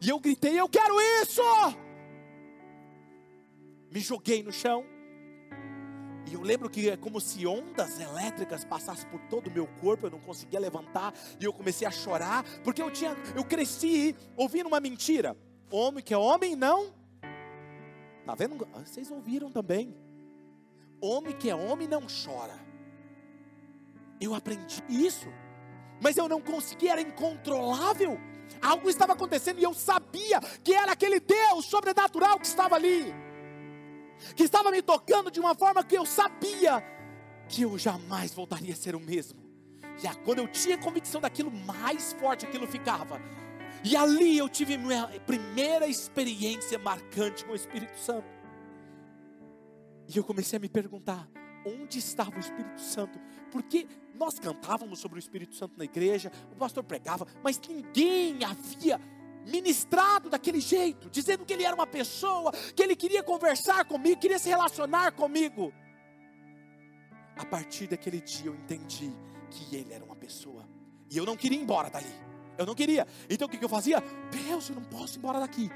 E 0.00 0.08
eu 0.08 0.18
gritei: 0.18 0.58
Eu 0.58 0.68
quero 0.68 0.94
isso! 1.22 1.42
Me 3.90 4.00
joguei 4.00 4.42
no 4.42 4.50
chão. 4.50 4.84
E 6.32 6.34
eu 6.34 6.40
lembro 6.40 6.70
que 6.70 6.88
é 6.88 6.96
como 6.96 7.20
se 7.20 7.46
ondas 7.46 8.00
elétricas 8.00 8.64
passassem 8.64 9.06
por 9.10 9.20
todo 9.28 9.48
o 9.48 9.50
meu 9.50 9.66
corpo, 9.66 10.06
eu 10.06 10.10
não 10.10 10.18
conseguia 10.18 10.58
levantar, 10.58 11.12
e 11.38 11.44
eu 11.44 11.52
comecei 11.52 11.86
a 11.86 11.90
chorar, 11.90 12.42
porque 12.64 12.80
eu 12.80 12.90
tinha, 12.90 13.14
eu 13.36 13.44
cresci 13.44 14.16
ouvindo 14.34 14.66
uma 14.66 14.80
mentira. 14.80 15.36
Homem 15.70 16.02
que 16.02 16.14
é 16.14 16.16
homem 16.16 16.56
não. 16.56 16.94
Tá 18.24 18.34
vendo? 18.34 18.66
Ah, 18.72 18.78
vocês 18.78 19.10
ouviram 19.10 19.52
também. 19.52 19.94
Homem 21.02 21.36
que 21.36 21.50
é 21.50 21.54
homem 21.54 21.86
não 21.86 22.06
chora. 22.06 22.58
Eu 24.18 24.34
aprendi 24.34 24.82
isso, 24.88 25.28
mas 26.00 26.16
eu 26.16 26.30
não 26.30 26.40
conseguia, 26.40 26.92
era 26.92 27.02
incontrolável. 27.02 28.18
Algo 28.62 28.88
estava 28.88 29.12
acontecendo 29.12 29.58
e 29.58 29.64
eu 29.64 29.74
sabia 29.74 30.40
que 30.64 30.72
era 30.72 30.92
aquele 30.92 31.20
Deus 31.20 31.66
sobrenatural 31.66 32.38
que 32.40 32.46
estava 32.46 32.74
ali. 32.74 33.12
Que 34.34 34.44
estava 34.44 34.70
me 34.70 34.82
tocando 34.82 35.30
de 35.30 35.40
uma 35.40 35.54
forma 35.54 35.82
que 35.84 35.96
eu 35.96 36.06
sabia 36.06 36.82
que 37.48 37.62
eu 37.62 37.76
jamais 37.76 38.32
voltaria 38.32 38.72
a 38.72 38.76
ser 38.76 38.94
o 38.94 39.00
mesmo. 39.00 39.42
E 40.02 40.24
quando 40.24 40.38
eu 40.38 40.48
tinha 40.48 40.78
convicção 40.78 41.20
daquilo, 41.20 41.50
mais 41.50 42.12
forte 42.14 42.46
aquilo 42.46 42.66
ficava. 42.66 43.20
E 43.84 43.96
ali 43.96 44.38
eu 44.38 44.48
tive 44.48 44.76
minha 44.76 45.06
primeira 45.26 45.86
experiência 45.86 46.78
marcante 46.78 47.44
com 47.44 47.52
o 47.52 47.56
Espírito 47.56 47.98
Santo. 47.98 48.26
E 50.08 50.16
eu 50.16 50.24
comecei 50.24 50.56
a 50.56 50.60
me 50.60 50.68
perguntar: 50.68 51.28
onde 51.66 51.98
estava 51.98 52.36
o 52.36 52.40
Espírito 52.40 52.80
Santo? 52.80 53.18
Porque 53.50 53.86
nós 54.14 54.38
cantávamos 54.38 54.98
sobre 54.98 55.18
o 55.18 55.20
Espírito 55.20 55.54
Santo 55.54 55.76
na 55.76 55.84
igreja, 55.84 56.30
o 56.52 56.56
pastor 56.56 56.84
pregava, 56.84 57.26
mas 57.42 57.60
ninguém 57.68 58.44
havia 58.44 59.00
ministrado 59.46 60.30
daquele 60.30 60.60
jeito, 60.60 61.10
dizendo 61.10 61.44
que 61.44 61.52
ele 61.52 61.64
era 61.64 61.74
uma 61.74 61.86
pessoa, 61.86 62.52
que 62.52 62.82
ele 62.82 62.96
queria 62.96 63.22
conversar 63.22 63.84
comigo, 63.84 64.20
queria 64.20 64.38
se 64.38 64.48
relacionar 64.48 65.12
comigo. 65.12 65.72
A 67.36 67.44
partir 67.44 67.86
daquele 67.86 68.20
dia 68.20 68.46
eu 68.46 68.54
entendi 68.54 69.12
que 69.50 69.76
ele 69.76 69.92
era 69.92 70.04
uma 70.04 70.16
pessoa, 70.16 70.68
e 71.10 71.16
eu 71.16 71.24
não 71.24 71.36
queria 71.36 71.58
ir 71.58 71.62
embora 71.62 71.90
dali, 71.90 72.12
eu 72.56 72.66
não 72.66 72.74
queria. 72.74 73.06
Então 73.28 73.46
o 73.46 73.50
que, 73.50 73.62
eu 73.62 73.68
fazia? 73.68 74.02
Deus, 74.30 74.68
eu 74.68 74.76
não 74.76 74.84
posso 74.84 75.16
ir 75.16 75.18
embora 75.18 75.40
daqui. 75.40 75.70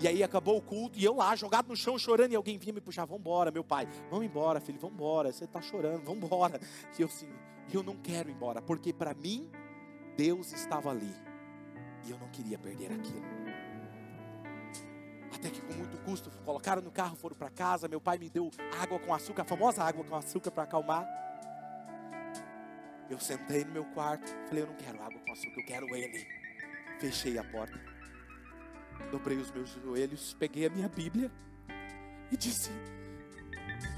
E 0.00 0.08
aí 0.08 0.24
acabou 0.24 0.56
o 0.56 0.62
culto, 0.62 0.98
e 0.98 1.04
eu 1.04 1.14
lá, 1.14 1.36
jogado 1.36 1.68
no 1.68 1.76
chão, 1.76 1.96
chorando, 1.96 2.32
e 2.32 2.36
alguém 2.36 2.58
vinha 2.58 2.72
me 2.72 2.80
puxar, 2.80 3.04
vamos 3.04 3.20
embora, 3.20 3.52
meu 3.52 3.62
pai, 3.62 3.86
vamos 4.10 4.26
embora, 4.26 4.60
filho, 4.60 4.78
vamos 4.80 4.96
embora, 4.96 5.32
você 5.32 5.44
está 5.44 5.62
chorando, 5.62 6.02
vamos 6.04 6.24
embora. 6.24 6.60
E 6.98 7.02
eu 7.02 7.06
assim, 7.06 7.28
eu 7.72 7.82
não 7.82 7.96
quero 7.96 8.28
ir 8.28 8.32
embora, 8.32 8.60
porque 8.60 8.92
para 8.92 9.14
mim, 9.14 9.48
Deus 10.16 10.52
estava 10.52 10.90
ali. 10.90 11.23
E 12.06 12.10
eu 12.10 12.18
não 12.18 12.28
queria 12.28 12.58
perder 12.58 12.92
aquilo. 12.92 13.24
Até 15.34 15.50
que 15.50 15.60
com 15.60 15.74
muito 15.74 15.96
custo 15.98 16.30
colocaram 16.44 16.80
no 16.80 16.90
carro, 16.90 17.16
foram 17.16 17.36
para 17.36 17.50
casa. 17.50 17.88
Meu 17.88 18.00
pai 18.00 18.18
me 18.18 18.30
deu 18.30 18.50
água 18.80 18.98
com 18.98 19.12
açúcar, 19.12 19.42
a 19.42 19.44
famosa 19.44 19.82
água 19.82 20.04
com 20.04 20.14
açúcar 20.14 20.50
para 20.50 20.64
acalmar. 20.64 21.06
Eu 23.10 23.18
sentei 23.20 23.64
no 23.64 23.72
meu 23.72 23.84
quarto, 23.86 24.30
falei: 24.48 24.62
Eu 24.62 24.68
não 24.68 24.76
quero 24.76 25.02
água 25.02 25.20
com 25.20 25.32
açúcar, 25.32 25.60
eu 25.60 25.66
quero 25.66 25.94
ele. 25.94 26.26
Fechei 26.98 27.36
a 27.38 27.44
porta, 27.44 27.78
dobrei 29.10 29.36
os 29.36 29.50
meus 29.50 29.68
joelhos, 29.70 30.34
peguei 30.34 30.66
a 30.66 30.70
minha 30.70 30.88
Bíblia 30.88 31.30
e 32.30 32.36
disse: 32.36 32.70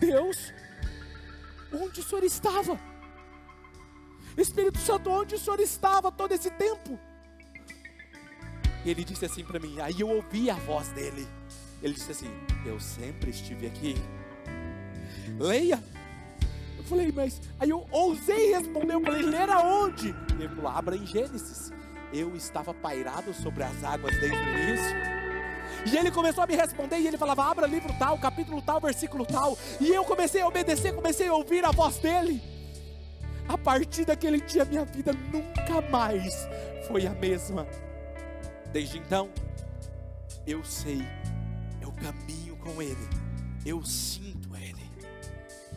Deus, 0.01 0.53
onde 1.73 2.01
o 2.01 2.03
Senhor 2.03 2.25
estava? 2.25 2.79
Espírito 4.37 4.79
Santo, 4.79 5.11
onde 5.11 5.35
o 5.35 5.39
Senhor 5.39 5.61
estava 5.61 6.13
todo 6.13 6.33
esse 6.33 6.51
tempo? 6.51 6.99
E 8.87 8.91
ele 8.91 9.03
disse 9.03 9.25
assim 9.25 9.43
para 9.43 9.59
mim, 9.59 9.81
aí 9.81 9.97
eu 9.99 10.09
ouvi 10.09 10.49
a 10.49 10.55
voz 10.55 10.91
dele. 10.91 11.27
Ele 11.83 11.93
disse 11.93 12.13
assim: 12.13 12.31
Eu 12.65 12.79
sempre 12.79 13.31
estive 13.31 13.67
aqui. 13.67 13.97
Leia. 15.41 15.83
Eu 16.79 16.85
falei, 16.85 17.11
mas 17.11 17.41
aí 17.59 17.71
eu 17.71 17.85
ousei 17.91 18.55
responder. 18.55 18.95
Eu 18.95 19.01
falei, 19.01 19.23
ler 19.23 19.51
aonde? 19.51 20.15
Ele 20.39 20.49
falou, 20.49 20.71
abra 20.71 20.97
em 20.97 21.05
Gênesis. 21.05 21.73
Eu 22.13 22.37
estava 22.37 22.73
pairado 22.73 23.35
sobre 23.35 23.65
as 23.65 23.83
águas 23.83 24.15
desde 24.21 24.39
o 24.39 24.59
início. 24.59 24.97
E 25.93 25.97
ele 25.97 26.13
começou 26.13 26.45
a 26.45 26.47
me 26.47 26.55
responder, 26.55 27.01
e 27.01 27.09
ele 27.09 27.19
falava: 27.19 27.45
abra 27.45 27.67
livro 27.67 27.93
tal, 27.99 28.17
capítulo 28.19 28.63
tal, 28.63 28.81
versículo 28.81 29.27
tal. 29.27 29.59
E 29.81 29.89
eu 29.89 30.05
comecei 30.05 30.43
a 30.43 30.47
obedecer, 30.47 30.95
comecei 30.95 31.27
a 31.27 31.35
ouvir 31.35 31.65
a 31.65 31.73
voz 31.73 31.99
dele. 31.99 32.41
A 33.49 33.59
partir 33.59 34.05
daquele 34.05 34.41
dia, 34.41 34.65
minha 34.65 34.85
vida 34.85 35.13
nunca 35.13 35.81
mais 35.91 36.33
foi 36.87 37.05
a 37.07 37.11
mesma. 37.11 37.67
Desde 38.77 38.99
então, 38.99 39.31
eu 40.47 40.63
sei, 40.63 41.01
eu 41.81 41.91
caminho 41.93 42.55
com 42.57 42.83
Ele, 42.83 43.09
eu 43.65 43.83
sinto 43.83 44.55
Ele. 44.55 44.83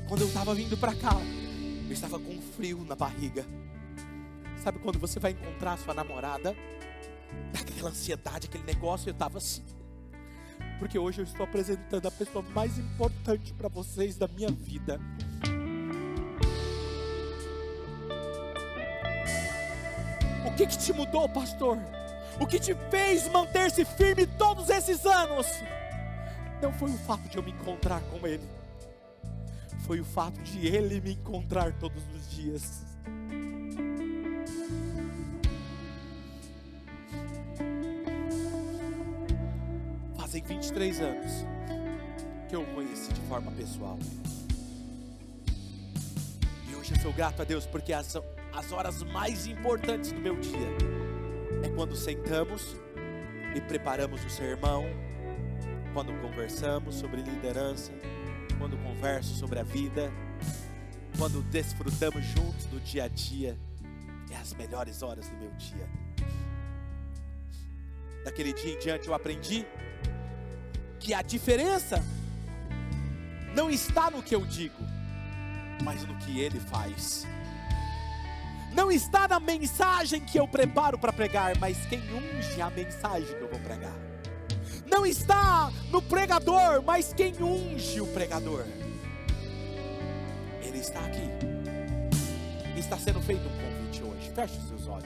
Quando 0.10 0.20
eu 0.20 0.28
estava 0.28 0.54
vindo 0.54 0.76
para 0.76 0.94
cá, 0.94 1.16
eu 1.88 1.94
estava 1.94 2.20
com 2.20 2.42
frio 2.42 2.84
na 2.84 2.98
barriga. 2.98 3.46
Sabe 4.62 4.80
quando 4.80 5.00
você 5.00 5.18
vai 5.18 5.32
encontrar 5.32 5.78
sua 5.78 5.94
namorada? 5.94 6.54
Dá 7.54 7.62
aquela 7.62 7.90
ansiedade, 7.90 8.48
aquele 8.48 8.66
negócio, 8.66 9.08
eu 9.08 9.14
estava 9.14 9.38
assim. 9.38 9.64
Porque 10.78 11.00
hoje 11.00 11.22
eu 11.22 11.24
estou 11.24 11.46
apresentando 11.46 12.06
a 12.06 12.12
pessoa 12.12 12.44
mais 12.54 12.78
importante 12.78 13.54
para 13.54 13.70
vocês 13.70 14.18
da 14.18 14.28
minha 14.28 14.52
vida. 14.52 15.00
O 20.46 20.54
que, 20.58 20.68
que 20.68 20.78
te 20.78 20.92
mudou, 20.92 21.30
pastor? 21.30 21.80
O 22.40 22.48
que 22.48 22.58
te 22.58 22.74
fez 22.90 23.28
manter-se 23.28 23.84
firme 23.84 24.26
todos 24.26 24.70
esses 24.70 25.06
anos 25.06 25.46
não 26.62 26.74
foi 26.74 26.90
o 26.90 26.98
fato 26.98 27.28
de 27.30 27.38
eu 27.38 27.44
me 27.44 27.52
encontrar 27.52 28.02
com 28.02 28.26
Ele, 28.28 28.48
foi 29.86 30.00
o 30.00 30.06
fato 30.06 30.40
de 30.42 30.68
Ele 30.68 31.00
me 31.02 31.14
encontrar 31.14 31.74
todos 31.74 32.02
os 32.16 32.30
dias. 32.32 32.84
Fazem 40.18 40.44
23 40.44 41.00
anos 41.02 41.32
que 42.48 42.56
eu 42.56 42.62
o 42.62 42.74
conheci 42.74 43.12
de 43.14 43.22
forma 43.22 43.52
pessoal. 43.52 43.98
E 46.70 46.76
hoje 46.76 46.94
eu 46.94 47.02
sou 47.02 47.14
grato 47.14 47.42
a 47.42 47.46
Deus 47.46 47.66
porque 47.66 47.94
as, 47.94 48.16
as 48.54 48.72
horas 48.72 49.02
mais 49.04 49.48
importantes 49.48 50.12
do 50.12 50.20
meu 50.20 50.36
dia 50.36 50.99
é 51.64 51.70
quando 51.70 51.96
sentamos 51.96 52.76
e 53.56 53.62
preparamos 53.62 54.24
o 54.24 54.30
sermão, 54.30 54.86
quando 55.94 56.14
conversamos 56.22 56.96
sobre 56.96 57.22
liderança, 57.22 57.92
quando 58.58 58.78
converso 58.78 59.36
sobre 59.36 59.60
a 59.60 59.64
vida, 59.64 60.12
quando 61.18 61.42
desfrutamos 61.44 62.24
juntos 62.26 62.66
do 62.66 62.80
dia 62.80 63.06
a 63.06 63.08
dia, 63.08 63.58
é 64.32 64.36
as 64.36 64.54
melhores 64.54 65.02
horas 65.02 65.28
do 65.28 65.38
meu 65.38 65.52
dia. 65.52 65.90
Daquele 68.24 68.54
dia 68.54 68.74
em 68.74 68.80
diante 68.80 69.08
eu 69.08 69.14
aprendi 69.14 69.66
que 71.00 71.14
a 71.14 71.22
diferença 71.22 72.04
não 73.56 73.70
está 73.70 74.12
no 74.12 74.22
que 74.22 74.36
eu 74.36 74.46
digo, 74.46 74.84
mas 75.84 76.06
no 76.06 76.16
que 76.18 76.40
ele 76.40 76.60
faz 76.60 77.26
não 78.90 78.96
está 78.96 79.28
na 79.28 79.40
mensagem 79.40 80.20
que 80.20 80.40
eu 80.40 80.48
preparo 80.48 80.98
para 80.98 81.14
pregar, 81.14 81.56
mas 81.60 81.78
quem 81.86 82.02
unge 82.12 82.60
a 82.60 82.72
mensagem 82.72 83.28
que 83.38 83.42
eu 83.44 83.48
vou 83.48 83.60
pregar. 83.60 83.96
Não 84.90 85.06
está 85.06 85.72
no 85.92 86.02
pregador, 86.02 86.82
mas 86.82 87.14
quem 87.14 87.36
unge 87.40 88.02
o 88.02 88.08
pregador. 88.08 88.66
Ele 90.64 90.80
está 90.80 91.02
aqui. 91.02 91.30
Está 92.76 92.98
sendo 92.98 93.22
feito 93.22 93.44
um 93.48 93.52
convite 93.62 94.02
hoje. 94.02 94.32
Feche 94.34 94.58
os 94.58 94.68
seus 94.70 94.88
olhos. 94.88 95.06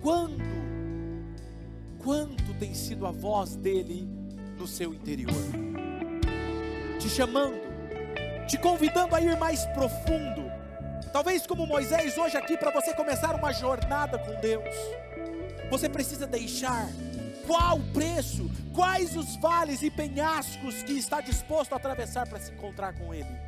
Quando, 0.00 0.42
quanto 1.98 2.54
tem 2.54 2.72
sido 2.72 3.06
a 3.06 3.10
voz 3.10 3.56
dele 3.56 4.08
no 4.56 4.66
seu 4.66 4.94
interior? 4.94 5.75
Chamando, 7.16 7.58
te 8.46 8.58
convidando 8.58 9.14
a 9.14 9.20
ir 9.20 9.36
mais 9.38 9.64
profundo. 9.66 10.52
Talvez 11.12 11.46
como 11.46 11.66
Moisés 11.66 12.18
hoje 12.18 12.36
aqui 12.36 12.58
para 12.58 12.70
você 12.70 12.92
começar 12.92 13.34
uma 13.34 13.52
jornada 13.54 14.18
com 14.18 14.38
Deus. 14.38 14.74
Você 15.70 15.88
precisa 15.88 16.26
deixar 16.26 16.86
qual 17.46 17.78
o 17.78 17.92
preço, 17.92 18.50
quais 18.74 19.16
os 19.16 19.36
vales 19.36 19.82
e 19.82 19.90
penhascos 19.90 20.82
que 20.82 20.92
está 20.92 21.22
disposto 21.22 21.72
a 21.72 21.76
atravessar 21.76 22.28
para 22.28 22.38
se 22.38 22.52
encontrar 22.52 22.92
com 22.92 23.14
Ele. 23.14 23.46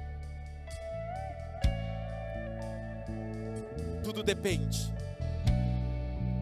Tudo 4.02 4.22
depende 4.22 4.90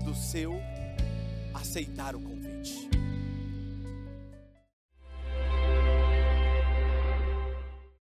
do 0.05 0.15
seu 0.15 0.63
aceitar 1.53 2.15
o 2.15 2.21
convite. 2.21 2.36